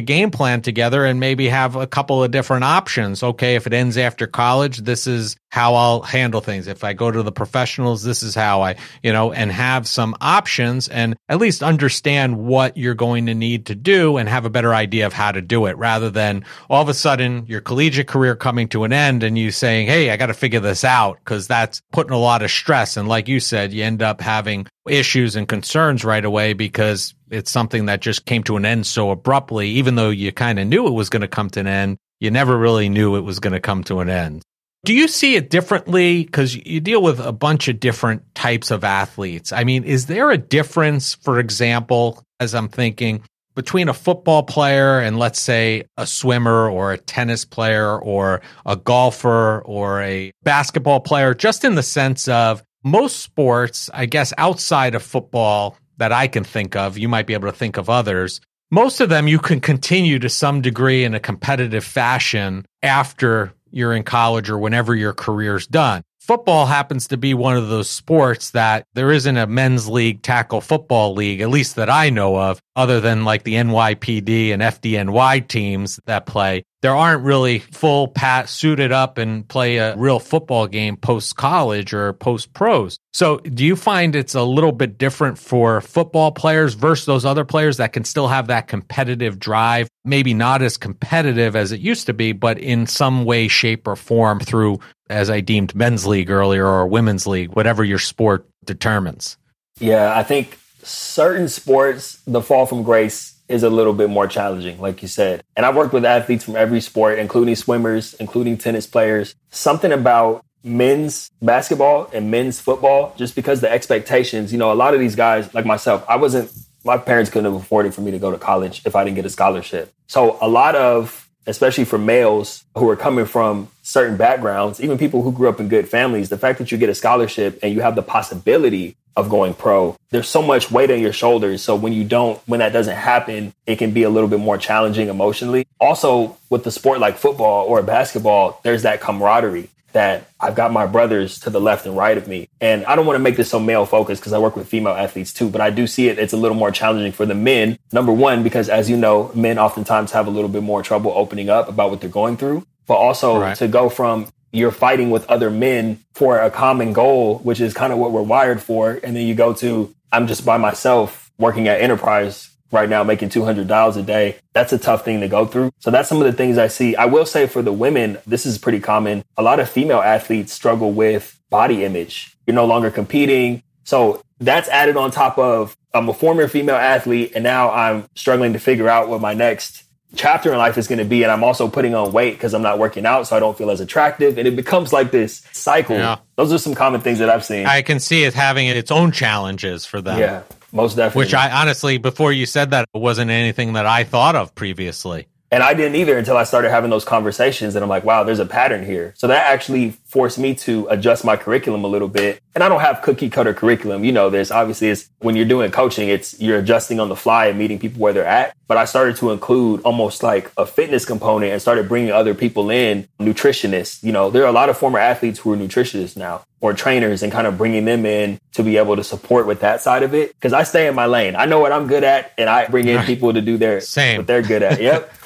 game 0.00 0.30
plan 0.30 0.62
together 0.62 1.04
and 1.04 1.18
maybe 1.18 1.48
have 1.48 1.74
a 1.74 1.86
couple 1.86 2.22
of 2.22 2.30
different 2.30 2.62
options. 2.64 3.22
Okay, 3.22 3.56
if 3.56 3.66
it 3.66 3.72
ends 3.72 3.98
after 3.98 4.28
college, 4.28 4.78
this 4.78 5.06
is 5.06 5.36
how 5.52 5.74
I'll 5.74 6.00
handle 6.00 6.40
things. 6.40 6.66
If 6.66 6.82
I 6.82 6.94
go 6.94 7.10
to 7.10 7.22
the 7.22 7.30
professionals, 7.30 8.02
this 8.02 8.22
is 8.22 8.34
how 8.34 8.62
I, 8.62 8.76
you 9.02 9.12
know, 9.12 9.34
and 9.34 9.52
have 9.52 9.86
some 9.86 10.16
options 10.18 10.88
and 10.88 11.14
at 11.28 11.40
least 11.40 11.62
understand 11.62 12.38
what 12.38 12.78
you're 12.78 12.94
going 12.94 13.26
to 13.26 13.34
need 13.34 13.66
to 13.66 13.74
do 13.74 14.16
and 14.16 14.30
have 14.30 14.46
a 14.46 14.50
better 14.50 14.74
idea 14.74 15.04
of 15.04 15.12
how 15.12 15.30
to 15.30 15.42
do 15.42 15.66
it 15.66 15.76
rather 15.76 16.08
than 16.08 16.46
all 16.70 16.80
of 16.80 16.88
a 16.88 16.94
sudden 16.94 17.44
your 17.48 17.60
collegiate 17.60 18.06
career 18.06 18.34
coming 18.34 18.66
to 18.68 18.84
an 18.84 18.94
end 18.94 19.22
and 19.22 19.36
you 19.36 19.50
saying, 19.50 19.88
Hey, 19.88 20.08
I 20.08 20.16
got 20.16 20.28
to 20.28 20.34
figure 20.34 20.58
this 20.58 20.84
out 20.84 21.18
because 21.18 21.48
that's 21.48 21.82
putting 21.92 22.14
a 22.14 22.18
lot 22.18 22.40
of 22.40 22.50
stress. 22.50 22.96
And 22.96 23.06
like 23.06 23.28
you 23.28 23.38
said, 23.38 23.74
you 23.74 23.84
end 23.84 24.00
up 24.00 24.22
having 24.22 24.66
issues 24.88 25.36
and 25.36 25.46
concerns 25.46 26.02
right 26.02 26.24
away 26.24 26.54
because 26.54 27.14
it's 27.30 27.50
something 27.50 27.84
that 27.86 28.00
just 28.00 28.24
came 28.24 28.42
to 28.44 28.56
an 28.56 28.64
end 28.64 28.86
so 28.86 29.10
abruptly, 29.10 29.68
even 29.68 29.96
though 29.96 30.08
you 30.08 30.32
kind 30.32 30.58
of 30.58 30.66
knew 30.66 30.86
it 30.86 30.92
was 30.92 31.10
going 31.10 31.20
to 31.20 31.28
come 31.28 31.50
to 31.50 31.60
an 31.60 31.66
end. 31.66 31.98
You 32.20 32.30
never 32.30 32.56
really 32.56 32.88
knew 32.88 33.16
it 33.16 33.20
was 33.20 33.38
going 33.38 33.52
to 33.52 33.60
come 33.60 33.84
to 33.84 34.00
an 34.00 34.08
end. 34.08 34.42
Do 34.84 34.94
you 34.94 35.06
see 35.06 35.36
it 35.36 35.48
differently? 35.48 36.24
Because 36.24 36.56
you 36.56 36.80
deal 36.80 37.02
with 37.02 37.20
a 37.20 37.32
bunch 37.32 37.68
of 37.68 37.78
different 37.78 38.34
types 38.34 38.72
of 38.72 38.82
athletes. 38.82 39.52
I 39.52 39.62
mean, 39.62 39.84
is 39.84 40.06
there 40.06 40.30
a 40.30 40.38
difference, 40.38 41.14
for 41.14 41.38
example, 41.38 42.24
as 42.40 42.52
I'm 42.52 42.68
thinking, 42.68 43.22
between 43.54 43.88
a 43.88 43.94
football 43.94 44.42
player 44.42 44.98
and 44.98 45.18
let's 45.18 45.40
say 45.40 45.84
a 45.96 46.06
swimmer 46.06 46.68
or 46.68 46.92
a 46.92 46.98
tennis 46.98 47.44
player 47.44 47.96
or 47.96 48.40
a 48.66 48.74
golfer 48.74 49.60
or 49.60 50.02
a 50.02 50.32
basketball 50.42 50.98
player, 50.98 51.32
just 51.32 51.64
in 51.64 51.76
the 51.76 51.82
sense 51.82 52.26
of 52.26 52.64
most 52.82 53.20
sports, 53.20 53.88
I 53.94 54.06
guess 54.06 54.32
outside 54.36 54.96
of 54.96 55.02
football 55.04 55.76
that 55.98 56.10
I 56.10 56.26
can 56.26 56.42
think 56.42 56.74
of, 56.74 56.98
you 56.98 57.08
might 57.08 57.28
be 57.28 57.34
able 57.34 57.48
to 57.48 57.56
think 57.56 57.76
of 57.76 57.88
others. 57.88 58.40
Most 58.72 59.00
of 59.00 59.10
them 59.10 59.28
you 59.28 59.38
can 59.38 59.60
continue 59.60 60.18
to 60.18 60.28
some 60.28 60.60
degree 60.60 61.04
in 61.04 61.14
a 61.14 61.20
competitive 61.20 61.84
fashion 61.84 62.64
after 62.82 63.52
you're 63.72 63.94
in 63.94 64.02
college 64.02 64.48
or 64.50 64.58
whenever 64.58 64.94
your 64.94 65.12
career's 65.12 65.66
done. 65.66 66.02
Football 66.20 66.66
happens 66.66 67.08
to 67.08 67.16
be 67.16 67.34
one 67.34 67.56
of 67.56 67.68
those 67.68 67.90
sports 67.90 68.50
that 68.50 68.86
there 68.94 69.10
isn't 69.10 69.36
a 69.36 69.46
men's 69.48 69.88
league 69.88 70.22
tackle 70.22 70.60
football 70.60 71.14
league, 71.14 71.40
at 71.40 71.50
least 71.50 71.74
that 71.74 71.90
I 71.90 72.10
know 72.10 72.36
of, 72.38 72.60
other 72.76 73.00
than 73.00 73.24
like 73.24 73.42
the 73.42 73.54
NYPD 73.54 74.52
and 74.52 74.62
FDNY 74.62 75.48
teams 75.48 75.98
that 76.06 76.26
play 76.26 76.64
there 76.82 76.94
aren't 76.94 77.22
really 77.22 77.60
full 77.60 78.08
pat 78.08 78.48
suited 78.48 78.92
up 78.92 79.16
and 79.16 79.46
play 79.48 79.78
a 79.78 79.96
real 79.96 80.18
football 80.18 80.66
game 80.66 80.96
post 80.96 81.36
college 81.36 81.94
or 81.94 82.12
post 82.12 82.52
pros. 82.52 82.98
So 83.12 83.38
do 83.38 83.64
you 83.64 83.76
find 83.76 84.14
it's 84.16 84.34
a 84.34 84.42
little 84.42 84.72
bit 84.72 84.98
different 84.98 85.38
for 85.38 85.80
football 85.80 86.32
players 86.32 86.74
versus 86.74 87.06
those 87.06 87.24
other 87.24 87.44
players 87.44 87.76
that 87.76 87.92
can 87.92 88.04
still 88.04 88.26
have 88.28 88.48
that 88.48 88.66
competitive 88.66 89.38
drive? 89.38 89.88
Maybe 90.04 90.34
not 90.34 90.60
as 90.60 90.76
competitive 90.76 91.54
as 91.54 91.70
it 91.70 91.80
used 91.80 92.06
to 92.06 92.12
be, 92.12 92.32
but 92.32 92.58
in 92.58 92.86
some 92.88 93.24
way, 93.24 93.46
shape, 93.46 93.86
or 93.86 93.94
form 93.94 94.40
through, 94.40 94.80
as 95.08 95.30
I 95.30 95.40
deemed 95.40 95.74
men's 95.76 96.06
league 96.06 96.30
earlier 96.30 96.66
or 96.66 96.86
women's 96.88 97.26
league, 97.26 97.54
whatever 97.54 97.84
your 97.84 98.00
sport 98.00 98.48
determines. 98.64 99.36
Yeah, 99.78 100.16
I 100.16 100.24
think 100.24 100.58
certain 100.82 101.48
sports, 101.48 102.20
the 102.26 102.42
fall 102.42 102.66
from 102.66 102.82
grace 102.82 103.31
is 103.52 103.62
a 103.62 103.70
little 103.70 103.92
bit 103.92 104.08
more 104.08 104.26
challenging, 104.26 104.80
like 104.80 105.02
you 105.02 105.08
said. 105.08 105.44
And 105.56 105.66
I've 105.66 105.76
worked 105.76 105.92
with 105.92 106.04
athletes 106.04 106.42
from 106.44 106.56
every 106.56 106.80
sport, 106.80 107.18
including 107.18 107.54
swimmers, 107.54 108.14
including 108.14 108.56
tennis 108.56 108.86
players. 108.86 109.34
Something 109.50 109.92
about 109.92 110.44
men's 110.64 111.30
basketball 111.42 112.08
and 112.14 112.30
men's 112.30 112.60
football, 112.60 113.14
just 113.16 113.34
because 113.34 113.60
the 113.60 113.70
expectations, 113.70 114.52
you 114.52 114.58
know, 114.58 114.72
a 114.72 114.74
lot 114.74 114.94
of 114.94 115.00
these 115.00 115.14
guys, 115.14 115.52
like 115.52 115.66
myself, 115.66 116.04
I 116.08 116.16
wasn't, 116.16 116.50
my 116.84 116.96
parents 116.96 117.30
couldn't 117.30 117.52
have 117.52 117.60
afforded 117.60 117.94
for 117.94 118.00
me 118.00 118.10
to 118.10 118.18
go 118.18 118.30
to 118.30 118.38
college 118.38 118.82
if 118.86 118.96
I 118.96 119.04
didn't 119.04 119.16
get 119.16 119.26
a 119.26 119.30
scholarship. 119.30 119.92
So 120.06 120.38
a 120.40 120.48
lot 120.48 120.74
of, 120.74 121.28
especially 121.46 121.84
for 121.84 121.98
males 121.98 122.64
who 122.76 122.88
are 122.88 122.96
coming 122.96 123.26
from 123.26 123.68
certain 123.82 124.16
backgrounds, 124.16 124.80
even 124.80 124.98
people 124.98 125.22
who 125.22 125.32
grew 125.32 125.48
up 125.48 125.60
in 125.60 125.68
good 125.68 125.88
families, 125.88 126.28
the 126.28 126.38
fact 126.38 126.58
that 126.58 126.70
you 126.70 126.78
get 126.78 126.88
a 126.88 126.94
scholarship 126.94 127.58
and 127.62 127.72
you 127.74 127.80
have 127.80 127.94
the 127.94 128.02
possibility 128.02 128.96
of 129.16 129.28
going 129.28 129.52
pro. 129.52 129.96
There's 130.10 130.28
so 130.28 130.42
much 130.42 130.70
weight 130.70 130.90
on 130.90 131.00
your 131.00 131.12
shoulders. 131.12 131.62
So 131.62 131.76
when 131.76 131.92
you 131.92 132.04
don't, 132.04 132.40
when 132.46 132.60
that 132.60 132.72
doesn't 132.72 132.96
happen, 132.96 133.52
it 133.66 133.76
can 133.76 133.90
be 133.90 134.04
a 134.04 134.10
little 134.10 134.28
bit 134.28 134.40
more 134.40 134.56
challenging 134.56 135.08
emotionally. 135.08 135.66
Also, 135.80 136.38
with 136.48 136.64
the 136.64 136.70
sport 136.70 136.98
like 136.98 137.18
football 137.18 137.66
or 137.66 137.82
basketball, 137.82 138.60
there's 138.62 138.82
that 138.82 139.00
camaraderie. 139.00 139.68
That 139.92 140.28
I've 140.40 140.54
got 140.54 140.72
my 140.72 140.86
brothers 140.86 141.38
to 141.40 141.50
the 141.50 141.60
left 141.60 141.86
and 141.86 141.96
right 141.96 142.16
of 142.16 142.26
me. 142.26 142.48
And 142.60 142.84
I 142.86 142.96
don't 142.96 143.06
want 143.06 143.16
to 143.16 143.22
make 143.22 143.36
this 143.36 143.50
so 143.50 143.58
male 143.58 143.86
focused 143.86 144.20
because 144.20 144.32
I 144.32 144.38
work 144.38 144.56
with 144.56 144.68
female 144.68 144.92
athletes 144.92 145.32
too, 145.32 145.48
but 145.48 145.60
I 145.60 145.70
do 145.70 145.86
see 145.86 146.08
it. 146.08 146.18
It's 146.18 146.32
a 146.32 146.36
little 146.36 146.56
more 146.56 146.70
challenging 146.70 147.12
for 147.12 147.26
the 147.26 147.34
men. 147.34 147.78
Number 147.92 148.12
one, 148.12 148.42
because 148.42 148.68
as 148.68 148.88
you 148.88 148.96
know, 148.96 149.30
men 149.34 149.58
oftentimes 149.58 150.12
have 150.12 150.26
a 150.26 150.30
little 150.30 150.48
bit 150.48 150.62
more 150.62 150.82
trouble 150.82 151.12
opening 151.14 151.48
up 151.48 151.68
about 151.68 151.90
what 151.90 152.00
they're 152.00 152.10
going 152.10 152.36
through, 152.36 152.66
but 152.86 152.94
also 152.94 153.40
right. 153.40 153.56
to 153.56 153.68
go 153.68 153.88
from 153.88 154.28
you're 154.52 154.70
fighting 154.70 155.10
with 155.10 155.26
other 155.30 155.50
men 155.50 155.98
for 156.12 156.38
a 156.38 156.50
common 156.50 156.92
goal, 156.92 157.38
which 157.38 157.60
is 157.60 157.72
kind 157.72 157.92
of 157.92 157.98
what 157.98 158.12
we're 158.12 158.22
wired 158.22 158.60
for. 158.60 159.00
And 159.02 159.16
then 159.16 159.26
you 159.26 159.34
go 159.34 159.54
to, 159.54 159.94
I'm 160.12 160.26
just 160.26 160.44
by 160.44 160.58
myself 160.58 161.30
working 161.38 161.68
at 161.68 161.80
enterprise 161.80 162.50
right 162.72 162.88
now 162.88 163.04
making 163.04 163.28
$200 163.28 163.96
a 163.96 164.02
day. 164.02 164.36
That's 164.54 164.72
a 164.72 164.78
tough 164.78 165.04
thing 165.04 165.20
to 165.20 165.28
go 165.28 165.46
through. 165.46 165.70
So 165.78 165.90
that's 165.90 166.08
some 166.08 166.18
of 166.18 166.24
the 166.24 166.32
things 166.32 166.58
I 166.58 166.66
see. 166.66 166.96
I 166.96 167.04
will 167.04 167.26
say 167.26 167.46
for 167.46 167.62
the 167.62 167.72
women, 167.72 168.18
this 168.26 168.46
is 168.46 168.58
pretty 168.58 168.80
common. 168.80 169.24
A 169.36 169.42
lot 169.42 169.60
of 169.60 169.68
female 169.68 170.00
athletes 170.00 170.52
struggle 170.52 170.92
with 170.92 171.38
body 171.50 171.84
image. 171.84 172.36
You're 172.46 172.54
no 172.54 172.64
longer 172.64 172.90
competing. 172.90 173.62
So 173.84 174.22
that's 174.40 174.68
added 174.68 174.96
on 174.96 175.10
top 175.10 175.38
of 175.38 175.76
I'm 175.94 176.08
a 176.08 176.14
former 176.14 176.48
female 176.48 176.76
athlete 176.76 177.32
and 177.34 177.44
now 177.44 177.70
I'm 177.70 178.06
struggling 178.14 178.54
to 178.54 178.58
figure 178.58 178.88
out 178.88 179.08
what 179.08 179.20
my 179.20 179.34
next 179.34 179.84
chapter 180.14 180.52
in 180.52 180.58
life 180.58 180.78
is 180.78 180.88
going 180.88 180.98
to 180.98 181.04
be. 181.04 181.22
And 181.22 181.30
I'm 181.30 181.44
also 181.44 181.68
putting 181.68 181.94
on 181.94 182.12
weight 182.12 182.34
because 182.34 182.54
I'm 182.54 182.62
not 182.62 182.78
working 182.78 183.04
out. 183.04 183.26
So 183.26 183.36
I 183.36 183.40
don't 183.40 183.56
feel 183.56 183.70
as 183.70 183.80
attractive. 183.80 184.38
And 184.38 184.48
it 184.48 184.56
becomes 184.56 184.92
like 184.92 185.10
this 185.10 185.46
cycle. 185.52 185.96
Yeah. 185.96 186.18
Those 186.36 186.52
are 186.52 186.58
some 186.58 186.74
common 186.74 187.02
things 187.02 187.18
that 187.18 187.28
I've 187.28 187.44
seen. 187.44 187.66
I 187.66 187.82
can 187.82 188.00
see 188.00 188.24
it 188.24 188.34
having 188.34 188.66
its 188.66 188.90
own 188.90 189.12
challenges 189.12 189.84
for 189.84 190.00
them. 190.00 190.18
Yeah. 190.18 190.42
Most 190.72 190.96
definitely. 190.96 191.24
Which 191.26 191.34
I 191.34 191.50
honestly, 191.50 191.98
before 191.98 192.32
you 192.32 192.46
said 192.46 192.70
that, 192.70 192.88
it 192.94 192.98
wasn't 192.98 193.30
anything 193.30 193.74
that 193.74 193.86
I 193.86 194.04
thought 194.04 194.34
of 194.34 194.54
previously. 194.54 195.28
And 195.52 195.62
I 195.62 195.74
didn't 195.74 195.96
either 195.96 196.16
until 196.16 196.38
I 196.38 196.44
started 196.44 196.70
having 196.70 196.88
those 196.88 197.04
conversations. 197.04 197.76
And 197.76 197.82
I'm 197.82 197.88
like, 197.90 198.04
wow, 198.04 198.24
there's 198.24 198.38
a 198.38 198.46
pattern 198.46 198.86
here. 198.86 199.12
So 199.18 199.26
that 199.26 199.52
actually 199.52 199.90
forced 200.06 200.38
me 200.38 200.54
to 200.54 200.86
adjust 200.88 201.26
my 201.26 201.36
curriculum 201.36 201.84
a 201.84 201.88
little 201.88 202.08
bit. 202.08 202.40
And 202.54 202.64
I 202.64 202.70
don't 202.70 202.80
have 202.80 203.02
cookie 203.02 203.28
cutter 203.28 203.52
curriculum. 203.52 204.02
You 204.02 204.12
know, 204.12 204.30
there's 204.30 204.50
obviously 204.50 204.88
it's 204.88 205.10
when 205.18 205.36
you're 205.36 205.44
doing 205.44 205.70
coaching, 205.70 206.08
it's 206.08 206.40
you're 206.40 206.58
adjusting 206.58 207.00
on 207.00 207.10
the 207.10 207.16
fly 207.16 207.46
and 207.46 207.58
meeting 207.58 207.78
people 207.78 208.00
where 208.00 208.14
they're 208.14 208.24
at. 208.24 208.56
But 208.66 208.78
I 208.78 208.86
started 208.86 209.16
to 209.16 209.30
include 209.30 209.82
almost 209.82 210.22
like 210.22 210.50
a 210.56 210.64
fitness 210.64 211.04
component 211.04 211.52
and 211.52 211.60
started 211.60 211.86
bringing 211.86 212.12
other 212.12 212.34
people 212.34 212.70
in, 212.70 213.06
nutritionists. 213.20 214.02
You 214.02 214.12
know, 214.12 214.30
there 214.30 214.44
are 214.44 214.48
a 214.48 214.52
lot 214.52 214.70
of 214.70 214.78
former 214.78 214.98
athletes 214.98 215.38
who 215.38 215.52
are 215.52 215.56
nutritionists 215.56 216.16
now 216.16 216.46
or 216.62 216.72
trainers 216.72 217.22
and 217.22 217.30
kind 217.30 217.46
of 217.46 217.58
bringing 217.58 217.84
them 217.84 218.06
in 218.06 218.40
to 218.52 218.62
be 218.62 218.78
able 218.78 218.96
to 218.96 219.04
support 219.04 219.46
with 219.46 219.60
that 219.60 219.82
side 219.82 220.02
of 220.02 220.14
it. 220.14 220.34
Cause 220.40 220.54
I 220.54 220.62
stay 220.62 220.86
in 220.86 220.94
my 220.94 221.06
lane. 221.06 221.36
I 221.36 221.44
know 221.44 221.60
what 221.60 221.72
I'm 221.72 221.88
good 221.88 222.04
at 222.04 222.32
and 222.38 222.48
I 222.48 222.68
bring 222.68 222.88
in 222.88 223.02
people 223.04 223.34
to 223.34 223.42
do 223.42 223.58
their 223.58 223.80
same 223.80 224.18
what 224.18 224.26
they're 224.26 224.42
good 224.42 224.62
at. 224.62 224.80
Yep. 224.80 225.12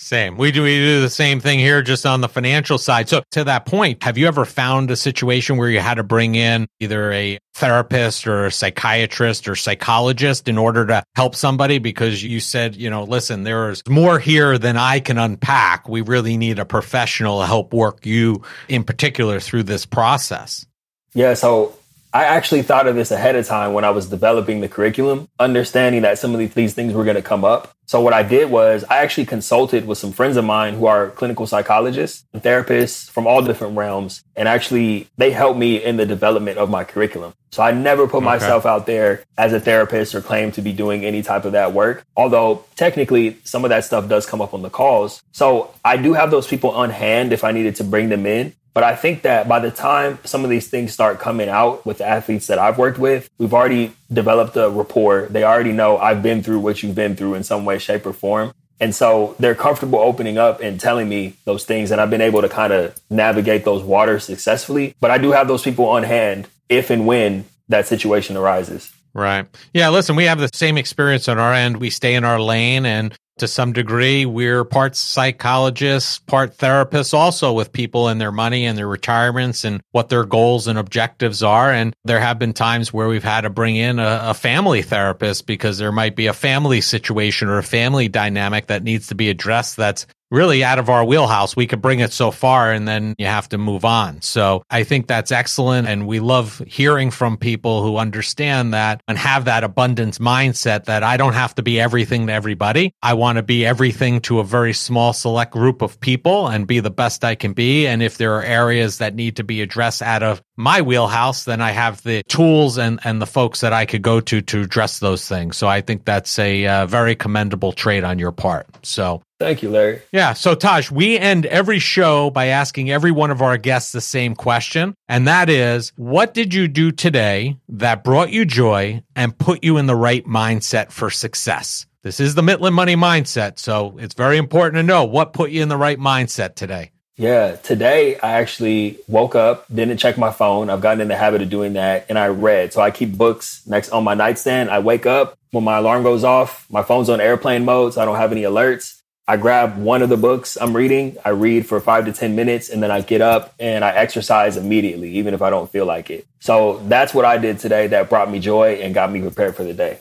Same. 0.00 0.36
We 0.36 0.52
do 0.52 0.62
we 0.62 0.76
do 0.76 1.00
the 1.00 1.10
same 1.10 1.40
thing 1.40 1.58
here 1.58 1.82
just 1.82 2.06
on 2.06 2.20
the 2.20 2.28
financial 2.28 2.78
side. 2.78 3.08
So 3.08 3.22
to 3.32 3.42
that 3.44 3.66
point, 3.66 4.02
have 4.04 4.16
you 4.16 4.28
ever 4.28 4.44
found 4.44 4.92
a 4.92 4.96
situation 4.96 5.56
where 5.56 5.68
you 5.68 5.80
had 5.80 5.94
to 5.94 6.04
bring 6.04 6.36
in 6.36 6.68
either 6.78 7.10
a 7.10 7.38
therapist 7.54 8.24
or 8.28 8.46
a 8.46 8.52
psychiatrist 8.52 9.48
or 9.48 9.56
psychologist 9.56 10.46
in 10.46 10.56
order 10.56 10.86
to 10.86 11.02
help 11.16 11.34
somebody 11.34 11.78
because 11.78 12.22
you 12.22 12.38
said, 12.38 12.76
you 12.76 12.88
know, 12.88 13.02
listen, 13.02 13.42
there's 13.42 13.82
more 13.88 14.20
here 14.20 14.56
than 14.56 14.76
I 14.76 15.00
can 15.00 15.18
unpack. 15.18 15.88
We 15.88 16.02
really 16.02 16.36
need 16.36 16.60
a 16.60 16.64
professional 16.64 17.40
to 17.40 17.46
help 17.46 17.74
work 17.74 18.06
you 18.06 18.42
in 18.68 18.84
particular 18.84 19.40
through 19.40 19.64
this 19.64 19.84
process. 19.84 20.64
Yeah, 21.12 21.34
so 21.34 21.76
I 22.12 22.24
actually 22.24 22.62
thought 22.62 22.86
of 22.86 22.96
this 22.96 23.10
ahead 23.10 23.36
of 23.36 23.46
time 23.46 23.74
when 23.74 23.84
I 23.84 23.90
was 23.90 24.08
developing 24.08 24.60
the 24.60 24.68
curriculum, 24.68 25.28
understanding 25.38 26.02
that 26.02 26.18
some 26.18 26.34
of 26.34 26.54
these 26.54 26.72
things 26.72 26.94
were 26.94 27.04
going 27.04 27.16
to 27.16 27.22
come 27.22 27.44
up. 27.44 27.74
So 27.84 28.00
what 28.00 28.12
I 28.12 28.22
did 28.22 28.50
was 28.50 28.84
I 28.88 28.98
actually 28.98 29.26
consulted 29.26 29.86
with 29.86 29.98
some 29.98 30.12
friends 30.12 30.36
of 30.36 30.44
mine 30.44 30.74
who 30.74 30.86
are 30.86 31.10
clinical 31.10 31.46
psychologists 31.46 32.24
and 32.32 32.42
therapists 32.42 33.10
from 33.10 33.26
all 33.26 33.42
different 33.42 33.76
realms. 33.76 34.22
And 34.36 34.46
actually 34.46 35.08
they 35.16 35.30
helped 35.30 35.58
me 35.58 35.82
in 35.82 35.96
the 35.96 36.06
development 36.06 36.58
of 36.58 36.70
my 36.70 36.84
curriculum. 36.84 37.34
So 37.50 37.62
I 37.62 37.72
never 37.72 38.06
put 38.06 38.18
okay. 38.18 38.26
myself 38.26 38.66
out 38.66 38.86
there 38.86 39.24
as 39.38 39.52
a 39.52 39.60
therapist 39.60 40.14
or 40.14 40.20
claim 40.20 40.52
to 40.52 40.62
be 40.62 40.72
doing 40.72 41.04
any 41.04 41.22
type 41.22 41.44
of 41.44 41.52
that 41.52 41.72
work. 41.72 42.04
Although 42.16 42.64
technically 42.76 43.38
some 43.44 43.64
of 43.64 43.70
that 43.70 43.84
stuff 43.84 44.08
does 44.08 44.26
come 44.26 44.42
up 44.42 44.52
on 44.52 44.62
the 44.62 44.70
calls. 44.70 45.22
So 45.32 45.74
I 45.84 45.96
do 45.96 46.12
have 46.12 46.30
those 46.30 46.46
people 46.46 46.70
on 46.70 46.90
hand 46.90 47.32
if 47.32 47.42
I 47.42 47.52
needed 47.52 47.76
to 47.76 47.84
bring 47.84 48.10
them 48.10 48.26
in. 48.26 48.54
But 48.78 48.84
I 48.84 48.94
think 48.94 49.22
that 49.22 49.48
by 49.48 49.58
the 49.58 49.72
time 49.72 50.20
some 50.22 50.44
of 50.44 50.50
these 50.50 50.68
things 50.68 50.92
start 50.92 51.18
coming 51.18 51.48
out 51.48 51.84
with 51.84 51.98
the 51.98 52.06
athletes 52.06 52.46
that 52.46 52.60
I've 52.60 52.78
worked 52.78 52.96
with, 52.96 53.28
we've 53.36 53.52
already 53.52 53.92
developed 54.12 54.56
a 54.56 54.70
rapport. 54.70 55.26
They 55.28 55.42
already 55.42 55.72
know 55.72 55.98
I've 55.98 56.22
been 56.22 56.44
through 56.44 56.60
what 56.60 56.80
you've 56.80 56.94
been 56.94 57.16
through 57.16 57.34
in 57.34 57.42
some 57.42 57.64
way, 57.64 57.80
shape, 57.80 58.06
or 58.06 58.12
form. 58.12 58.52
And 58.78 58.94
so 58.94 59.34
they're 59.40 59.56
comfortable 59.56 59.98
opening 59.98 60.38
up 60.38 60.60
and 60.60 60.78
telling 60.78 61.08
me 61.08 61.34
those 61.44 61.64
things. 61.64 61.90
And 61.90 62.00
I've 62.00 62.08
been 62.08 62.20
able 62.20 62.40
to 62.40 62.48
kind 62.48 62.72
of 62.72 62.94
navigate 63.10 63.64
those 63.64 63.82
waters 63.82 64.22
successfully. 64.22 64.94
But 65.00 65.10
I 65.10 65.18
do 65.18 65.32
have 65.32 65.48
those 65.48 65.64
people 65.64 65.86
on 65.86 66.04
hand 66.04 66.46
if 66.68 66.90
and 66.90 67.04
when 67.04 67.46
that 67.68 67.88
situation 67.88 68.36
arises. 68.36 68.92
Right. 69.12 69.44
Yeah. 69.74 69.88
Listen, 69.88 70.14
we 70.14 70.22
have 70.26 70.38
the 70.38 70.50
same 70.52 70.78
experience 70.78 71.26
on 71.26 71.36
our 71.36 71.52
end. 71.52 71.78
We 71.78 71.90
stay 71.90 72.14
in 72.14 72.22
our 72.22 72.40
lane 72.40 72.86
and 72.86 73.12
to 73.38 73.48
some 73.48 73.72
degree. 73.72 74.26
We're 74.26 74.64
part 74.64 74.96
psychologists, 74.96 76.18
part 76.18 76.56
therapists, 76.56 77.14
also 77.14 77.52
with 77.52 77.72
people 77.72 78.08
and 78.08 78.20
their 78.20 78.32
money 78.32 78.66
and 78.66 78.76
their 78.76 78.88
retirements 78.88 79.64
and 79.64 79.82
what 79.92 80.08
their 80.08 80.24
goals 80.24 80.66
and 80.66 80.78
objectives 80.78 81.42
are. 81.42 81.72
And 81.72 81.94
there 82.04 82.20
have 82.20 82.38
been 82.38 82.52
times 82.52 82.92
where 82.92 83.08
we've 83.08 83.24
had 83.24 83.42
to 83.42 83.50
bring 83.50 83.76
in 83.76 83.98
a, 83.98 84.20
a 84.24 84.34
family 84.34 84.82
therapist 84.82 85.46
because 85.46 85.78
there 85.78 85.92
might 85.92 86.16
be 86.16 86.26
a 86.26 86.32
family 86.32 86.80
situation 86.80 87.48
or 87.48 87.58
a 87.58 87.62
family 87.62 88.08
dynamic 88.08 88.66
that 88.68 88.82
needs 88.82 89.08
to 89.08 89.14
be 89.14 89.30
addressed 89.30 89.76
that's 89.76 90.06
really 90.30 90.64
out 90.64 90.78
of 90.78 90.88
our 90.88 91.04
wheelhouse. 91.04 91.56
We 91.56 91.66
could 91.66 91.80
bring 91.80 92.00
it 92.00 92.12
so 92.12 92.30
far 92.30 92.72
and 92.72 92.86
then 92.86 93.14
you 93.18 93.26
have 93.26 93.48
to 93.50 93.58
move 93.58 93.84
on. 93.84 94.20
So 94.22 94.62
I 94.70 94.84
think 94.84 95.06
that's 95.06 95.32
excellent. 95.32 95.88
And 95.88 96.06
we 96.06 96.20
love 96.20 96.62
hearing 96.66 97.10
from 97.10 97.36
people 97.36 97.82
who 97.82 97.96
understand 97.96 98.74
that 98.74 99.02
and 99.08 99.16
have 99.18 99.46
that 99.46 99.64
abundance 99.64 100.18
mindset 100.18 100.84
that 100.84 101.02
I 101.02 101.16
don't 101.16 101.32
have 101.34 101.54
to 101.56 101.62
be 101.62 101.80
everything 101.80 102.26
to 102.26 102.32
everybody. 102.32 102.92
I 103.02 103.14
want 103.14 103.36
to 103.36 103.42
be 103.42 103.64
everything 103.64 104.20
to 104.22 104.40
a 104.40 104.44
very 104.44 104.72
small 104.72 105.12
select 105.12 105.52
group 105.52 105.82
of 105.82 105.98
people 106.00 106.48
and 106.48 106.66
be 106.66 106.80
the 106.80 106.90
best 106.90 107.24
I 107.24 107.34
can 107.34 107.52
be. 107.52 107.86
And 107.86 108.02
if 108.02 108.18
there 108.18 108.34
are 108.34 108.42
areas 108.42 108.98
that 108.98 109.14
need 109.14 109.36
to 109.36 109.44
be 109.44 109.62
addressed 109.62 110.02
out 110.02 110.22
of 110.22 110.42
my 110.56 110.82
wheelhouse, 110.82 111.44
then 111.44 111.60
I 111.60 111.70
have 111.70 112.02
the 112.02 112.22
tools 112.28 112.78
and, 112.78 113.00
and 113.04 113.22
the 113.22 113.26
folks 113.26 113.60
that 113.60 113.72
I 113.72 113.86
could 113.86 114.02
go 114.02 114.20
to 114.20 114.42
to 114.42 114.62
address 114.62 114.98
those 114.98 115.26
things. 115.26 115.56
So 115.56 115.68
I 115.68 115.80
think 115.80 116.04
that's 116.04 116.38
a 116.38 116.66
uh, 116.66 116.86
very 116.86 117.14
commendable 117.14 117.72
trait 117.72 118.04
on 118.04 118.18
your 118.18 118.32
part. 118.32 118.66
So 118.82 119.22
Thank 119.38 119.62
you, 119.62 119.70
Larry. 119.70 120.02
Yeah. 120.10 120.32
So, 120.32 120.54
Taj, 120.56 120.90
we 120.90 121.16
end 121.16 121.46
every 121.46 121.78
show 121.78 122.28
by 122.30 122.46
asking 122.46 122.90
every 122.90 123.12
one 123.12 123.30
of 123.30 123.40
our 123.40 123.56
guests 123.56 123.92
the 123.92 124.00
same 124.00 124.34
question. 124.34 124.94
And 125.08 125.28
that 125.28 125.48
is 125.48 125.92
what 125.96 126.34
did 126.34 126.52
you 126.52 126.66
do 126.66 126.90
today 126.90 127.56
that 127.68 128.02
brought 128.02 128.32
you 128.32 128.44
joy 128.44 129.02
and 129.14 129.38
put 129.38 129.62
you 129.62 129.76
in 129.76 129.86
the 129.86 129.94
right 129.94 130.24
mindset 130.26 130.90
for 130.90 131.08
success? 131.08 131.86
This 132.02 132.18
is 132.18 132.34
the 132.34 132.42
Mitlin 132.42 132.72
Money 132.72 132.96
Mindset. 132.96 133.60
So, 133.60 133.96
it's 133.98 134.14
very 134.14 134.38
important 134.38 134.76
to 134.76 134.82
know 134.82 135.04
what 135.04 135.32
put 135.32 135.50
you 135.50 135.62
in 135.62 135.68
the 135.68 135.76
right 135.76 135.98
mindset 135.98 136.56
today. 136.56 136.90
Yeah, 137.16 137.56
today 137.56 138.16
I 138.18 138.34
actually 138.34 138.98
woke 139.08 139.34
up, 139.34 139.66
didn't 139.74 139.98
check 139.98 140.18
my 140.18 140.30
phone. 140.30 140.70
I've 140.70 140.80
gotten 140.80 141.00
in 141.00 141.08
the 141.08 141.16
habit 141.16 141.42
of 141.42 141.50
doing 141.50 141.72
that 141.72 142.06
and 142.08 142.16
I 142.16 142.28
read. 142.28 142.72
So 142.72 142.80
I 142.80 142.92
keep 142.92 143.16
books 143.18 143.62
next 143.66 143.90
on 143.90 144.04
my 144.04 144.14
nightstand. 144.14 144.70
I 144.70 144.78
wake 144.78 145.04
up 145.04 145.36
when 145.50 145.64
my 145.64 145.78
alarm 145.78 146.04
goes 146.04 146.22
off, 146.22 146.66
my 146.70 146.82
phone's 146.82 147.08
on 147.08 147.20
airplane 147.20 147.64
mode, 147.64 147.94
so 147.94 148.02
I 148.02 148.04
don't 148.04 148.16
have 148.16 148.30
any 148.30 148.42
alerts. 148.42 148.97
I 149.28 149.36
grab 149.36 149.76
one 149.76 150.00
of 150.00 150.08
the 150.08 150.16
books 150.16 150.56
I'm 150.58 150.74
reading, 150.74 151.18
I 151.22 151.28
read 151.28 151.66
for 151.66 151.78
five 151.80 152.06
to 152.06 152.12
10 152.12 152.34
minutes, 152.34 152.70
and 152.70 152.82
then 152.82 152.90
I 152.90 153.02
get 153.02 153.20
up 153.20 153.54
and 153.60 153.84
I 153.84 153.90
exercise 153.90 154.56
immediately, 154.56 155.10
even 155.18 155.34
if 155.34 155.42
I 155.42 155.50
don't 155.50 155.70
feel 155.70 155.84
like 155.84 156.10
it. 156.10 156.26
So 156.40 156.82
that's 156.88 157.12
what 157.12 157.26
I 157.26 157.36
did 157.36 157.58
today 157.58 157.88
that 157.88 158.08
brought 158.08 158.30
me 158.30 158.40
joy 158.40 158.76
and 158.76 158.94
got 158.94 159.12
me 159.12 159.20
prepared 159.20 159.54
for 159.54 159.64
the 159.64 159.74
day. 159.74 159.98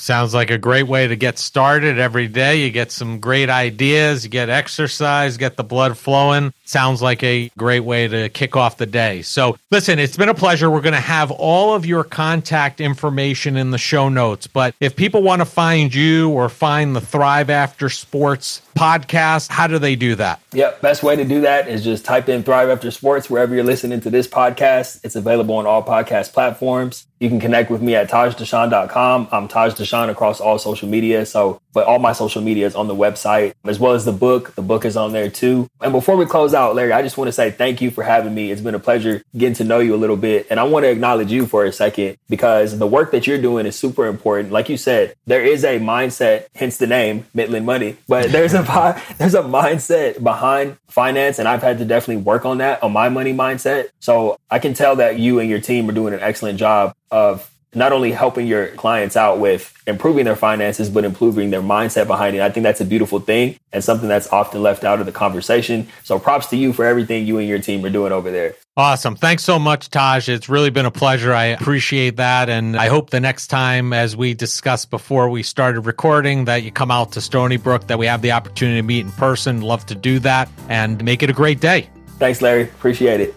Sounds 0.00 0.32
like 0.32 0.50
a 0.50 0.56
great 0.56 0.84
way 0.84 1.06
to 1.06 1.14
get 1.14 1.38
started 1.38 1.98
every 1.98 2.26
day. 2.26 2.64
You 2.64 2.70
get 2.70 2.90
some 2.90 3.20
great 3.20 3.50
ideas, 3.50 4.24
you 4.24 4.30
get 4.30 4.48
exercise, 4.48 5.36
get 5.36 5.58
the 5.58 5.62
blood 5.62 5.98
flowing. 5.98 6.54
Sounds 6.64 7.02
like 7.02 7.22
a 7.22 7.50
great 7.58 7.80
way 7.80 8.08
to 8.08 8.30
kick 8.30 8.56
off 8.56 8.78
the 8.78 8.86
day. 8.86 9.20
So, 9.20 9.58
listen, 9.70 9.98
it's 9.98 10.16
been 10.16 10.30
a 10.30 10.34
pleasure. 10.34 10.70
We're 10.70 10.80
going 10.80 10.94
to 10.94 11.00
have 11.00 11.30
all 11.30 11.74
of 11.74 11.84
your 11.84 12.02
contact 12.02 12.80
information 12.80 13.58
in 13.58 13.72
the 13.72 13.78
show 13.78 14.08
notes. 14.08 14.46
But 14.46 14.74
if 14.80 14.96
people 14.96 15.22
want 15.22 15.42
to 15.42 15.46
find 15.46 15.94
you 15.94 16.30
or 16.30 16.48
find 16.48 16.96
the 16.96 17.02
Thrive 17.02 17.50
After 17.50 17.90
Sports 17.90 18.62
podcast, 18.74 19.50
how 19.50 19.66
do 19.66 19.78
they 19.78 19.96
do 19.96 20.14
that? 20.14 20.40
Yep. 20.52 20.80
Best 20.80 21.02
way 21.02 21.14
to 21.14 21.26
do 21.26 21.42
that 21.42 21.68
is 21.68 21.84
just 21.84 22.06
type 22.06 22.30
in 22.30 22.42
Thrive 22.42 22.70
After 22.70 22.90
Sports 22.90 23.28
wherever 23.28 23.54
you're 23.54 23.64
listening 23.64 24.00
to 24.00 24.08
this 24.08 24.26
podcast. 24.26 25.04
It's 25.04 25.14
available 25.14 25.56
on 25.56 25.66
all 25.66 25.84
podcast 25.84 26.32
platforms. 26.32 27.06
You 27.20 27.28
can 27.28 27.38
connect 27.38 27.70
with 27.70 27.82
me 27.82 27.94
at 27.94 28.08
tajdeshawn.com. 28.08 29.28
I'm 29.30 29.46
Taj 29.46 29.74
Deshawn 29.74 30.08
across 30.08 30.40
all 30.40 30.58
social 30.58 30.88
media. 30.88 31.26
So 31.26 31.60
but 31.72 31.86
all 31.86 31.98
my 31.98 32.12
social 32.12 32.42
media 32.42 32.66
is 32.66 32.74
on 32.74 32.88
the 32.88 32.94
website 32.94 33.54
as 33.64 33.78
well 33.78 33.92
as 33.92 34.04
the 34.04 34.12
book. 34.12 34.54
The 34.54 34.62
book 34.62 34.84
is 34.84 34.96
on 34.96 35.12
there 35.12 35.30
too. 35.30 35.68
And 35.80 35.92
before 35.92 36.16
we 36.16 36.26
close 36.26 36.54
out, 36.54 36.74
Larry, 36.74 36.92
I 36.92 37.02
just 37.02 37.16
want 37.16 37.28
to 37.28 37.32
say 37.32 37.50
thank 37.50 37.80
you 37.80 37.90
for 37.90 38.02
having 38.02 38.34
me. 38.34 38.50
It's 38.50 38.60
been 38.60 38.74
a 38.74 38.80
pleasure 38.80 39.22
getting 39.36 39.54
to 39.56 39.64
know 39.64 39.78
you 39.78 39.94
a 39.94 39.96
little 39.96 40.16
bit. 40.16 40.46
And 40.50 40.58
I 40.58 40.64
want 40.64 40.84
to 40.84 40.90
acknowledge 40.90 41.30
you 41.30 41.46
for 41.46 41.64
a 41.64 41.72
second 41.72 42.16
because 42.28 42.78
the 42.78 42.86
work 42.86 43.12
that 43.12 43.26
you're 43.26 43.40
doing 43.40 43.66
is 43.66 43.76
super 43.76 44.06
important. 44.06 44.52
Like 44.52 44.68
you 44.68 44.76
said, 44.76 45.14
there 45.26 45.44
is 45.44 45.64
a 45.64 45.78
mindset, 45.78 46.46
hence 46.54 46.78
the 46.78 46.86
name 46.86 47.26
Mitlin 47.34 47.64
Money, 47.64 47.96
but 48.08 48.30
there's 48.32 48.54
a, 48.54 48.62
there's 49.18 49.34
a 49.34 49.42
mindset 49.42 50.22
behind 50.22 50.76
finance. 50.88 51.38
And 51.38 51.46
I've 51.46 51.62
had 51.62 51.78
to 51.78 51.84
definitely 51.84 52.22
work 52.22 52.44
on 52.44 52.58
that, 52.58 52.82
on 52.82 52.92
my 52.92 53.08
money 53.08 53.32
mindset. 53.32 53.88
So 54.00 54.38
I 54.50 54.58
can 54.58 54.74
tell 54.74 54.96
that 54.96 55.18
you 55.18 55.38
and 55.38 55.48
your 55.48 55.60
team 55.60 55.88
are 55.88 55.92
doing 55.92 56.14
an 56.14 56.20
excellent 56.20 56.58
job 56.58 56.94
of 57.10 57.50
not 57.72 57.92
only 57.92 58.10
helping 58.10 58.46
your 58.46 58.68
clients 58.68 59.16
out 59.16 59.38
with 59.38 59.72
improving 59.86 60.24
their 60.24 60.36
finances, 60.36 60.90
but 60.90 61.04
improving 61.04 61.50
their 61.50 61.62
mindset 61.62 62.06
behind 62.06 62.34
it. 62.34 62.42
I 62.42 62.50
think 62.50 62.64
that's 62.64 62.80
a 62.80 62.84
beautiful 62.84 63.20
thing 63.20 63.56
and 63.72 63.82
something 63.84 64.08
that's 64.08 64.32
often 64.32 64.62
left 64.62 64.82
out 64.82 64.98
of 64.98 65.06
the 65.06 65.12
conversation. 65.12 65.86
So 66.02 66.18
props 66.18 66.46
to 66.48 66.56
you 66.56 66.72
for 66.72 66.84
everything 66.84 67.26
you 67.26 67.38
and 67.38 67.48
your 67.48 67.60
team 67.60 67.84
are 67.84 67.90
doing 67.90 68.12
over 68.12 68.30
there. 68.30 68.56
Awesome. 68.76 69.14
Thanks 69.14 69.44
so 69.44 69.58
much, 69.58 69.90
Taj. 69.90 70.28
It's 70.28 70.48
really 70.48 70.70
been 70.70 70.86
a 70.86 70.90
pleasure. 70.90 71.32
I 71.32 71.44
appreciate 71.46 72.16
that. 72.16 72.48
And 72.48 72.76
I 72.76 72.88
hope 72.88 73.10
the 73.10 73.20
next 73.20 73.48
time, 73.48 73.92
as 73.92 74.16
we 74.16 74.34
discussed 74.34 74.90
before 74.90 75.28
we 75.28 75.42
started 75.42 75.82
recording, 75.82 76.46
that 76.46 76.62
you 76.64 76.72
come 76.72 76.90
out 76.90 77.12
to 77.12 77.20
Stony 77.20 77.56
Brook, 77.56 77.86
that 77.86 77.98
we 77.98 78.06
have 78.06 78.22
the 78.22 78.32
opportunity 78.32 78.78
to 78.78 78.86
meet 78.86 79.06
in 79.06 79.12
person. 79.12 79.60
Love 79.60 79.86
to 79.86 79.94
do 79.94 80.18
that 80.20 80.48
and 80.68 81.04
make 81.04 81.22
it 81.22 81.30
a 81.30 81.34
great 81.34 81.60
day. 81.60 81.88
Thanks, 82.18 82.42
Larry. 82.42 82.64
Appreciate 82.64 83.20
it. 83.20 83.34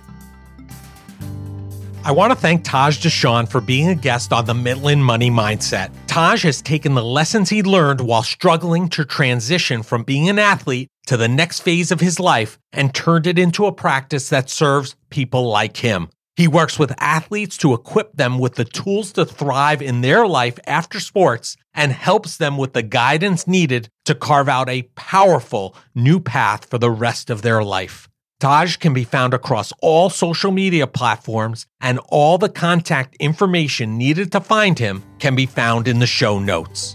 I 2.06 2.12
want 2.12 2.34
to 2.34 2.36
thank 2.36 2.66
Taj 2.66 2.98
Deshawn 2.98 3.48
for 3.48 3.62
being 3.62 3.88
a 3.88 3.96
guest 3.96 4.34
on 4.34 4.44
the 4.44 4.54
Mitlin 4.54 5.00
Money 5.00 5.32
Mindset. 5.32 5.90
Taj 6.08 6.44
has 6.44 6.62
taken 6.62 6.96
the 6.96 7.04
lessons 7.04 7.50
he 7.50 7.64
learned 7.64 8.02
while 8.02 8.24
struggling 8.24 8.90
to 8.90 9.06
transition 9.06 9.84
from 9.84 10.04
being 10.04 10.28
an 10.28 10.38
athlete 10.38 10.90
to 11.08 11.16
the 11.16 11.30
next 11.30 11.62
phase 11.62 11.94
of 11.94 12.02
his 12.02 12.20
life 12.20 12.60
and 12.74 12.94
turned 12.94 13.26
it 13.26 13.40
into 13.40 13.68
a 13.68 13.72
practice 13.72 14.28
that 14.28 14.50
serves 14.50 14.98
people 15.12 15.48
like 15.48 15.78
him. 15.78 16.10
He 16.36 16.46
works 16.46 16.78
with 16.78 16.94
athletes 16.98 17.56
to 17.60 17.74
equip 17.74 18.12
them 18.18 18.38
with 18.38 18.56
the 18.56 18.66
tools 18.66 19.14
to 19.14 19.24
thrive 19.24 19.82
in 19.82 20.02
their 20.02 20.28
life 20.28 20.60
after 20.68 21.00
sports 21.00 21.56
and 21.74 21.94
helps 21.94 22.36
them 22.36 22.58
with 22.58 22.74
the 22.74 22.84
guidance 22.84 23.48
needed 23.48 23.88
to 24.04 24.14
carve 24.14 24.50
out 24.50 24.68
a 24.68 24.90
powerful 24.96 25.74
new 25.96 26.20
path 26.20 26.66
for 26.66 26.78
the 26.78 26.92
rest 26.92 27.30
of 27.30 27.44
their 27.44 27.64
life. 27.64 28.10
Taj 28.44 28.76
can 28.76 28.94
be 28.94 29.06
found 29.06 29.34
across 29.34 29.72
all 29.82 30.10
social 30.10 30.52
media 30.52 30.86
platforms, 30.86 31.66
and 31.80 31.98
all 32.10 32.38
the 32.38 32.50
contact 32.50 33.16
information 33.22 33.98
needed 33.98 34.34
to 34.34 34.42
find 34.42 34.78
him 34.78 35.02
can 35.18 35.34
be 35.34 35.46
found 35.46 35.88
in 35.88 36.00
the 36.00 36.06
show 36.06 36.40
notes. 36.40 36.94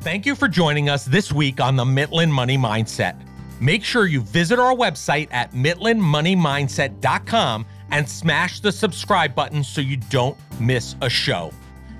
Thank 0.00 0.26
you 0.26 0.34
for 0.34 0.48
joining 0.48 0.88
us 0.88 1.04
this 1.04 1.32
week 1.32 1.60
on 1.60 1.76
the 1.76 1.84
Mitlin 1.84 2.32
Money 2.32 2.58
Mindset. 2.58 3.14
Make 3.60 3.84
sure 3.84 4.06
you 4.06 4.22
visit 4.22 4.58
our 4.58 4.74
website 4.74 5.28
at 5.30 5.52
mitlinmoneymindset.com 5.52 7.66
and 7.92 8.08
smash 8.08 8.58
the 8.58 8.72
subscribe 8.72 9.36
button 9.36 9.62
so 9.62 9.80
you 9.80 9.98
don't 10.10 10.36
miss 10.58 10.96
a 11.00 11.08
show. 11.08 11.52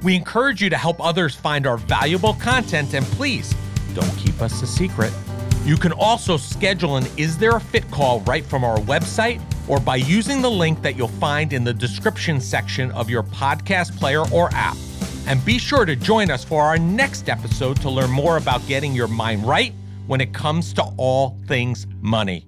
We 0.02 0.16
encourage 0.16 0.60
you 0.60 0.70
to 0.70 0.76
help 0.76 1.00
others 1.00 1.36
find 1.36 1.68
our 1.68 1.76
valuable 1.76 2.34
content, 2.34 2.94
and 2.94 3.06
please 3.06 3.54
don't 3.94 4.16
keep 4.16 4.42
us 4.42 4.60
a 4.62 4.66
secret. 4.66 5.12
You 5.64 5.76
can 5.76 5.92
also 5.92 6.36
schedule 6.36 6.96
an 6.96 7.06
Is 7.16 7.36
There 7.36 7.56
a 7.56 7.60
Fit 7.60 7.90
call 7.90 8.20
right 8.20 8.44
from 8.44 8.64
our 8.64 8.78
website 8.78 9.40
or 9.68 9.78
by 9.78 9.96
using 9.96 10.40
the 10.40 10.50
link 10.50 10.80
that 10.82 10.96
you'll 10.96 11.08
find 11.08 11.52
in 11.52 11.62
the 11.62 11.74
description 11.74 12.40
section 12.40 12.90
of 12.92 13.10
your 13.10 13.22
podcast 13.22 13.96
player 13.98 14.24
or 14.32 14.48
app. 14.54 14.76
And 15.26 15.44
be 15.44 15.58
sure 15.58 15.84
to 15.84 15.94
join 15.94 16.30
us 16.30 16.42
for 16.42 16.62
our 16.62 16.78
next 16.78 17.28
episode 17.28 17.80
to 17.82 17.90
learn 17.90 18.10
more 18.10 18.38
about 18.38 18.66
getting 18.66 18.94
your 18.94 19.08
mind 19.08 19.44
right 19.46 19.74
when 20.06 20.22
it 20.22 20.32
comes 20.32 20.72
to 20.72 20.82
all 20.96 21.36
things 21.46 21.86
money. 22.00 22.47